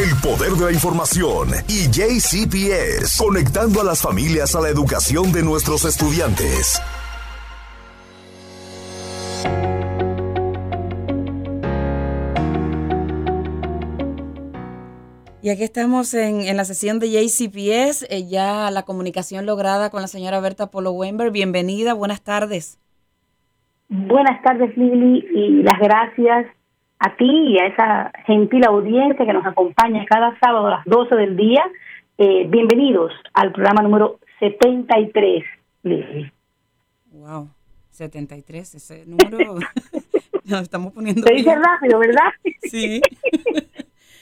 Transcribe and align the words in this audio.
el 0.00 0.16
poder 0.22 0.52
de 0.52 0.64
la 0.64 0.72
información 0.72 1.48
y 1.68 1.90
JCPS, 1.92 3.20
conectando 3.20 3.82
a 3.82 3.84
las 3.84 4.00
familias 4.00 4.56
a 4.56 4.62
la 4.62 4.70
educación 4.70 5.30
de 5.30 5.42
nuestros 5.42 5.84
estudiantes. 5.84 6.80
Y 15.42 15.50
aquí 15.50 15.64
estamos 15.64 16.14
en, 16.14 16.56
la 16.56 16.64
sesión 16.64 16.98
de 16.98 17.10
JCPS, 17.10 18.06
eh, 18.08 18.26
ya 18.26 18.70
la 18.70 18.84
comunicación 18.84 19.44
lograda 19.44 19.90
con 19.90 20.00
la 20.00 20.08
señora 20.08 20.40
Berta 20.40 20.70
Polo 20.70 20.92
Wember. 20.92 21.30
Bienvenida, 21.30 21.92
buenas 21.92 22.22
tardes. 22.22 22.78
Buenas 23.90 24.42
tardes, 24.42 24.74
Lili, 24.78 25.26
y 25.34 25.62
las 25.62 25.78
gracias 25.78 26.46
a 27.00 27.16
ti 27.16 27.24
y 27.24 27.58
a 27.58 27.66
esa 27.66 28.12
gentil 28.26 28.62
audiencia 28.66 29.24
que 29.24 29.32
nos 29.32 29.46
acompaña 29.46 30.04
cada 30.04 30.38
sábado 30.38 30.66
a 30.66 30.70
las 30.70 30.84
12 30.84 31.14
del 31.16 31.36
día. 31.36 31.64
Eh, 32.18 32.44
bienvenidos 32.46 33.10
al 33.32 33.52
programa 33.52 33.82
número 33.82 34.20
73, 34.38 35.42
Lili. 35.82 36.30
Wow, 37.12 37.48
73, 37.88 38.74
ese 38.74 39.06
número 39.06 39.54
nos 40.44 40.60
estamos 40.60 40.92
poniendo. 40.92 41.22
Se 41.26 41.32
dice 41.32 41.54
rápido, 41.54 41.98
¿verdad? 41.98 42.30
Sí. 42.62 43.00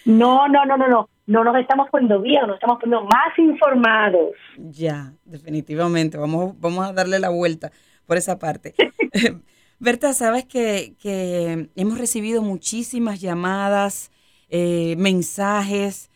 No, 0.04 0.48
no, 0.48 0.64
no, 0.64 0.78
no, 0.78 0.88
no. 0.88 1.10
No 1.26 1.44
nos 1.44 1.58
estamos 1.58 1.90
poniendo 1.90 2.22
bien, 2.22 2.46
nos 2.46 2.54
estamos 2.54 2.80
poniendo 2.80 3.04
más 3.04 3.38
informados. 3.38 4.30
Ya, 4.56 5.12
definitivamente. 5.26 6.16
Vamos, 6.16 6.58
vamos 6.58 6.88
a 6.88 6.94
darle 6.94 7.18
la 7.18 7.28
vuelta 7.28 7.70
por 8.06 8.16
esa 8.16 8.38
parte. 8.38 8.74
Berta, 9.80 10.12
sabes 10.12 10.44
que, 10.44 10.94
que, 11.00 11.68
hemos 11.76 11.98
recibido 11.98 12.42
muchísimas 12.42 13.20
llamadas, 13.20 14.10
eh, 14.50 14.96
mensajes, 14.98 16.10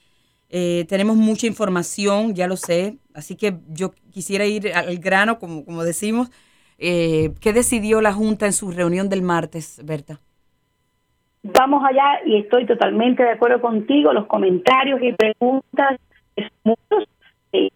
eh, 0.50 0.84
tenemos 0.88 1.16
mucha 1.16 1.46
información, 1.46 2.34
ya 2.34 2.46
lo 2.46 2.56
sé, 2.56 2.98
así 3.14 3.36
que 3.36 3.54
yo 3.68 3.92
quisiera 4.12 4.44
ir 4.46 4.72
al 4.74 4.98
grano, 4.98 5.38
como, 5.38 5.84
decimos. 5.84 6.30
Eh, 6.78 7.30
¿Qué 7.40 7.52
decidió 7.52 8.00
la 8.00 8.12
Junta 8.12 8.46
en 8.46 8.52
su 8.52 8.70
reunión 8.72 9.08
del 9.08 9.22
martes, 9.22 9.80
Berta? 9.84 10.18
vamos 11.42 11.82
allá 11.84 12.20
y 12.24 12.36
estoy 12.38 12.66
totalmente 12.66 13.22
de 13.22 13.30
acuerdo 13.30 13.60
contigo, 13.60 14.12
los 14.12 14.26
comentarios 14.26 15.00
y 15.02 15.12
preguntas 15.12 15.98
muchos, 16.64 17.08
eh, 17.52 17.70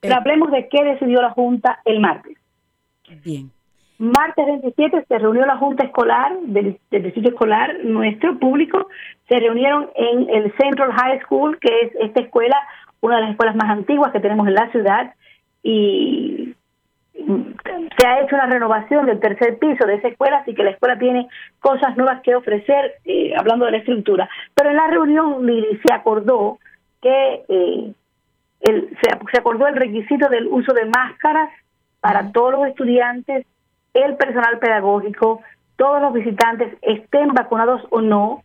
pero 0.00 0.14
hablemos 0.14 0.50
de 0.50 0.68
qué 0.68 0.84
decidió 0.84 1.20
la 1.20 1.30
Junta 1.30 1.80
el 1.84 2.00
martes. 2.00 2.36
Martes 3.98 4.46
27 4.46 5.04
se 5.06 5.18
reunió 5.18 5.44
la 5.44 5.58
Junta 5.58 5.84
Escolar 5.84 6.38
del, 6.40 6.78
del, 6.90 7.02
Distrito 7.02 7.28
Escolar, 7.30 7.84
nuestro 7.84 8.38
público, 8.38 8.88
se 9.28 9.38
reunieron 9.38 9.90
en 9.94 10.30
el 10.30 10.52
Central 10.56 10.92
High 10.92 11.20
School, 11.22 11.58
que 11.58 11.68
es 11.82 11.92
esta 12.00 12.20
escuela, 12.20 12.56
una 13.02 13.16
de 13.16 13.22
las 13.22 13.30
escuelas 13.32 13.56
más 13.56 13.68
antiguas 13.70 14.10
que 14.12 14.20
tenemos 14.20 14.48
en 14.48 14.54
la 14.54 14.70
ciudad, 14.70 15.14
y 15.62 16.54
se 17.98 18.06
ha 18.06 18.20
hecho 18.20 18.36
una 18.36 18.46
renovación 18.46 19.06
del 19.06 19.20
tercer 19.20 19.58
piso 19.58 19.86
de 19.86 19.96
esa 19.96 20.08
escuela, 20.08 20.38
así 20.38 20.54
que 20.54 20.64
la 20.64 20.70
escuela 20.70 20.98
tiene 20.98 21.28
cosas 21.60 21.96
nuevas 21.96 22.22
que 22.22 22.34
ofrecer, 22.34 22.94
eh, 23.04 23.34
hablando 23.36 23.66
de 23.66 23.72
la 23.72 23.78
estructura. 23.78 24.28
Pero 24.54 24.70
en 24.70 24.76
la 24.76 24.86
reunión 24.86 25.46
se 25.84 25.92
acordó 25.92 26.58
que 27.02 27.42
eh, 27.48 27.92
el, 28.60 28.96
se, 29.02 29.38
acordó 29.38 29.66
el 29.66 29.76
requisito 29.76 30.28
del 30.28 30.46
uso 30.46 30.72
de 30.72 30.86
máscaras 30.86 31.50
para 32.00 32.32
todos 32.32 32.52
los 32.52 32.66
estudiantes, 32.66 33.46
el 33.94 34.16
personal 34.16 34.58
pedagógico, 34.58 35.40
todos 35.76 36.00
los 36.00 36.12
visitantes, 36.12 36.74
estén 36.82 37.28
vacunados 37.28 37.82
o 37.90 38.00
no, 38.00 38.42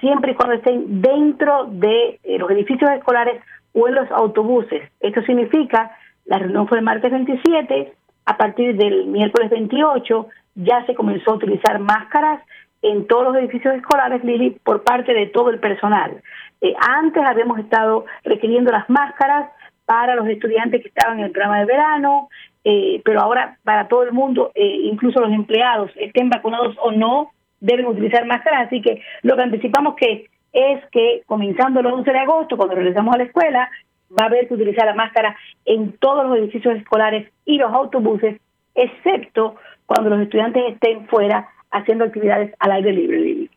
siempre 0.00 0.32
y 0.32 0.34
cuando 0.34 0.54
estén 0.56 1.00
dentro 1.00 1.66
de 1.66 2.20
eh, 2.22 2.38
los 2.38 2.50
edificios 2.50 2.90
escolares 2.90 3.42
o 3.72 3.88
en 3.88 3.94
los 3.94 4.10
autobuses. 4.10 4.90
Esto 5.00 5.22
significa, 5.22 5.96
la 6.24 6.38
reunión 6.38 6.66
fue 6.68 6.78
el 6.78 6.84
martes 6.84 7.10
27, 7.10 7.92
a 8.24 8.36
partir 8.36 8.76
del 8.76 9.06
miércoles 9.06 9.50
28 9.50 10.26
ya 10.56 10.84
se 10.86 10.94
comenzó 10.94 11.32
a 11.32 11.34
utilizar 11.34 11.78
máscaras 11.78 12.40
en 12.82 13.06
todos 13.06 13.24
los 13.24 13.36
edificios 13.36 13.74
escolares, 13.74 14.24
Lili, 14.24 14.50
por 14.64 14.82
parte 14.82 15.12
de 15.12 15.26
todo 15.26 15.50
el 15.50 15.58
personal. 15.58 16.22
Eh, 16.60 16.74
antes 16.78 17.22
habíamos 17.24 17.58
estado 17.58 18.04
requiriendo 18.24 18.70
las 18.70 18.88
máscaras 18.88 19.50
para 19.84 20.14
los 20.16 20.26
estudiantes 20.28 20.82
que 20.82 20.88
estaban 20.88 21.18
en 21.18 21.26
el 21.26 21.30
programa 21.30 21.60
de 21.60 21.66
verano, 21.66 22.28
eh, 22.68 23.00
pero 23.04 23.20
ahora 23.20 23.58
para 23.62 23.86
todo 23.86 24.02
el 24.02 24.12
mundo, 24.12 24.50
eh, 24.56 24.80
incluso 24.90 25.20
los 25.20 25.30
empleados, 25.30 25.92
estén 25.94 26.28
vacunados 26.28 26.74
o 26.82 26.90
no, 26.90 27.30
deben 27.60 27.86
utilizar 27.86 28.26
máscaras. 28.26 28.66
Así 28.66 28.82
que 28.82 29.02
lo 29.22 29.36
que 29.36 29.42
anticipamos 29.42 29.94
que 29.94 30.26
es 30.52 30.80
que 30.90 31.22
comenzando 31.26 31.78
el 31.78 31.86
11 31.86 32.10
de 32.10 32.18
agosto, 32.18 32.56
cuando 32.56 32.74
regresamos 32.74 33.14
a 33.14 33.18
la 33.18 33.24
escuela, 33.24 33.70
va 34.10 34.24
a 34.24 34.26
haber 34.26 34.48
que 34.48 34.54
utilizar 34.54 34.84
la 34.84 34.96
máscara 34.96 35.36
en 35.64 35.92
todos 35.98 36.26
los 36.26 36.38
edificios 36.38 36.74
escolares 36.74 37.32
y 37.44 37.56
los 37.56 37.72
autobuses, 37.72 38.40
excepto 38.74 39.54
cuando 39.86 40.10
los 40.10 40.22
estudiantes 40.22 40.64
estén 40.72 41.06
fuera 41.06 41.48
haciendo 41.70 42.02
actividades 42.02 42.52
al 42.58 42.72
aire 42.72 42.92
libre. 42.92 43.48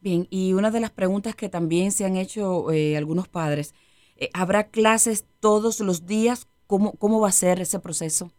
Bien, 0.00 0.26
y 0.30 0.54
una 0.54 0.70
de 0.70 0.80
las 0.80 0.90
preguntas 0.90 1.34
que 1.34 1.50
también 1.50 1.92
se 1.92 2.06
han 2.06 2.16
hecho 2.16 2.72
eh, 2.72 2.96
algunos 2.96 3.28
padres, 3.28 3.74
eh, 4.16 4.30
¿habrá 4.32 4.68
clases 4.68 5.26
todos 5.40 5.80
los 5.80 6.06
días? 6.06 6.48
¿Cómo, 6.66 6.92
¿Cómo 6.92 7.20
va 7.20 7.28
a 7.28 7.32
ser 7.32 7.60
ese 7.60 7.78
proceso? 7.78 8.30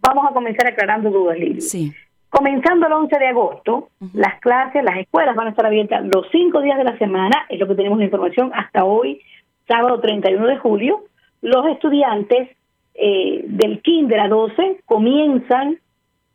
Vamos 0.00 0.26
a 0.28 0.32
comenzar 0.32 0.66
aclarando 0.66 1.10
dudas, 1.10 1.38
Lili. 1.38 1.60
Sí. 1.60 1.92
Comenzando 2.30 2.86
el 2.86 2.92
11 2.92 3.18
de 3.18 3.26
agosto, 3.26 3.88
las 4.14 4.38
clases, 4.40 4.84
las 4.84 4.98
escuelas 4.98 5.34
van 5.34 5.48
a 5.48 5.50
estar 5.50 5.66
abiertas 5.66 6.04
los 6.04 6.26
cinco 6.30 6.60
días 6.60 6.78
de 6.78 6.84
la 6.84 6.96
semana, 6.96 7.46
es 7.48 7.58
lo 7.58 7.66
que 7.66 7.74
tenemos 7.74 7.98
de 7.98 8.04
información 8.04 8.52
hasta 8.54 8.84
hoy, 8.84 9.20
sábado 9.66 10.00
31 10.00 10.46
de 10.46 10.58
julio, 10.58 11.04
los 11.42 11.66
estudiantes 11.66 12.50
eh, 12.94 13.42
del 13.46 13.82
kinder 13.82 14.20
a 14.20 14.28
12 14.28 14.82
comienzan 14.86 15.78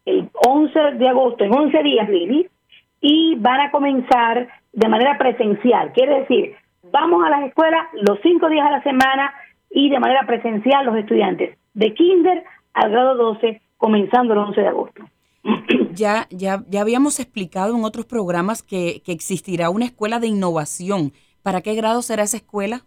el 0.06 0.30
11 0.34 0.80
de 0.98 1.08
agosto, 1.08 1.44
en 1.46 1.54
11 1.54 1.84
días, 1.84 2.10
Lili, 2.10 2.48
y 3.02 3.36
van 3.36 3.62
a 3.62 3.72
comenzar 3.72 4.50
de 4.74 4.90
manera 4.90 5.18
presencial. 5.18 5.94
Quiere 5.94 6.22
decir, 6.22 6.56
vamos 6.92 7.26
a 7.26 7.30
las 7.30 7.44
escuelas 7.44 7.88
los 7.94 8.20
cinco 8.22 8.50
días 8.50 8.68
a 8.68 8.72
la 8.72 8.84
semana 8.84 9.34
y 9.70 9.90
de 9.90 10.00
manera 10.00 10.26
presencial 10.26 10.86
los 10.86 10.98
estudiantes 10.98 11.58
de 11.74 11.94
kinder 11.94 12.44
al 12.76 12.92
grado 12.92 13.16
12, 13.16 13.62
comenzando 13.78 14.34
el 14.34 14.40
11 14.40 14.62
de 14.62 14.68
agosto. 14.68 15.04
Ya, 15.92 16.28
ya, 16.30 16.62
ya 16.68 16.82
habíamos 16.82 17.22
explicado 17.22 17.74
en 17.74 17.86
otros 17.86 18.06
programas 18.06 18.62
que, 18.62 19.02
que 19.06 19.14
existirá 19.14 19.70
una 19.70 19.86
escuela 19.86 20.20
de 20.20 20.28
innovación. 20.28 21.14
¿Para 21.42 21.62
qué 21.62 21.74
grado 21.74 22.02
será 22.02 22.24
esa 22.24 22.36
escuela? 22.36 22.82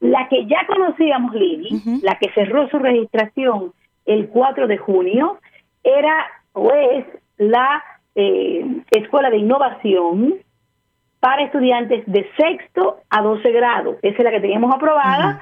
La 0.00 0.28
que 0.28 0.46
ya 0.46 0.66
conocíamos, 0.66 1.32
Lili, 1.32 2.00
la 2.02 2.18
que 2.18 2.32
cerró 2.32 2.68
su 2.70 2.80
registración 2.80 3.72
el 4.04 4.28
4 4.30 4.66
de 4.66 4.78
junio, 4.78 5.38
era 5.84 6.26
o 6.52 6.72
es 6.72 7.06
la 7.38 7.84
eh, 8.16 8.82
Escuela 8.90 9.30
de 9.30 9.38
Innovación 9.38 10.34
para 11.20 11.44
estudiantes 11.44 12.02
de 12.06 12.28
sexto 12.36 12.98
a 13.10 13.22
12 13.22 13.52
grados. 13.52 13.96
Esa 14.02 14.18
es 14.18 14.24
la 14.24 14.30
que 14.32 14.40
teníamos 14.40 14.74
aprobada, 14.74 15.40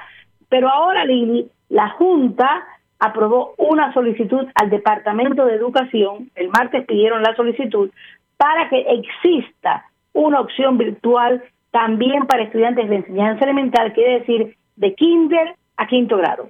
pero 0.51 0.69
ahora, 0.69 1.07
Lili, 1.07 1.51
la 1.71 1.89
Junta 1.91 2.67
aprobó 2.99 3.55
una 3.59 3.93
solicitud 3.93 4.47
al 4.55 4.71
Departamento 4.71 5.45
de 5.45 5.55
Educación, 5.55 6.31
el 6.35 6.49
martes 6.49 6.87
pidieron 6.87 7.23
la 7.23 7.35
solicitud, 7.37 7.91
para 8.37 8.69
que 8.69 8.81
exista 8.81 9.87
una 10.13 10.41
opción 10.41 10.79
virtual 10.79 11.43
también 11.71 12.27
para 12.27 12.45
estudiantes 12.45 12.89
de 12.89 12.97
enseñanza 12.97 13.45
elemental, 13.45 13.93
quiere 13.93 14.21
decir 14.21 14.57
de 14.77 14.95
kinder 14.95 15.57
a 15.77 15.87
quinto 15.87 16.17
grado. 16.17 16.49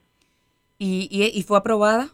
¿Y, 0.79 1.09
y, 1.11 1.43
fue 1.43 1.57
aprobada? 1.57 2.09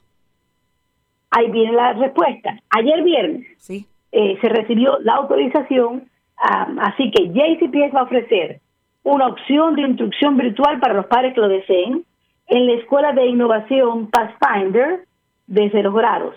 Ahí 1.31 1.51
viene 1.51 1.73
la 1.73 1.93
respuesta. 1.95 2.61
Ayer 2.71 3.03
viernes 3.03 3.47
sí. 3.59 3.87
Eh, 4.13 4.39
se 4.41 4.49
recibió 4.49 4.99
la 5.01 5.15
autorización, 5.15 6.09
así 6.37 7.11
que 7.11 7.29
JCPS 7.29 7.95
va 7.95 8.01
a 8.01 8.05
ofrecer 8.05 8.61
una 9.03 9.29
opción 9.29 9.77
de 9.77 9.83
instrucción 9.83 10.37
virtual 10.37 10.81
para 10.81 10.95
los 10.95 11.07
padres 11.07 11.35
que 11.35 11.41
lo 11.41 11.49
deseen 11.49 12.05
en 12.51 12.67
la 12.67 12.75
Escuela 12.75 13.13
de 13.13 13.27
Innovación 13.27 14.09
Pathfinder 14.09 15.07
desde 15.47 15.83
los 15.83 15.95
grados 15.95 16.35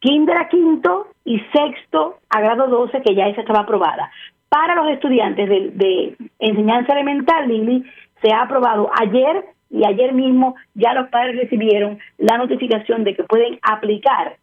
kinder 0.00 0.36
a 0.36 0.48
quinto 0.48 1.08
y 1.24 1.40
sexto 1.52 2.18
a 2.28 2.40
grado 2.40 2.68
12, 2.68 3.02
que 3.02 3.14
ya 3.14 3.26
esa 3.26 3.40
estaba 3.40 3.60
aprobada 3.60 4.10
para 4.48 4.74
los 4.76 4.88
estudiantes 4.92 5.48
de, 5.48 6.16
enseñanza 6.38 6.92
elemental, 6.92 7.48
Lili, 7.48 7.84
se 8.22 8.32
ha 8.32 8.42
aprobado 8.42 8.90
ayer 9.00 9.44
y 9.70 9.84
ayer 9.84 10.12
mismo 10.14 10.54
ya 10.74 10.94
los 10.94 11.08
padres 11.08 11.36
recibieron 11.36 11.98
la 12.18 12.38
notificación 12.38 13.04
de 13.04 13.16
que 13.16 13.24
pueden 13.24 13.58
aplicar 13.62 14.36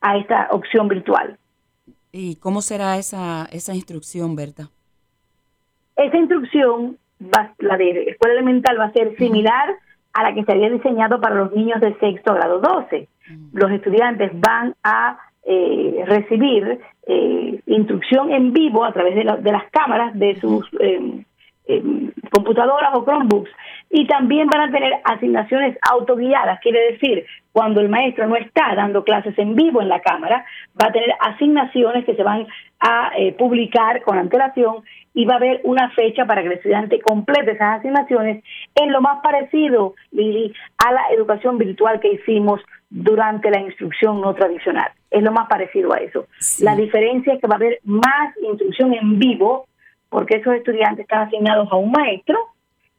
a 0.00 0.16
esta 0.16 0.48
opción 0.50 0.88
virtual. 0.88 1.38
¿Y 2.10 2.36
cómo 2.36 2.60
será 2.60 2.98
esa, 2.98 3.46
esa 3.52 3.74
instrucción, 3.74 4.34
Berta? 4.34 4.70
Esa 5.96 6.16
instrucción, 6.16 6.98
va, 7.22 7.54
la 7.58 7.76
de 7.76 8.10
escuela 8.10 8.34
elemental, 8.34 8.78
va 8.78 8.86
a 8.86 8.92
ser 8.92 9.16
similar 9.16 9.76
a 10.12 10.22
la 10.22 10.34
que 10.34 10.44
se 10.44 10.52
había 10.52 10.70
diseñado 10.70 11.20
para 11.20 11.34
los 11.34 11.52
niños 11.52 11.80
de 11.80 11.94
sexto 11.98 12.34
grado 12.34 12.60
12. 12.60 13.08
Los 13.52 13.70
estudiantes 13.70 14.30
van 14.34 14.74
a 14.82 15.18
eh, 15.44 16.04
recibir 16.06 16.80
eh, 17.06 17.60
instrucción 17.66 18.32
en 18.32 18.52
vivo 18.52 18.84
a 18.84 18.92
través 18.92 19.14
de, 19.14 19.24
de 19.24 19.52
las 19.52 19.70
cámaras 19.70 20.18
de 20.18 20.38
sus 20.40 20.68
eh, 20.80 21.24
eh, 21.68 21.82
computadoras 22.30 22.90
o 22.94 23.04
Chromebooks. 23.04 23.50
Y 23.90 24.06
también 24.06 24.48
van 24.48 24.68
a 24.68 24.72
tener 24.72 24.92
asignaciones 25.04 25.76
autoguiadas, 25.90 26.60
quiere 26.60 26.92
decir, 26.92 27.26
cuando 27.52 27.80
el 27.80 27.90
maestro 27.90 28.26
no 28.26 28.36
está 28.36 28.74
dando 28.74 29.04
clases 29.04 29.38
en 29.38 29.54
vivo 29.54 29.82
en 29.82 29.88
la 29.88 30.00
cámara, 30.00 30.44
va 30.80 30.86
a 30.86 30.92
tener 30.92 31.10
asignaciones 31.20 32.04
que 32.06 32.14
se 32.14 32.22
van 32.22 32.46
a 32.80 33.10
eh, 33.18 33.32
publicar 33.32 34.02
con 34.02 34.16
antelación 34.16 34.82
y 35.18 35.24
va 35.24 35.34
a 35.34 35.38
haber 35.38 35.60
una 35.64 35.90
fecha 35.96 36.26
para 36.26 36.42
que 36.42 36.46
el 36.46 36.52
estudiante 36.52 37.00
complete 37.00 37.50
esas 37.50 37.80
asignaciones. 37.80 38.44
Es 38.72 38.86
lo 38.86 39.00
más 39.00 39.20
parecido, 39.20 39.96
Lili, 40.12 40.54
a 40.76 40.92
la 40.92 41.08
educación 41.12 41.58
virtual 41.58 41.98
que 41.98 42.12
hicimos 42.12 42.60
durante 42.88 43.50
la 43.50 43.58
instrucción 43.58 44.20
no 44.20 44.32
tradicional. 44.34 44.92
Es 45.10 45.20
lo 45.24 45.32
más 45.32 45.48
parecido 45.48 45.92
a 45.92 45.96
eso. 45.96 46.28
La 46.60 46.76
diferencia 46.76 47.34
es 47.34 47.40
que 47.40 47.48
va 47.48 47.54
a 47.54 47.56
haber 47.56 47.80
más 47.82 48.32
instrucción 48.48 48.94
en 48.94 49.18
vivo 49.18 49.66
porque 50.08 50.36
esos 50.36 50.54
estudiantes 50.54 51.00
están 51.00 51.26
asignados 51.26 51.66
a 51.72 51.74
un 51.74 51.90
maestro 51.90 52.38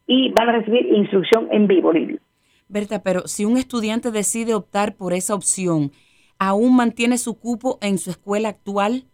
y 0.05 0.33
van 0.33 0.49
a 0.49 0.51
recibir 0.57 0.87
instrucción 0.87 1.47
en 1.53 1.67
vivo, 1.67 1.93
Lili. 1.93 2.19
Berta, 2.67 3.01
pero 3.01 3.29
si 3.29 3.45
un 3.45 3.55
estudiante 3.55 4.11
decide 4.11 4.55
optar 4.55 4.97
por 4.97 5.13
esa 5.13 5.35
opción, 5.35 5.93
¿aún 6.37 6.75
mantiene 6.75 7.17
su 7.17 7.39
cupo 7.39 7.79
en 7.81 7.97
su 7.97 8.09
escuela 8.09 8.49
actual? 8.49 9.05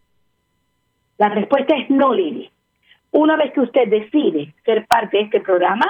La 1.20 1.30
respuesta 1.30 1.76
es 1.78 1.88
no, 1.92 2.12
Lili. 2.12 2.50
Una 3.16 3.38
vez 3.38 3.54
que 3.54 3.62
usted 3.62 3.88
decide 3.88 4.54
ser 4.66 4.86
parte 4.88 5.16
de 5.16 5.24
este 5.24 5.40
programa, 5.40 5.86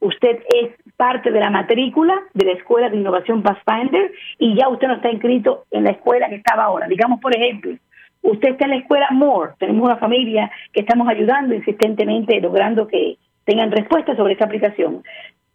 usted 0.00 0.40
es 0.60 0.72
parte 0.96 1.30
de 1.30 1.38
la 1.38 1.48
matrícula 1.48 2.20
de 2.32 2.46
la 2.46 2.50
Escuela 2.50 2.90
de 2.90 2.96
Innovación 2.96 3.44
Pathfinder 3.44 4.10
y 4.40 4.56
ya 4.56 4.68
usted 4.68 4.88
no 4.88 4.94
está 4.94 5.08
inscrito 5.08 5.66
en 5.70 5.84
la 5.84 5.90
escuela 5.90 6.28
que 6.28 6.34
estaba 6.34 6.64
ahora. 6.64 6.88
Digamos, 6.88 7.20
por 7.20 7.32
ejemplo, 7.32 7.76
usted 8.22 8.48
está 8.48 8.64
en 8.64 8.72
la 8.72 8.76
escuela 8.78 9.06
Moore, 9.12 9.52
tenemos 9.60 9.84
una 9.84 9.98
familia 9.98 10.50
que 10.72 10.80
estamos 10.80 11.06
ayudando 11.06 11.54
insistentemente, 11.54 12.40
logrando 12.40 12.88
que 12.88 13.18
tengan 13.44 13.70
respuestas 13.70 14.16
sobre 14.16 14.32
esta 14.32 14.46
aplicación. 14.46 15.04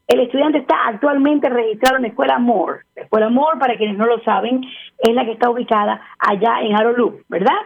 El 0.08 0.22
estudiante 0.22 0.60
está 0.60 0.88
actualmente 0.88 1.50
registrado 1.50 1.98
en 1.98 2.04
la 2.04 2.08
escuela 2.08 2.40
Moore. 2.40 2.84
La 2.96 3.02
escuela 3.02 3.30
Moore, 3.30 3.60
para 3.60 3.76
quienes 3.76 3.98
no 3.98 4.06
lo 4.06 4.24
saben, 4.24 4.64
es 4.98 5.14
la 5.14 5.26
que 5.26 5.34
está 5.34 5.50
ubicada 5.50 6.02
allá 6.18 6.62
en 6.62 6.78
Arrow 6.78 7.20
¿verdad? 7.28 7.60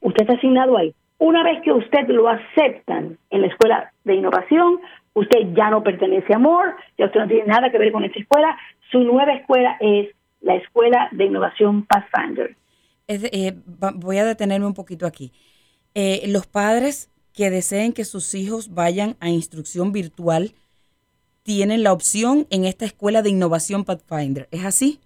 Usted 0.00 0.22
está 0.22 0.34
asignado 0.34 0.78
ahí. 0.78 0.94
Una 1.24 1.44
vez 1.44 1.62
que 1.62 1.70
usted 1.70 2.08
lo 2.08 2.28
aceptan 2.28 3.16
en 3.30 3.42
la 3.42 3.46
escuela 3.46 3.92
de 4.02 4.16
innovación, 4.16 4.80
usted 5.14 5.54
ya 5.54 5.70
no 5.70 5.80
pertenece 5.84 6.34
a 6.34 6.38
Moore, 6.40 6.72
ya 6.98 7.06
usted 7.06 7.20
no 7.20 7.28
tiene 7.28 7.44
nada 7.44 7.70
que 7.70 7.78
ver 7.78 7.92
con 7.92 8.02
esta 8.02 8.18
escuela. 8.18 8.58
Su 8.90 8.98
nueva 9.04 9.32
escuela 9.34 9.76
es 9.78 10.08
la 10.40 10.56
Escuela 10.56 11.08
de 11.12 11.26
Innovación 11.26 11.86
Pathfinder. 11.86 12.56
Eh, 13.06 13.52
voy 13.94 14.18
a 14.18 14.24
detenerme 14.24 14.66
un 14.66 14.74
poquito 14.74 15.06
aquí. 15.06 15.30
Eh, 15.94 16.24
los 16.26 16.48
padres 16.48 17.08
que 17.32 17.50
deseen 17.50 17.92
que 17.92 18.04
sus 18.04 18.34
hijos 18.34 18.74
vayan 18.74 19.14
a 19.20 19.28
instrucción 19.28 19.92
virtual 19.92 20.54
tienen 21.44 21.84
la 21.84 21.92
opción 21.92 22.48
en 22.50 22.64
esta 22.64 22.84
escuela 22.84 23.22
de 23.22 23.30
innovación 23.30 23.84
Pathfinder. 23.84 24.48
¿Es 24.50 24.64
así? 24.64 24.98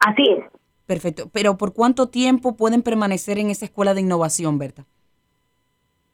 Así 0.00 0.24
es. 0.36 0.44
Perfecto. 0.84 1.30
Pero 1.32 1.56
¿por 1.56 1.72
cuánto 1.72 2.08
tiempo 2.08 2.56
pueden 2.56 2.82
permanecer 2.82 3.38
en 3.38 3.48
esa 3.48 3.64
escuela 3.64 3.94
de 3.94 4.02
innovación, 4.02 4.58
Berta? 4.58 4.84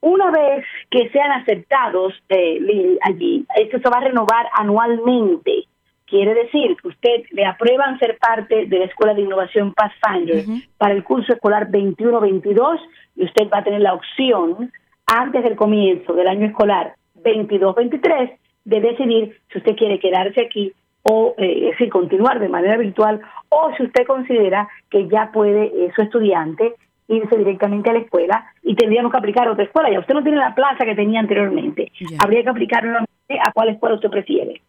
Una 0.05 0.31
vez 0.31 0.67
que 0.91 1.09
sean 1.09 1.33
aceptados 1.33 2.13
eh, 2.29 2.99
allí, 3.01 3.47
esto 3.57 3.79
se 3.79 3.89
va 3.89 3.97
a 3.97 4.05
renovar 4.05 4.47
anualmente. 4.53 5.65
Quiere 6.05 6.35
decir 6.35 6.77
que 6.77 6.89
usted 6.89 7.23
le 7.31 7.47
aprueban 7.47 7.99
ser 7.99 8.19
parte 8.19 8.67
de 8.67 8.81
la 8.81 8.85
Escuela 8.85 9.15
de 9.15 9.23
Innovación 9.23 9.73
Pathfinder 9.73 10.45
para 10.77 10.93
el 10.93 11.05
curso 11.05 11.33
escolar 11.33 11.71
21-22 11.71 12.81
y 13.17 13.25
usted 13.25 13.49
va 13.49 13.61
a 13.61 13.65
tener 13.65 13.81
la 13.81 13.95
opción 13.95 14.71
antes 15.07 15.43
del 15.43 15.57
comienzo 15.57 16.13
del 16.13 16.29
año 16.29 16.49
escolar 16.49 16.97
22-23 17.23 18.37
de 18.67 18.81
decidir 18.81 19.41
si 19.51 19.59
usted 19.59 19.75
quiere 19.75 19.99
quedarse 20.01 20.43
aquí 20.43 20.75
o 21.05 21.35
eh, 21.39 21.71
es 21.79 21.91
continuar 21.91 22.41
de 22.41 22.51
manera 22.51 22.77
virtual 22.77 23.23
o 23.49 23.71
si 23.79 23.85
usted 23.85 24.07
considera 24.07 24.69
que 24.91 25.09
ya 25.09 25.31
puede 25.33 25.65
eh, 25.65 25.93
su 25.97 26.03
estudiante 26.03 26.75
irse 27.09 27.37
directamente 27.37 27.91
a 27.91 27.93
la 27.93 27.99
escuela 28.01 28.47
y 28.63 28.75
tendríamos 28.75 29.13
que 29.13 29.19
aplicar 29.19 29.49
a 29.49 29.53
otra 29.53 29.65
escuela. 29.65 29.91
Ya 29.91 30.01
usted 30.01 30.15
no 30.15 30.23
tiene 30.23 30.39
la 30.39 30.55
plaza 30.55 30.85
que 30.85 30.95
tenía 30.95 31.21
anteriormente. 31.21 31.93
Habría 32.19 32.43
que 32.43 32.49
aplicar 32.49 32.83
nuevamente 32.83 33.39
a 33.43 33.53
cuál 33.53 33.71
escuela 33.71 33.97
usted 33.97 34.11
prefiere. 34.11 34.63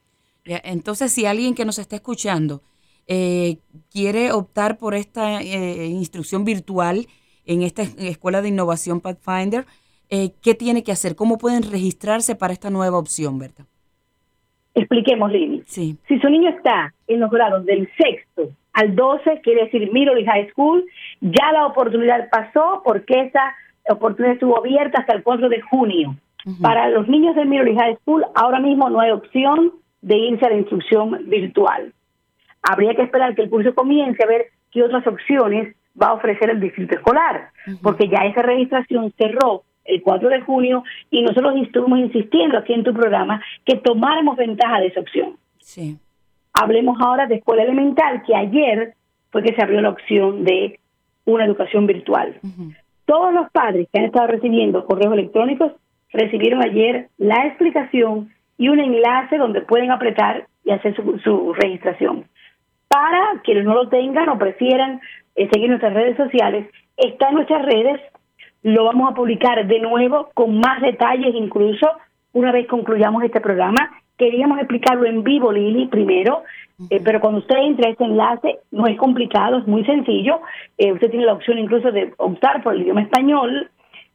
entonces, 0.46 1.12
si 1.12 1.26
alguien 1.26 1.56
que 1.56 1.66
nos 1.66 1.80
está 1.80 1.96
escuchando 1.96 2.62
eh, 3.08 3.58
quiere 3.92 4.32
optar 4.32 4.78
por 4.78 4.96
esta 4.96 5.42
eh, 5.42 5.86
instrucción 5.86 6.44
virtual 6.44 7.08
en 7.46 7.62
esta 7.62 7.84
escuela 7.84 8.42
de 8.42 8.50
innovación 8.50 9.00
Pathfinder, 9.00 9.66
eh, 10.10 10.32
¿qué 10.42 10.56
tiene 10.56 10.84
que 10.84 10.92
hacer? 10.92 11.16
¿Cómo 11.16 11.38
pueden 11.38 11.64
registrarse 11.64 12.36
para 12.36 12.54
esta 12.54 12.70
nueva 12.70 12.98
opción, 12.98 13.40
Berta? 13.40 13.66
Expliquemos, 14.74 15.32
Lili. 15.32 15.64
Sí. 15.66 15.98
Si 16.08 16.20
su 16.20 16.30
niño 16.30 16.50
está 16.50 16.94
en 17.08 17.22
los 17.22 17.32
grados 17.32 17.66
del 17.66 17.90
sexto 17.98 18.52
al 18.75 18.94
12, 18.94 19.39
quiere 19.42 19.66
decir 19.66 19.89
Middle 19.92 20.25
High 20.25 20.50
School, 20.51 20.86
ya 21.22 21.51
la 21.54 21.66
oportunidad 21.66 22.30
pasó 22.30 22.81
porque 22.83 23.22
esa 23.22 23.56
oportunidad 23.89 24.33
estuvo 24.33 24.60
abierta 24.60 25.00
hasta 25.00 25.16
el 25.16 25.24
4 25.24 25.48
de 25.50 25.62
junio. 25.62 26.16
Para 26.62 26.89
los 26.89 27.07
niños 27.07 27.36
de 27.36 27.45
Middle 27.45 27.74
High 27.74 27.98
School, 28.01 28.24
ahora 28.36 28.60
mismo 28.60 28.89
no 28.89 29.00
hay 29.00 29.12
opción 29.12 29.72
de 30.01 30.18
irse 30.18 30.45
a 30.45 30.50
la 30.50 30.57
instrucción 30.57 31.27
virtual. 31.27 31.94
Habría 32.62 32.94
que 32.95 33.04
esperar 33.04 33.33
que 33.33 33.44
el 33.44 33.50
curso 33.50 33.74
comience 33.74 34.22
a 34.22 34.27
ver 34.27 34.48
qué 34.72 34.83
otras 34.83 35.07
opciones 35.07 35.74
va 36.00 36.07
a 36.07 36.13
ofrecer 36.13 36.50
el 36.50 36.60
distrito 36.60 36.95
escolar, 36.95 37.51
porque 37.81 38.10
ya 38.10 38.25
esa 38.25 38.42
registración 38.42 39.12
cerró 39.18 39.63
el 39.86 40.01
4 40.01 40.30
de 40.30 40.42
junio 40.42 40.83
y 41.10 41.22
nosotros 41.22 41.56
estuvimos 41.62 42.00
insistiendo 42.00 42.57
aquí 42.57 42.74
en 42.74 42.83
tu 42.83 42.94
programa 42.94 43.42
que 43.66 43.77
tomáramos 43.77 44.36
ventaja 44.36 44.81
de 44.81 44.88
esa 44.88 45.00
opción. 45.00 45.38
Sí. 45.60 45.98
Hablemos 46.62 46.98
ahora 47.02 47.28
de 47.28 47.36
escuela 47.36 47.63
elemental, 47.63 48.24
que 48.25 48.36
ayer 48.36 48.94
fue 49.31 49.44
que 49.44 49.54
se 49.54 49.62
abrió 49.62 49.81
la 49.81 49.90
opción 49.90 50.46
de 50.46 50.80
una 51.25 51.44
educación 51.44 51.86
virtual. 51.86 52.40
Todos 53.06 53.34
los 53.34 53.52
padres 53.52 53.88
que 53.92 54.00
han 54.00 54.06
estado 54.06 54.28
recibiendo 54.28 54.86
correos 54.86 55.13
electrónicos 55.13 55.74
recibieron 56.13 56.63
ayer 56.63 57.10
la 57.18 57.46
explicación 57.48 58.31
y 58.57 58.69
un 58.69 58.80
enlace 58.80 59.38
donde 59.38 59.62
pueden 59.62 59.92
apretar 59.92 60.48
y 60.63 60.72
hacer 60.72 60.96
su, 60.96 61.54
registración. 61.54 62.25
Para 62.88 63.42
quienes 63.44 63.66
no 63.66 63.74
lo 63.74 63.90
tengan 63.90 64.30
o 64.30 64.38
prefieran 64.38 65.01
eh, 65.36 65.50
seguir 65.51 65.69
nuestras 65.69 65.94
redes 65.94 66.16
sociales, 66.16 66.69
está 66.96 67.30
en 67.30 67.36
nuestras 67.36 67.66
redes, 67.66 68.00
lo 68.63 68.86
vamos 68.86 69.12
a 69.12 69.16
publicar 69.16 69.68
de 69.68 69.80
nuevo 69.80 70.30
con 70.34 70.58
más 70.60 70.81
detalles 70.81 71.36
incluso 71.36 71.88
una 72.32 72.51
vez 72.51 72.65
concluyamos 72.68 73.24
este 73.24 73.41
programa 73.41 73.91
Queríamos 74.17 74.60
explicarlo 74.60 75.05
en 75.05 75.24
vivo, 75.24 75.51
Lili, 75.51 75.88
primero, 75.88 76.43
eh, 76.89 77.01
pero 77.03 77.19
cuando 77.19 77.39
usted 77.39 77.57
entra 77.57 77.88
a 77.88 77.91
este 77.91 78.05
enlace, 78.05 78.60
no 78.72 78.88
es 78.88 78.98
complicado, 78.98 79.57
es 79.57 79.67
muy 79.67 79.84
sencillo. 79.86 80.39
Eh, 80.77 80.93
usted 80.93 81.10
tiene 81.10 81.25
la 81.25 81.34
opción 81.34 81.57
incluso 81.57 81.91
de 81.91 82.13
optar 82.17 82.63
por 82.63 82.75
el 82.75 82.84
idioma 82.84 83.01
español. 83.01 83.69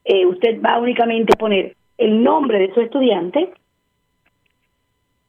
Eh, 0.04 0.24
usted 0.24 0.60
va 0.62 0.78
únicamente 0.78 1.34
a 1.34 1.38
poner 1.38 1.76
el 1.98 2.22
nombre 2.22 2.58
de 2.58 2.72
su 2.72 2.80
estudiante. 2.80 3.52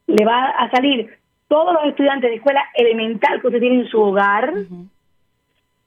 Le 0.06 0.24
va 0.24 0.46
a 0.46 0.70
salir 0.70 1.10
todos 1.48 1.74
los 1.74 1.84
estudiantes 1.84 2.30
de 2.30 2.36
escuela 2.36 2.64
elemental 2.74 3.40
que 3.40 3.46
usted 3.48 3.60
tiene 3.60 3.80
en 3.80 3.88
su 3.88 4.00
hogar. 4.00 4.54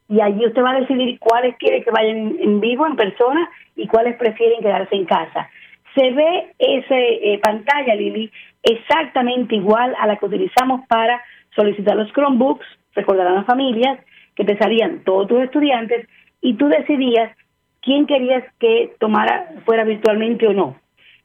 Y 0.07 0.21
allí 0.21 0.45
usted 0.45 0.61
va 0.61 0.71
a 0.71 0.79
decidir 0.81 1.17
cuáles 1.17 1.55
quiere 1.57 1.83
que 1.83 1.89
vayan 1.89 2.37
en 2.39 2.59
vivo, 2.59 2.85
en 2.85 2.95
persona, 2.95 3.49
y 3.75 3.87
cuáles 3.87 4.15
prefieren 4.17 4.61
quedarse 4.61 4.95
en 4.95 5.05
casa 5.05 5.49
se 5.95 6.11
ve 6.11 6.53
esa 6.59 6.95
eh, 6.97 7.39
pantalla, 7.41 7.95
Lili, 7.95 8.31
exactamente 8.61 9.55
igual 9.55 9.95
a 9.99 10.07
la 10.07 10.17
que 10.17 10.25
utilizamos 10.25 10.85
para 10.87 11.21
solicitar 11.55 11.95
los 11.95 12.11
Chromebooks, 12.11 12.65
recordarán 12.93 13.35
las 13.35 13.45
familias, 13.45 13.99
que 14.35 14.43
te 14.43 14.57
salían 14.57 15.03
todos 15.03 15.27
tus 15.27 15.39
estudiantes 15.39 16.07
y 16.41 16.55
tú 16.55 16.67
decidías 16.67 17.35
quién 17.81 18.05
querías 18.05 18.43
que 18.59 18.93
tomara 18.99 19.53
fuera 19.63 19.83
virtualmente 19.83 20.47
o 20.47 20.53
no. 20.53 20.75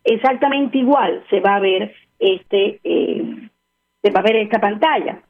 Exactamente 0.05 0.79
igual 0.79 1.25
se 1.29 1.41
va 1.41 1.57
a 1.57 1.61
ver 1.61 1.95
este 2.19 2.81
eh, 2.85 3.49
se 4.03 4.11
va 4.11 4.21
a 4.21 4.23
ver 4.23 4.37
esta 4.37 4.61
pantalla. 4.61 5.21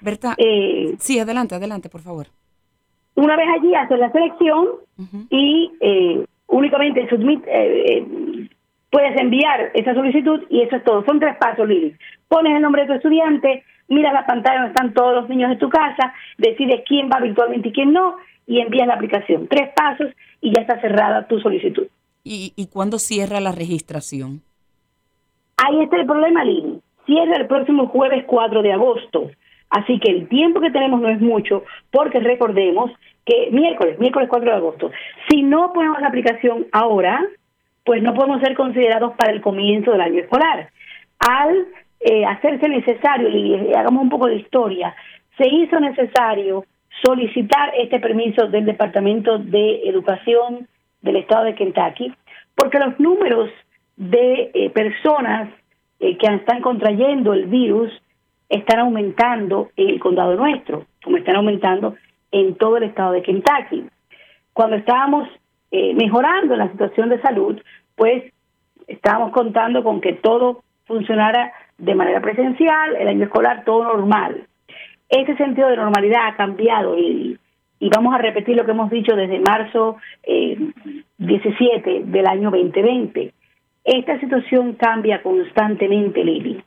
Berta, 0.00 0.34
eh, 0.36 0.94
sí, 0.98 1.18
adelante, 1.18 1.54
adelante, 1.54 1.88
por 1.88 2.02
favor. 2.02 2.26
Una 3.14 3.36
vez 3.36 3.46
allí 3.56 3.74
haces 3.74 3.98
la 3.98 4.12
selección 4.12 4.66
y 5.30 5.72
eh, 5.80 6.26
únicamente 6.46 7.08
submit, 7.08 7.44
eh, 7.46 7.84
eh, 7.86 8.48
puedes 8.90 9.20
enviar 9.20 9.70
esa 9.74 9.94
solicitud 9.94 10.42
y 10.50 10.60
eso 10.62 10.76
es 10.76 10.84
todo. 10.84 11.04
Son 11.04 11.18
tres 11.18 11.36
pasos, 11.36 11.68
Lili. 11.68 11.96
Pones 12.28 12.54
el 12.54 12.62
nombre 12.62 12.82
de 12.82 12.88
tu 12.88 12.94
estudiante, 12.94 13.64
mira 13.88 14.12
la 14.12 14.26
pantalla 14.26 14.60
donde 14.60 14.72
están 14.72 14.94
todos 14.94 15.14
los 15.14 15.28
niños 15.28 15.50
de 15.50 15.56
tu 15.56 15.68
casa, 15.68 16.14
decides 16.38 16.82
quién 16.86 17.08
va 17.08 17.20
virtualmente 17.20 17.68
y 17.68 17.72
quién 17.72 17.92
no, 17.92 18.16
y 18.46 18.60
envías 18.60 18.86
la 18.86 18.94
aplicación. 18.94 19.48
Tres 19.48 19.70
pasos 19.74 20.12
y 20.40 20.52
ya 20.54 20.62
está 20.62 20.80
cerrada 20.80 21.26
tu 21.26 21.40
solicitud. 21.40 21.86
¿Y, 22.22 22.52
y 22.56 22.66
cuándo 22.68 22.98
cierra 22.98 23.40
la 23.40 23.52
registración? 23.52 24.42
Ahí 25.56 25.82
está 25.82 25.96
el 25.96 26.06
problema, 26.06 26.44
Lili. 26.44 26.80
Cierra 27.06 27.36
el 27.36 27.46
próximo 27.46 27.88
jueves 27.88 28.24
4 28.26 28.62
de 28.62 28.72
agosto. 28.72 29.30
Así 29.70 29.98
que 29.98 30.10
el 30.10 30.28
tiempo 30.28 30.60
que 30.60 30.70
tenemos 30.70 31.00
no 31.00 31.08
es 31.08 31.20
mucho, 31.20 31.64
porque 31.90 32.20
recordemos 32.20 32.90
que 33.24 33.50
miércoles, 33.50 33.98
miércoles 33.98 34.28
4 34.28 34.50
de 34.50 34.56
agosto. 34.56 34.90
Si 35.28 35.42
no 35.42 35.72
ponemos 35.72 36.00
la 36.00 36.08
aplicación 36.08 36.66
ahora, 36.72 37.24
pues 37.84 38.02
no 38.02 38.14
podemos 38.14 38.40
ser 38.40 38.54
considerados 38.54 39.14
para 39.16 39.32
el 39.32 39.40
comienzo 39.40 39.92
del 39.92 40.00
año 40.00 40.20
escolar. 40.20 40.70
Al 41.18 41.66
eh, 42.00 42.24
hacerse 42.24 42.68
necesario, 42.68 43.28
y 43.28 43.72
hagamos 43.74 44.02
un 44.02 44.10
poco 44.10 44.26
de 44.26 44.36
historia, 44.36 44.94
se 45.38 45.48
hizo 45.48 45.80
necesario 45.80 46.64
solicitar 47.02 47.72
este 47.76 47.98
permiso 47.98 48.46
del 48.46 48.66
Departamento 48.66 49.38
de 49.38 49.88
Educación 49.88 50.68
del 51.02 51.16
Estado 51.16 51.44
de 51.44 51.54
Kentucky, 51.54 52.12
porque 52.54 52.78
los 52.78 52.98
números 53.00 53.50
de 53.96 54.50
eh, 54.54 54.70
personas 54.70 55.50
eh, 56.00 56.16
que 56.16 56.26
están 56.26 56.60
contrayendo 56.60 57.32
el 57.32 57.46
virus 57.46 57.90
están 58.48 58.80
aumentando 58.80 59.70
en 59.76 59.90
el 59.90 60.00
condado 60.00 60.36
nuestro, 60.36 60.86
como 61.02 61.16
están 61.16 61.36
aumentando 61.36 61.96
en 62.34 62.56
todo 62.56 62.78
el 62.78 62.82
estado 62.82 63.12
de 63.12 63.22
Kentucky. 63.22 63.84
Cuando 64.52 64.74
estábamos 64.76 65.28
eh, 65.70 65.94
mejorando 65.94 66.56
la 66.56 66.68
situación 66.68 67.08
de 67.08 67.20
salud, 67.22 67.60
pues 67.94 68.24
estábamos 68.88 69.30
contando 69.30 69.84
con 69.84 70.00
que 70.00 70.14
todo 70.14 70.64
funcionara 70.84 71.52
de 71.78 71.94
manera 71.94 72.20
presencial, 72.20 72.96
el 72.96 73.06
año 73.06 73.24
escolar 73.24 73.64
todo 73.64 73.84
normal. 73.84 74.48
Ese 75.08 75.36
sentido 75.36 75.68
de 75.68 75.76
normalidad 75.76 76.26
ha 76.26 76.36
cambiado 76.36 76.98
y, 76.98 77.38
y 77.78 77.88
vamos 77.88 78.12
a 78.12 78.18
repetir 78.18 78.56
lo 78.56 78.64
que 78.64 78.72
hemos 78.72 78.90
dicho 78.90 79.14
desde 79.14 79.38
marzo 79.38 79.98
eh, 80.24 80.58
17 81.18 82.02
del 82.06 82.26
año 82.26 82.50
2020. 82.50 83.32
Esta 83.84 84.18
situación 84.18 84.72
cambia 84.72 85.22
constantemente, 85.22 86.24
Lili, 86.24 86.64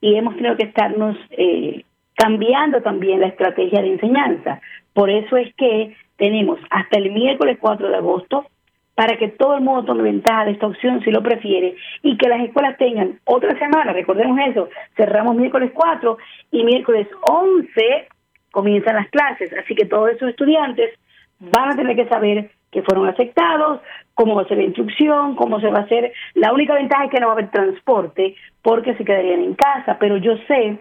y 0.00 0.14
hemos 0.14 0.36
tenido 0.36 0.56
que 0.56 0.64
estarnos 0.64 1.18
eh, 1.32 1.84
cambiando 2.22 2.80
también 2.82 3.20
la 3.20 3.26
estrategia 3.26 3.82
de 3.82 3.94
enseñanza. 3.94 4.60
Por 4.92 5.10
eso 5.10 5.36
es 5.36 5.52
que 5.56 5.96
tenemos 6.16 6.60
hasta 6.70 6.98
el 6.98 7.10
miércoles 7.10 7.58
4 7.60 7.88
de 7.88 7.96
agosto 7.96 8.46
para 8.94 9.16
que 9.16 9.26
todo 9.26 9.56
el 9.56 9.64
mundo 9.64 9.86
tome 9.86 10.04
ventaja 10.04 10.44
de 10.44 10.52
esta 10.52 10.68
opción 10.68 11.02
si 11.02 11.10
lo 11.10 11.20
prefiere 11.20 11.74
y 12.00 12.16
que 12.16 12.28
las 12.28 12.40
escuelas 12.42 12.78
tengan 12.78 13.18
otra 13.24 13.58
semana, 13.58 13.92
recordemos 13.92 14.38
eso, 14.46 14.68
cerramos 14.96 15.34
miércoles 15.34 15.72
4 15.74 16.16
y 16.52 16.62
miércoles 16.62 17.08
11 17.22 18.06
comienzan 18.52 18.94
las 18.94 19.08
clases, 19.08 19.52
así 19.54 19.74
que 19.74 19.86
todos 19.86 20.10
esos 20.10 20.28
estudiantes 20.28 20.90
van 21.40 21.72
a 21.72 21.76
tener 21.76 21.96
que 21.96 22.06
saber 22.06 22.50
que 22.70 22.82
fueron 22.82 23.08
aceptados, 23.08 23.80
cómo 24.14 24.36
va 24.36 24.42
a 24.42 24.48
ser 24.48 24.58
la 24.58 24.64
instrucción, 24.64 25.34
cómo 25.34 25.58
se 25.58 25.70
va 25.70 25.80
a 25.80 25.82
hacer. 25.82 26.12
La 26.34 26.52
única 26.52 26.74
ventaja 26.74 27.06
es 27.06 27.10
que 27.10 27.18
no 27.18 27.26
va 27.26 27.32
a 27.32 27.36
haber 27.36 27.50
transporte 27.50 28.36
porque 28.62 28.94
se 28.94 29.04
quedarían 29.04 29.40
en 29.40 29.54
casa, 29.54 29.96
pero 29.98 30.18
yo 30.18 30.36
sé 30.46 30.78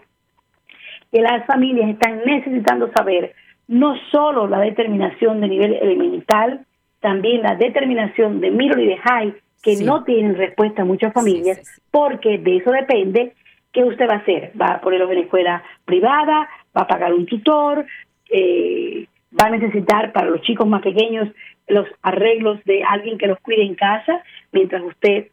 que 1.12 1.22
las 1.22 1.46
familias 1.46 1.90
están 1.90 2.22
necesitando 2.26 2.92
saber 2.94 3.34
no 3.68 3.96
solo 4.12 4.48
la 4.48 4.60
determinación 4.60 5.42
de 5.42 5.48
nivel 5.48 5.74
elemental, 5.74 6.66
también 7.00 7.42
la 7.42 7.56
determinación 7.56 8.40
de 8.40 8.52
middle 8.52 8.84
y 8.84 8.88
de 8.88 8.98
high, 8.98 9.34
que 9.64 9.78
no 9.84 10.04
tienen 10.04 10.36
respuesta 10.36 10.82
a 10.82 10.86
muchas 10.86 11.14
familias, 11.14 11.62
porque 11.92 12.38
de 12.38 12.58
eso 12.58 12.72
depende 12.72 13.34
qué 13.72 13.84
usted 13.84 14.08
va 14.10 14.16
a 14.16 14.18
hacer. 14.18 14.52
¿Va 14.60 14.68
a 14.68 14.82
ponerlos 14.82 15.12
en 15.12 15.20
escuela 15.20 15.64
privada? 15.86 16.50
¿Va 16.76 16.82
a 16.82 16.88
pagar 16.88 17.14
un 17.14 17.26
tutor? 17.26 17.86
Eh, 18.30 19.06
¿Va 19.40 19.48
a 19.48 19.52
necesitar 19.52 20.12
para 20.12 20.30
los 20.30 20.42
chicos 20.42 20.68
más 20.68 20.82
pequeños 20.82 21.30
los 21.68 21.88
arreglos 22.02 22.62
de 22.66 22.84
alguien 22.84 23.18
que 23.18 23.28
los 23.28 23.40
cuide 23.40 23.64
en 23.64 23.76
casa 23.76 24.22
mientras 24.52 24.84
usted 24.84 25.28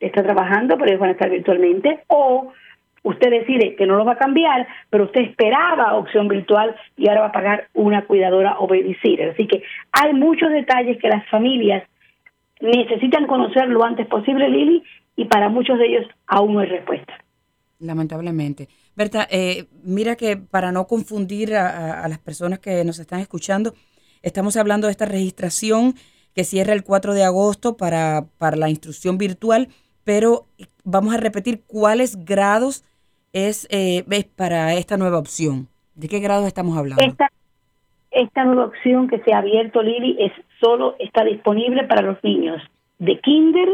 está 0.00 0.22
trabajando, 0.22 0.76
pero 0.76 0.88
ellos 0.88 1.00
van 1.00 1.10
a 1.10 1.12
estar 1.12 1.30
virtualmente? 1.30 2.00
¿O 2.08 2.52
usted 3.02 3.30
decide 3.30 3.76
que 3.76 3.86
no 3.86 3.96
lo 3.96 4.04
va 4.04 4.12
a 4.12 4.18
cambiar, 4.18 4.66
pero 4.90 5.04
usted 5.04 5.22
esperaba 5.22 5.94
opción 5.94 6.28
virtual 6.28 6.74
y 6.96 7.08
ahora 7.08 7.22
va 7.22 7.26
a 7.28 7.32
pagar 7.32 7.68
una 7.74 8.04
cuidadora 8.06 8.56
o 8.58 8.66
babysitter. 8.66 9.30
Así 9.30 9.46
que 9.46 9.62
hay 9.92 10.12
muchos 10.14 10.50
detalles 10.50 10.98
que 10.98 11.08
las 11.08 11.26
familias 11.28 11.84
necesitan 12.60 13.26
conocer 13.26 13.68
lo 13.68 13.84
antes 13.84 14.06
posible, 14.06 14.48
Lili, 14.48 14.82
y 15.16 15.24
para 15.26 15.48
muchos 15.48 15.78
de 15.78 15.86
ellos 15.86 16.06
aún 16.26 16.54
no 16.54 16.60
hay 16.60 16.68
respuesta. 16.68 17.14
Lamentablemente. 17.80 18.68
Berta, 18.96 19.28
eh, 19.30 19.66
mira 19.84 20.16
que 20.16 20.36
para 20.36 20.72
no 20.72 20.86
confundir 20.86 21.54
a, 21.54 22.06
las 22.08 22.18
personas 22.18 22.58
que 22.58 22.84
nos 22.84 22.98
están 22.98 23.20
escuchando, 23.20 23.74
estamos 24.22 24.56
hablando 24.56 24.88
de 24.88 24.90
esta 24.90 25.06
registración 25.06 25.94
que 26.34 26.42
cierra 26.42 26.72
el 26.72 26.82
4 26.82 27.14
de 27.14 27.24
agosto 27.24 27.76
para, 27.76 28.26
para 28.38 28.56
la 28.56 28.68
instrucción 28.68 29.18
virtual, 29.18 29.68
pero 30.02 30.46
vamos 30.84 31.14
a 31.14 31.18
repetir 31.18 31.62
cuáles 31.66 32.24
grados 32.24 32.84
es, 33.46 33.66
eh, 33.70 34.04
es 34.10 34.24
para 34.24 34.74
esta 34.74 34.96
nueva 34.96 35.18
opción. 35.18 35.68
¿De 35.94 36.08
qué 36.08 36.20
grados 36.20 36.46
estamos 36.46 36.76
hablando? 36.76 37.04
Esta, 37.04 37.30
esta 38.10 38.44
nueva 38.44 38.66
opción 38.66 39.08
que 39.08 39.18
se 39.20 39.32
ha 39.32 39.38
abierto, 39.38 39.82
Lili, 39.82 40.16
es 40.18 40.32
solo 40.60 40.96
está 40.98 41.24
disponible 41.24 41.84
para 41.84 42.02
los 42.02 42.22
niños 42.22 42.62
de 42.98 43.20
kinder 43.20 43.68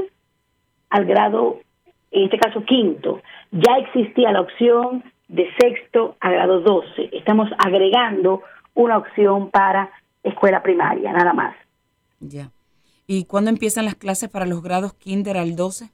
al 0.90 1.06
grado, 1.06 1.60
en 2.10 2.24
este 2.24 2.38
caso 2.38 2.64
quinto. 2.64 3.20
Ya 3.52 3.76
existía 3.78 4.32
la 4.32 4.42
opción 4.42 5.04
de 5.28 5.48
sexto 5.58 6.16
a 6.20 6.30
grado 6.30 6.60
12. 6.60 7.10
Estamos 7.12 7.48
agregando 7.58 8.42
una 8.74 8.98
opción 8.98 9.50
para 9.50 9.90
escuela 10.22 10.62
primaria, 10.62 11.12
nada 11.12 11.32
más. 11.32 11.54
Ya. 12.20 12.50
¿Y 13.06 13.24
cuándo 13.24 13.50
empiezan 13.50 13.84
las 13.84 13.94
clases 13.94 14.30
para 14.30 14.46
los 14.46 14.62
grados 14.62 14.94
kinder 14.94 15.36
al 15.36 15.56
12? 15.56 15.90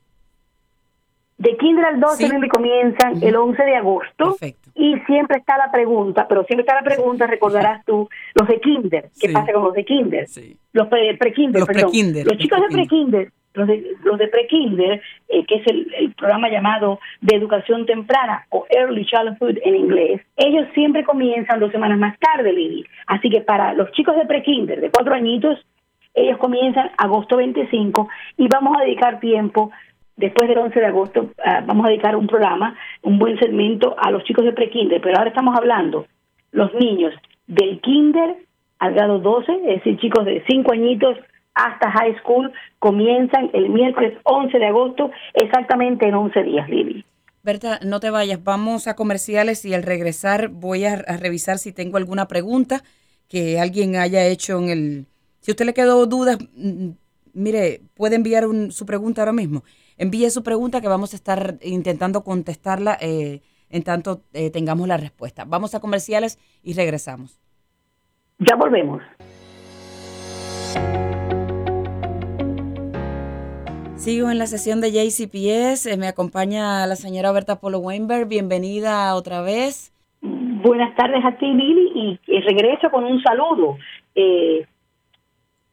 De 1.41 1.57
kinder 1.57 1.87
al 1.87 2.01
12 2.01 2.29
sí. 2.29 2.49
comienzan 2.49 3.23
el 3.23 3.35
11 3.35 3.63
de 3.65 3.75
agosto 3.77 4.37
Perfecto. 4.39 4.71
y 4.75 4.95
siempre 5.07 5.39
está 5.39 5.57
la 5.57 5.73
pregunta, 5.73 6.27
pero 6.29 6.45
siempre 6.45 6.63
está 6.67 6.75
la 6.75 6.83
pregunta, 6.83 7.27
recordarás 7.27 7.83
tú, 7.87 8.11
los 8.35 8.47
de 8.47 8.61
kinder, 8.61 9.05
¿qué 9.19 9.29
Sí. 9.29 9.33
pasa 9.33 9.51
con 9.55 9.65
los 9.65 9.73
de 9.73 9.85
kinder? 9.87 10.27
Sí. 10.29 10.59
Los 10.75 10.89
pre- 10.89 11.17
pre-kinder, 11.17 11.61
Los 11.61 11.69
pre-kinder, 11.69 12.27
Los 12.27 12.37
chicos 12.37 12.61
de 12.61 12.69
pre-kinder, 12.75 13.33
los 13.55 13.67
de, 13.67 13.97
los 14.05 14.19
de 14.19 14.29
pre-kinder, 14.29 15.01
eh, 15.29 15.47
que 15.47 15.55
es 15.57 15.67
el, 15.69 15.91
el 15.99 16.13
programa 16.13 16.51
llamado 16.51 17.01
de 17.23 17.37
educación 17.37 17.87
temprana 17.87 18.45
o 18.51 18.67
Early 18.69 19.07
Childhood 19.07 19.57
en 19.65 19.77
inglés, 19.77 20.21
ellos 20.37 20.69
siempre 20.75 21.05
comienzan 21.05 21.59
dos 21.59 21.73
semanas 21.73 21.99
más 21.99 22.19
tarde, 22.19 22.53
Lili. 22.53 22.85
Así 23.07 23.31
que 23.31 23.41
para 23.41 23.73
los 23.73 23.91
chicos 23.93 24.15
de 24.15 24.27
pre-kinder 24.27 24.79
de 24.79 24.91
cuatro 24.91 25.15
añitos, 25.15 25.59
ellos 26.13 26.37
comienzan 26.39 26.91
agosto 26.99 27.37
25 27.39 28.09
y 28.37 28.47
vamos 28.49 28.77
a 28.77 28.83
dedicar 28.83 29.21
tiempo 29.21 29.71
después 30.21 30.49
del 30.49 30.59
11 30.59 30.79
de 30.79 30.87
agosto 30.87 31.31
ah, 31.45 31.65
vamos 31.67 31.87
a 31.87 31.89
dedicar 31.89 32.15
un 32.15 32.27
programa, 32.27 32.77
un 33.03 33.19
buen 33.19 33.39
segmento 33.39 33.97
a 33.99 34.11
los 34.11 34.23
chicos 34.25 34.45
de 34.45 34.53
pre-kinder, 34.53 35.01
pero 35.01 35.17
ahora 35.17 35.31
estamos 35.31 35.57
hablando 35.57 36.07
los 36.53 36.73
niños 36.75 37.15
del 37.47 37.81
kinder 37.81 38.37
al 38.79 38.95
grado 38.95 39.19
12, 39.19 39.53
es 39.53 39.77
decir, 39.77 39.99
chicos 39.99 40.25
de 40.25 40.43
5 40.49 40.73
añitos 40.73 41.17
hasta 41.55 41.91
high 41.91 42.17
school, 42.21 42.53
comienzan 42.79 43.51
el 43.53 43.69
miércoles 43.71 44.17
11 44.25 44.59
de 44.59 44.67
agosto, 44.67 45.11
exactamente 45.35 46.07
en 46.07 46.15
11 46.15 46.43
días, 46.45 46.69
Lili. 46.69 47.05
Berta, 47.43 47.81
no 47.85 48.01
te 48.01 48.11
vayas, 48.11 48.43
vamos 48.45 48.87
a 48.87 48.95
comerciales 48.95 49.65
y 49.65 49.75
al 49.75 49.83
regresar 49.83 50.49
voy 50.49 50.85
a, 50.85 50.95
a 50.95 51.17
revisar 51.17 51.59
si 51.59 51.73
tengo 51.73 51.97
alguna 51.97 52.29
pregunta 52.29 52.83
que 53.29 53.59
alguien 53.59 53.97
haya 53.97 54.27
hecho 54.27 54.59
en 54.59 54.69
el... 54.69 55.07
Si 55.41 55.51
usted 55.53 55.65
le 55.65 55.75
quedó 55.75 56.05
dudas, 56.07 56.39
mm, 56.55 56.91
mire, 57.35 57.81
puede 57.95 58.17
enviar 58.17 58.47
un- 58.47 58.71
su 58.73 58.87
pregunta 58.87 59.23
ahora 59.23 59.33
mismo. 59.33 59.63
Envíe 59.97 60.31
su 60.31 60.43
pregunta 60.43 60.81
que 60.81 60.89
vamos 60.89 61.13
a 61.13 61.17
estar 61.17 61.57
intentando 61.63 62.23
contestarla 62.25 62.97
eh, 63.01 63.41
en 63.69 63.83
tanto 63.83 64.23
eh, 64.33 64.51
tengamos 64.51 64.89
la 64.89 64.97
respuesta. 64.97 65.45
Vamos 65.45 65.75
a 65.75 65.81
comerciales 65.81 66.39
y 66.63 66.73
regresamos. 66.75 67.39
Ya 68.39 68.57
volvemos. 68.57 69.03
Sigo 73.97 74.31
en 74.31 74.39
la 74.39 74.47
sesión 74.47 74.81
de 74.81 74.93
JCPS. 74.93 75.87
eh, 75.93 75.97
me 75.99 76.09
acompaña 76.09 76.87
la 76.87 76.97
señora 76.97 77.33
Berta 77.33 77.61
Polo 77.61 77.79
Weinberg. 77.81 78.27
Bienvenida 78.29 79.15
otra 79.15 79.43
vez. 79.43 79.93
Buenas 80.23 80.95
tardes 80.97 81.23
a 81.25 81.37
ti, 81.39 81.47
Lili, 81.47 81.91
y, 81.95 82.21
y 82.27 82.41
regreso 82.41 82.91
con 82.91 83.05
un 83.05 83.23
saludo. 83.23 83.77
Eh, 84.15 84.67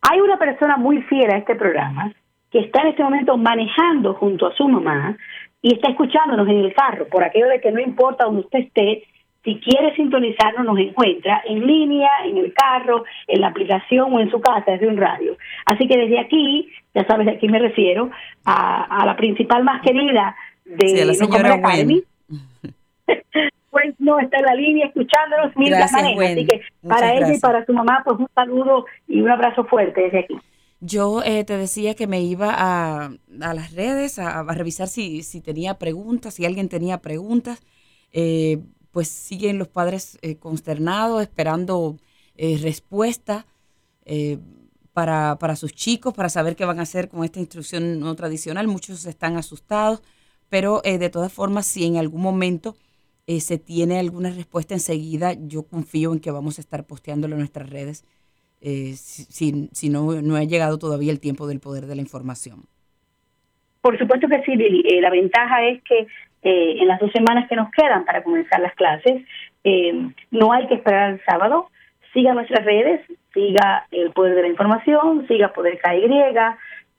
hay 0.10 0.22
una 0.22 0.38
persona 0.38 0.78
muy 0.78 1.02
fiel 1.04 1.30
a 1.32 1.38
este 1.38 1.56
programa 1.56 2.14
que 2.52 2.60
está 2.60 2.82
en 2.82 2.88
este 2.88 3.04
momento 3.04 3.38
manejando 3.38 4.14
junto 4.14 4.48
a 4.48 4.56
su 4.56 4.68
mamá 4.68 5.18
y 5.62 5.74
está 5.74 5.90
escuchándonos 5.90 6.48
en 6.48 6.58
el 6.58 6.74
carro, 6.74 7.08
por 7.08 7.24
aquello 7.24 7.48
de 7.48 7.60
que 7.60 7.72
no 7.72 7.80
importa 7.80 8.26
donde 8.26 8.42
usted 8.42 8.60
esté, 8.60 9.04
si 9.44 9.60
quiere 9.60 9.96
sintonizarnos, 9.96 10.66
nos 10.66 10.80
encuentra 10.80 11.42
en 11.46 11.66
línea, 11.66 12.10
en 12.26 12.38
el 12.38 12.54
carro, 12.54 13.04
en 13.28 13.42
la 13.42 13.48
aplicación 13.48 14.14
o 14.14 14.20
en 14.20 14.30
su 14.30 14.40
casa 14.40 14.72
desde 14.72 14.88
un 14.88 14.98
radio. 14.98 15.38
Así 15.66 15.88
que 15.88 15.98
desde 15.98 16.20
aquí, 16.20 16.70
ya 16.94 17.06
sabes 17.06 17.28
a 17.28 17.38
quién 17.38 17.52
me 17.52 17.60
refiero, 17.60 18.10
a, 18.46 18.84
a 18.84 19.06
la 19.06 19.16
principal 19.16 19.64
más 19.64 19.82
querida 19.82 20.36
de 20.66 20.88
Sí, 20.88 21.06
la 21.06 21.14
señora 21.14 21.54
Academy. 21.56 22.04
pues 23.78 23.96
no 24.00 24.20
está 24.20 24.38
en 24.40 24.46
la 24.46 24.56
línea 24.56 24.88
escuchándonos 24.88 25.54
Gracias, 25.58 25.92
maneja. 25.92 26.16
Gwen. 26.16 26.40
Así 26.40 26.46
que 26.46 26.62
Muchas 26.82 27.02
para 27.02 27.14
ella 27.14 27.34
y 27.34 27.40
gracias. 27.40 27.42
para 27.42 27.66
su 27.66 27.74
mamá, 27.74 28.02
pues 28.06 28.20
un 28.20 28.28
saludo 28.36 28.86
y 29.08 29.22
un 29.22 29.30
abrazo 29.30 29.66
fuerte 29.66 30.02
desde 30.02 30.20
aquí. 30.20 30.36
Yo 30.80 31.24
eh, 31.24 31.44
te 31.44 31.58
decía 31.58 31.96
que 31.96 32.08
me 32.08 32.22
iba 32.22 32.54
a, 32.56 33.06
a 33.42 33.54
las 33.54 33.74
redes 33.74 34.20
a, 34.20 34.40
a 34.40 34.54
revisar 34.54 34.88
si, 34.88 35.24
si 35.24 35.42
tenía 35.42 35.80
preguntas, 35.80 36.36
si 36.36 36.46
alguien 36.46 36.70
tenía 36.70 37.00
preguntas. 37.02 37.62
Eh, 38.12 38.60
pues 38.92 39.10
siguen 39.10 39.60
los 39.60 39.68
padres 39.68 40.18
eh, 40.22 40.38
consternados, 40.38 41.22
esperando 41.22 41.98
eh, 42.36 42.60
respuesta. 42.62 43.46
eh, 44.06 44.40
para, 44.94 45.38
para 45.40 45.56
sus 45.56 45.74
chicos, 45.74 46.14
para 46.16 46.30
saber 46.30 46.56
qué 46.56 46.66
van 46.66 46.80
a 46.80 46.84
hacer 46.84 47.08
con 47.10 47.24
esta 47.24 47.40
instrucción 47.40 48.00
no 48.00 48.16
tradicional. 48.16 48.68
Muchos 48.68 49.06
están 49.06 49.38
asustados, 49.38 50.02
pero 50.50 50.82
eh, 50.86 50.98
de 50.98 51.10
todas 51.12 51.32
formas, 51.32 51.68
si 51.68 51.86
en 51.86 51.98
algún 51.98 52.22
momento 52.22 52.76
eh, 53.28 53.40
se 53.42 53.58
tiene 53.58 54.00
alguna 54.00 54.30
respuesta 54.30 54.74
enseguida, 54.74 55.34
yo 55.38 55.64
confío 55.64 56.14
en 56.14 56.20
que 56.20 56.32
vamos 56.32 56.58
a 56.58 56.62
estar 56.62 56.86
posteándolo 56.86 57.36
en 57.36 57.40
nuestras 57.40 57.70
redes, 57.70 58.06
eh, 58.62 58.94
si, 58.96 59.90
no, 59.90 60.22
no 60.22 60.36
ha 60.36 60.44
llegado 60.44 60.80
todavía 60.80 61.12
el 61.12 61.20
tiempo 61.20 61.46
del 61.46 61.60
poder 61.60 61.86
de 61.86 61.96
la 61.96 62.02
información. 62.02 62.64
Por 63.82 63.98
supuesto 63.98 64.28
que 64.28 64.42
sí, 64.44 64.56
Lili. 64.56 64.84
Eh, 64.88 65.02
la 65.02 65.12
ventaja 65.12 65.64
es 65.68 65.84
que 65.84 66.08
eh, 66.42 66.78
en 66.82 66.88
las 66.88 67.00
dos 67.00 67.12
semanas 67.12 67.48
que 67.48 67.56
nos 67.56 67.70
quedan 67.72 68.06
para 68.06 68.24
comenzar 68.24 68.60
las 68.60 68.74
clases, 68.76 69.24
no 70.32 70.54
hay 70.54 70.66
que 70.68 70.76
esperar 70.76 71.12
el 71.12 71.22
sábado. 71.26 71.70
Siga 72.14 72.34
nuestras 72.34 72.64
redes, 72.64 73.02
siga 73.34 73.86
el 73.92 74.12
Poder 74.12 74.34
de 74.36 74.44
la 74.44 74.48
Información, 74.48 75.28
siga 75.28 75.52
Poder 75.52 75.78
KY, 75.84 76.14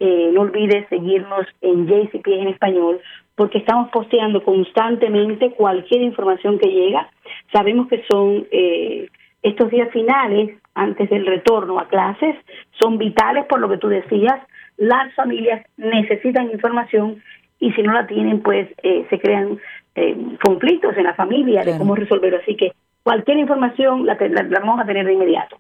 eh, 0.01 0.31
no 0.33 0.43
olvide 0.43 0.87
seguirnos 0.89 1.47
en 1.61 1.89
JCP 1.89 2.27
en 2.29 2.49
español, 2.49 3.01
porque 3.39 3.59
estamos 3.59 3.89
posteando 3.91 4.43
constantemente 4.43 5.53
cualquier 5.53 6.03
información 6.03 6.59
que 6.59 6.69
llega. 6.69 7.09
Sabemos 7.53 7.87
que 7.87 8.03
son 8.11 8.49
eh, 8.51 9.09
estos 9.45 9.71
días 9.71 9.91
finales, 9.93 10.59
antes 10.75 11.09
del 11.09 11.25
retorno 11.25 11.79
a 11.79 11.87
clases, 11.87 12.35
son 12.81 12.99
vitales 12.99 13.47
por 13.47 13.61
lo 13.61 13.69
que 13.69 13.79
tú 13.79 13.87
decías. 13.87 14.41
Las 14.77 15.15
familias 15.15 15.65
necesitan 15.77 16.51
información 16.51 17.23
y 17.61 17.71
si 17.75 17.83
no 17.83 17.93
la 17.93 18.09
tienen, 18.09 18.43
pues 18.43 18.69
eh, 18.83 19.07
se 19.09 19.21
crean 19.21 19.61
eh, 19.95 20.17
conflictos 20.45 20.97
en 20.97 21.05
la 21.05 21.15
familia 21.15 21.63
de 21.63 21.79
cómo 21.79 21.95
resolverlo. 21.95 22.39
Así 22.43 22.57
que 22.57 22.73
cualquier 23.05 23.39
información 23.39 24.05
la, 24.05 24.17
la, 24.19 24.43
la 24.43 24.59
vamos 24.59 24.81
a 24.81 24.85
tener 24.85 25.07
de 25.07 25.13
inmediato. 25.13 25.59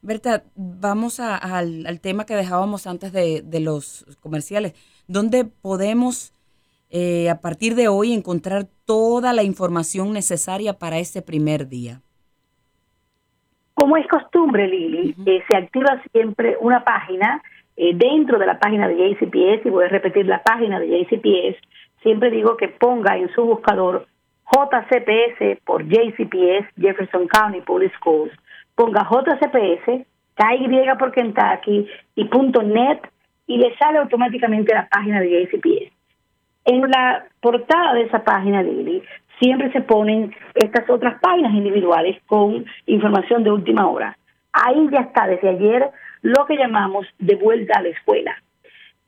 Berta, 0.00 0.42
vamos 0.56 1.20
a, 1.20 1.36
al, 1.36 1.86
al, 1.86 2.00
tema 2.00 2.26
que 2.26 2.34
dejábamos 2.34 2.88
antes 2.88 3.12
de, 3.12 3.42
de 3.44 3.60
los 3.60 4.04
comerciales. 4.20 4.74
¿Dónde 5.06 5.44
podemos, 5.44 6.34
eh, 6.92 7.30
a 7.30 7.40
partir 7.40 7.74
de 7.74 7.88
hoy, 7.88 8.12
encontrar 8.12 8.66
toda 8.84 9.32
la 9.32 9.42
información 9.42 10.12
necesaria 10.12 10.74
para 10.74 10.98
ese 10.98 11.22
primer 11.22 11.66
día? 11.68 12.02
Como 13.72 13.96
es 13.96 14.06
costumbre, 14.06 14.68
Lili, 14.68 15.14
uh 15.16 15.22
-huh. 15.22 15.28
eh, 15.30 15.42
se 15.48 15.56
activa 15.56 16.02
siempre 16.12 16.56
una 16.60 16.84
página 16.84 17.42
eh, 17.76 17.92
dentro 17.94 18.38
de 18.38 18.46
la 18.46 18.58
página 18.58 18.86
de 18.88 18.94
JCPS, 18.96 19.64
y 19.64 19.70
voy 19.70 19.86
a 19.86 19.88
repetir 19.88 20.26
la 20.26 20.42
página 20.42 20.78
de 20.78 20.88
JCPS, 20.88 21.56
siempre 22.02 22.30
digo 22.30 22.56
que 22.58 22.68
ponga 22.68 23.16
en 23.16 23.28
su 23.34 23.42
buscador 23.42 24.06
JCPS 24.52 25.62
por 25.64 25.82
JCPS, 25.84 26.66
Jefferson 26.78 27.26
County 27.26 27.62
Public 27.62 27.94
Schools, 27.96 28.32
ponga 28.74 29.08
JCPS, 29.10 30.04
KY 30.36 30.98
por 30.98 31.12
Kentucky 31.12 31.86
y 32.16 32.24
punto 32.26 32.62
.net 32.62 33.00
y 33.46 33.56
le 33.56 33.74
sale 33.76 33.98
automáticamente 33.98 34.74
la 34.74 34.88
página 34.88 35.20
de 35.20 35.30
JCPS. 35.30 35.91
En 36.64 36.82
la 36.82 37.24
portada 37.40 37.94
de 37.94 38.02
esa 38.02 38.22
página, 38.22 38.62
Lili, 38.62 39.02
siempre 39.40 39.72
se 39.72 39.80
ponen 39.80 40.34
estas 40.54 40.88
otras 40.88 41.18
páginas 41.20 41.52
individuales 41.52 42.20
con 42.26 42.64
información 42.86 43.42
de 43.42 43.50
última 43.50 43.88
hora. 43.88 44.16
Ahí 44.52 44.88
ya 44.90 45.00
está 45.00 45.26
desde 45.26 45.48
ayer 45.48 45.90
lo 46.22 46.46
que 46.46 46.56
llamamos 46.56 47.06
de 47.18 47.34
vuelta 47.34 47.78
a 47.78 47.82
la 47.82 47.88
escuela. 47.88 48.36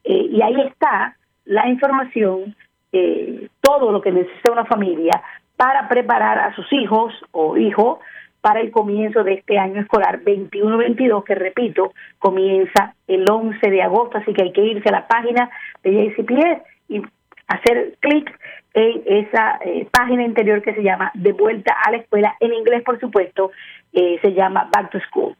Eh, 0.03 0.29
y 0.33 0.43
ahí 0.43 0.61
está 0.63 1.17
la 1.45 1.69
información, 1.69 2.57
eh, 2.93 3.49
todo 3.61 3.93
lo 3.93 4.01
que 4.01 4.11
necesita 4.11 4.51
una 4.51 4.65
familia 4.65 5.23
para 5.57 5.89
preparar 5.89 6.39
a 6.39 6.55
sus 6.55 6.71
hijos 6.73 7.13
o 7.31 7.57
hijo 7.57 8.01
para 8.41 8.61
el 8.61 8.71
comienzo 8.71 9.25
de 9.25 9.35
este 9.35 9.59
año 9.59 9.81
escolar 9.81 10.21
21-22, 10.23 11.25
que 11.25 11.35
repito, 11.35 11.95
comienza 12.19 12.95
el 13.07 13.29
11 13.29 13.71
de 13.71 13.83
agosto, 13.83 14.19
así 14.19 14.35
que 14.35 14.43
hay 14.43 14.53
que 14.53 14.65
irse 14.65 14.89
a 14.89 14.93
la 14.93 15.07
página 15.07 15.49
de 15.83 15.93
JCPS 15.93 16.63
y 16.89 17.03
hacer 17.49 17.97
clic 18.01 18.31
en 18.75 19.03
esa 19.07 19.59
eh, 19.65 19.87
página 19.91 20.25
interior 20.25 20.63
que 20.63 20.75
se 20.75 20.83
llama 20.83 21.11
De 21.15 21.33
vuelta 21.33 21.75
a 21.85 21.91
la 21.93 21.99
escuela, 21.99 22.37
en 22.41 22.53
inglés 22.53 22.83
por 22.83 22.99
supuesto, 23.01 23.51
eh, 23.93 24.19
se 24.21 24.33
llama 24.33 24.69
Back 24.75 24.91
to 24.91 24.99
School. 25.09 25.37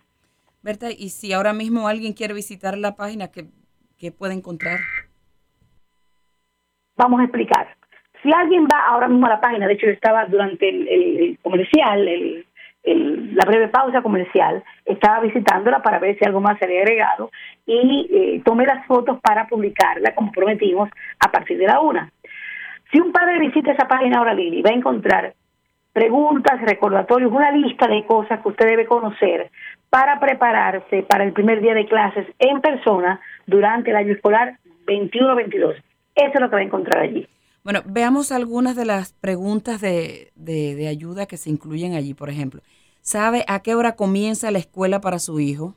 Berta, 0.63 0.91
y 0.91 1.11
si 1.11 1.33
ahora 1.33 1.53
mismo 1.53 1.89
alguien 1.89 2.15
quiere 2.15 2.33
visitar 2.33 2.79
la 2.79 2.97
página, 2.97 3.29
¿qué, 3.29 3.47
qué 3.99 4.13
puede 4.13 4.35
encontrar? 4.35 4.79
Vamos 6.97 7.21
a 7.21 7.25
explicar. 7.25 7.77
Si 8.23 8.33
alguien 8.33 8.65
va 8.65 8.87
ahora 8.87 9.09
mismo 9.09 9.27
a 9.27 9.31
la 9.31 9.41
página, 9.41 9.67
de 9.67 9.75
hecho 9.75 9.87
yo 9.87 9.93
estaba 9.93 10.25
durante 10.25 10.67
el, 10.69 11.39
comercial, 11.43 12.09
el, 12.09 12.47
el, 12.85 13.35
la 13.35 13.45
breve 13.47 13.69
pausa 13.69 14.03
comercial, 14.03 14.63
estaba 14.85 15.21
visitándola 15.21 15.83
para 15.83 15.99
ver 15.99 16.19
si 16.19 16.25
algo 16.25 16.41
más 16.41 16.59
se 16.59 16.67
había 16.67 16.83
agregado 16.83 17.31
y 17.67 18.09
eh, 18.13 18.43
tomé 18.45 18.67
las 18.67 18.87
fotos 18.87 19.19
para 19.21 19.49
publicarla, 19.49 20.15
como 20.15 20.31
prometimos, 20.31 20.91
a 21.19 21.31
partir 21.31 21.59
de 21.59 21.67
la 21.67 21.81
una. 21.81 22.11
Si 22.93 23.01
un 23.01 23.11
padre 23.11 23.41
visita 23.41 23.73
esa 23.73 23.89
página 23.89 24.19
ahora, 24.19 24.35
Lili, 24.35 24.63
va 24.63 24.71
a 24.71 24.75
encontrar 24.75 25.35
preguntas, 25.93 26.61
recordatorios, 26.61 27.33
una 27.33 27.51
lista 27.53 27.87
de 27.87 28.05
cosas 28.05 28.41
que 28.41 28.49
usted 28.49 28.67
debe 28.67 28.85
conocer 28.85 29.51
para 29.89 30.21
prepararse 30.21 31.03
para 31.03 31.25
el 31.25 31.33
primer 31.33 31.61
día 31.61 31.73
de 31.73 31.87
clases 31.87 32.27
en 32.39 32.61
persona 32.61 33.21
durante 33.47 33.91
el 33.91 33.97
año 33.97 34.13
escolar 34.13 34.59
21-22. 34.87 35.75
Eso 36.17 36.33
es 36.35 36.41
lo 36.41 36.51
que 36.51 36.57
va 36.57 36.61
a 36.61 36.65
encontrar 36.65 37.01
allí. 37.01 37.27
Bueno, 37.65 37.81
veamos 37.87 38.31
algunas 38.31 38.77
de 38.77 38.85
las 38.85 39.15
preguntas 39.15 39.81
de, 39.81 40.33
de, 40.35 40.75
de, 40.75 40.87
ayuda 40.87 41.25
que 41.25 41.39
se 41.39 41.49
incluyen 41.49 41.95
allí. 41.95 42.13
Por 42.13 42.29
ejemplo, 42.29 42.61
¿sabe 43.01 43.43
a 43.49 43.61
qué 43.61 43.75
hora 43.75 43.97
comienza 43.97 44.51
la 44.51 44.59
escuela 44.59 45.01
para 45.01 45.19
su 45.19 45.41
hijo? 45.41 45.75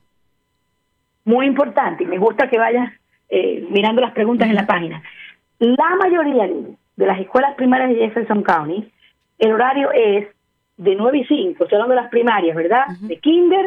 Muy 1.24 1.46
importante, 1.46 2.04
y 2.04 2.08
me 2.08 2.18
gusta 2.18 2.50
que 2.50 2.58
vayas 2.58 2.92
eh, 3.30 3.66
mirando 3.70 4.02
las 4.02 4.12
preguntas 4.12 4.50
en 4.50 4.56
la 4.56 4.68
página. 4.68 5.02
La 5.60 5.96
mayoría 5.96 6.50
de 6.98 7.06
las 7.06 7.22
escuelas 7.22 7.56
primarias 7.56 7.92
de 7.92 7.96
Jefferson 7.96 8.44
County, 8.44 8.92
el 9.40 9.54
horario 9.54 9.90
es 9.94 10.28
de 10.76 10.94
9 10.94 11.20
y 11.20 11.26
5, 11.26 11.64
estoy 11.64 11.76
hablando 11.78 11.96
de 11.96 12.02
las 12.02 12.12
primarias, 12.12 12.54
¿verdad? 12.54 12.84
Uh 12.90 12.92
-huh. 12.92 13.08
De 13.08 13.18
kinder 13.20 13.66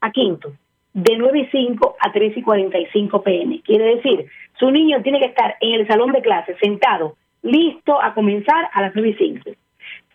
a 0.00 0.10
quinto, 0.10 0.54
de 0.94 1.18
9 1.18 1.38
y 1.40 1.46
5 1.48 1.96
a 2.00 2.12
3 2.12 2.34
y 2.34 2.42
45 2.42 3.22
pm. 3.22 3.60
Quiere 3.60 3.96
decir, 3.96 4.26
su 4.58 4.70
niño 4.70 5.02
tiene 5.02 5.18
que 5.18 5.26
estar 5.26 5.56
en 5.60 5.80
el 5.80 5.86
salón 5.86 6.12
de 6.12 6.22
clases 6.22 6.56
sentado 6.62 7.14
listo 7.42 8.02
a 8.02 8.14
comenzar 8.14 8.68
a 8.72 8.82
las 8.82 8.94
9 8.94 9.10
y 9.10 9.14
5. 9.14 9.50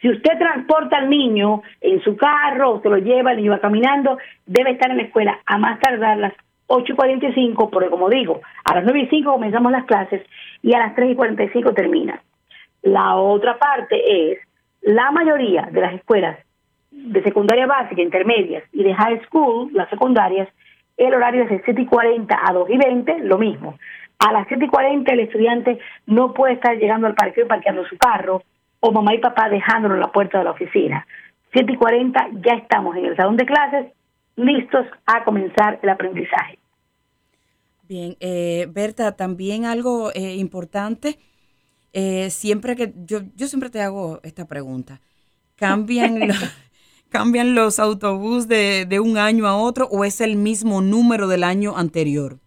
Si 0.02 0.10
usted 0.10 0.38
transporta 0.38 0.98
al 0.98 1.10
niño 1.10 1.62
en 1.80 2.02
su 2.04 2.18
carro, 2.18 2.82
se 2.82 2.90
lo 2.90 2.98
lleva, 2.98 3.32
el 3.32 3.38
niño 3.38 3.52
va 3.52 3.60
caminando, 3.60 4.18
debe 4.46 4.72
estar 4.72 4.92
en 4.92 4.98
la 4.98 5.04
escuela 5.04 5.40
a 5.46 5.58
más 5.58 5.80
tardar 5.80 6.18
las 6.18 6.34
8 6.68 6.92
y 6.92 6.96
45, 6.96 7.70
porque 7.70 7.90
como 7.90 8.10
digo, 8.10 8.42
a 8.66 8.76
las 8.76 8.84
9 8.84 9.00
y 9.00 9.08
5 9.08 9.32
comenzamos 9.32 9.72
las 9.72 9.86
clases 9.86 10.22
y 10.62 10.74
a 10.74 10.80
las 10.80 10.96
3 10.96 11.12
y 11.12 11.16
45 11.16 11.74
termina. 11.74 12.22
La 12.82 13.16
otra 13.16 13.58
parte 13.58 14.32
es, 14.32 14.40
la 14.82 15.12
mayoría 15.12 15.70
de 15.72 15.80
las 15.80 15.94
escuelas 15.94 16.38
de 16.92 17.24
secundaria 17.24 17.66
básica, 17.66 18.02
intermedias 18.02 18.64
y 18.74 18.84
de 18.84 18.94
high 18.94 19.22
school, 19.26 19.70
las 19.74 19.90
secundarias, 19.90 20.50
el 20.98 21.14
horario 21.14 21.44
es 21.44 21.50
de 21.50 21.62
7 21.64 21.82
y 21.82 21.86
40 21.86 22.40
a 22.44 22.54
2 22.54 22.70
y 22.70 22.78
20, 22.78 23.20
lo 23.20 23.38
mismo 23.38 23.78
a 24.26 24.32
las 24.32 24.48
7 24.48 24.66
y 24.66 24.68
40 24.68 25.12
el 25.12 25.20
estudiante 25.20 25.80
no 26.06 26.34
puede 26.34 26.54
estar 26.54 26.78
llegando 26.78 27.08
al 27.08 27.16
parqueo 27.16 27.46
y 27.46 27.48
parqueando 27.48 27.86
su 27.86 27.98
carro, 27.98 28.42
o 28.80 28.92
mamá 28.92 29.14
y 29.14 29.20
papá 29.20 29.50
dejándolo 29.50 29.96
en 29.96 30.02
la 30.02 30.12
puerta 30.12 30.38
de 30.38 30.46
la 30.46 30.52
oficina. 30.52 31.06
7 31.52 31.72
y 31.72 31.76
40 31.76 32.30
ya 32.46 32.54
estamos 32.54 32.96
en 32.96 33.06
el 33.06 33.16
salón 33.16 33.38
de 33.38 33.46
clases, 33.46 33.88
listos 34.36 34.86
a 35.06 35.24
comenzar 35.24 35.80
el 35.82 35.90
aprendizaje. 35.90 36.58
Bien, 37.88 38.16
eh, 38.22 38.68
Berta, 38.70 39.16
también 39.16 39.66
algo 39.66 40.12
eh, 40.14 40.36
importante, 40.36 41.20
eh, 41.92 42.30
siempre 42.30 42.76
que 42.76 42.94
yo, 43.06 43.20
yo 43.36 43.48
siempre 43.48 43.70
te 43.70 43.82
hago 43.82 44.20
esta 44.24 44.48
pregunta, 44.48 45.02
¿cambian, 45.56 46.20
los, 46.28 46.68
¿cambian 47.10 47.56
los 47.56 47.78
autobuses 47.78 48.48
de, 48.48 48.86
de 48.86 49.00
un 49.00 49.18
año 49.18 49.48
a 49.48 49.58
otro 49.58 49.88
o 49.92 50.06
es 50.06 50.22
el 50.22 50.38
mismo 50.38 50.82
número 50.82 51.28
del 51.28 51.44
año 51.44 51.78
anterior? 51.78 52.40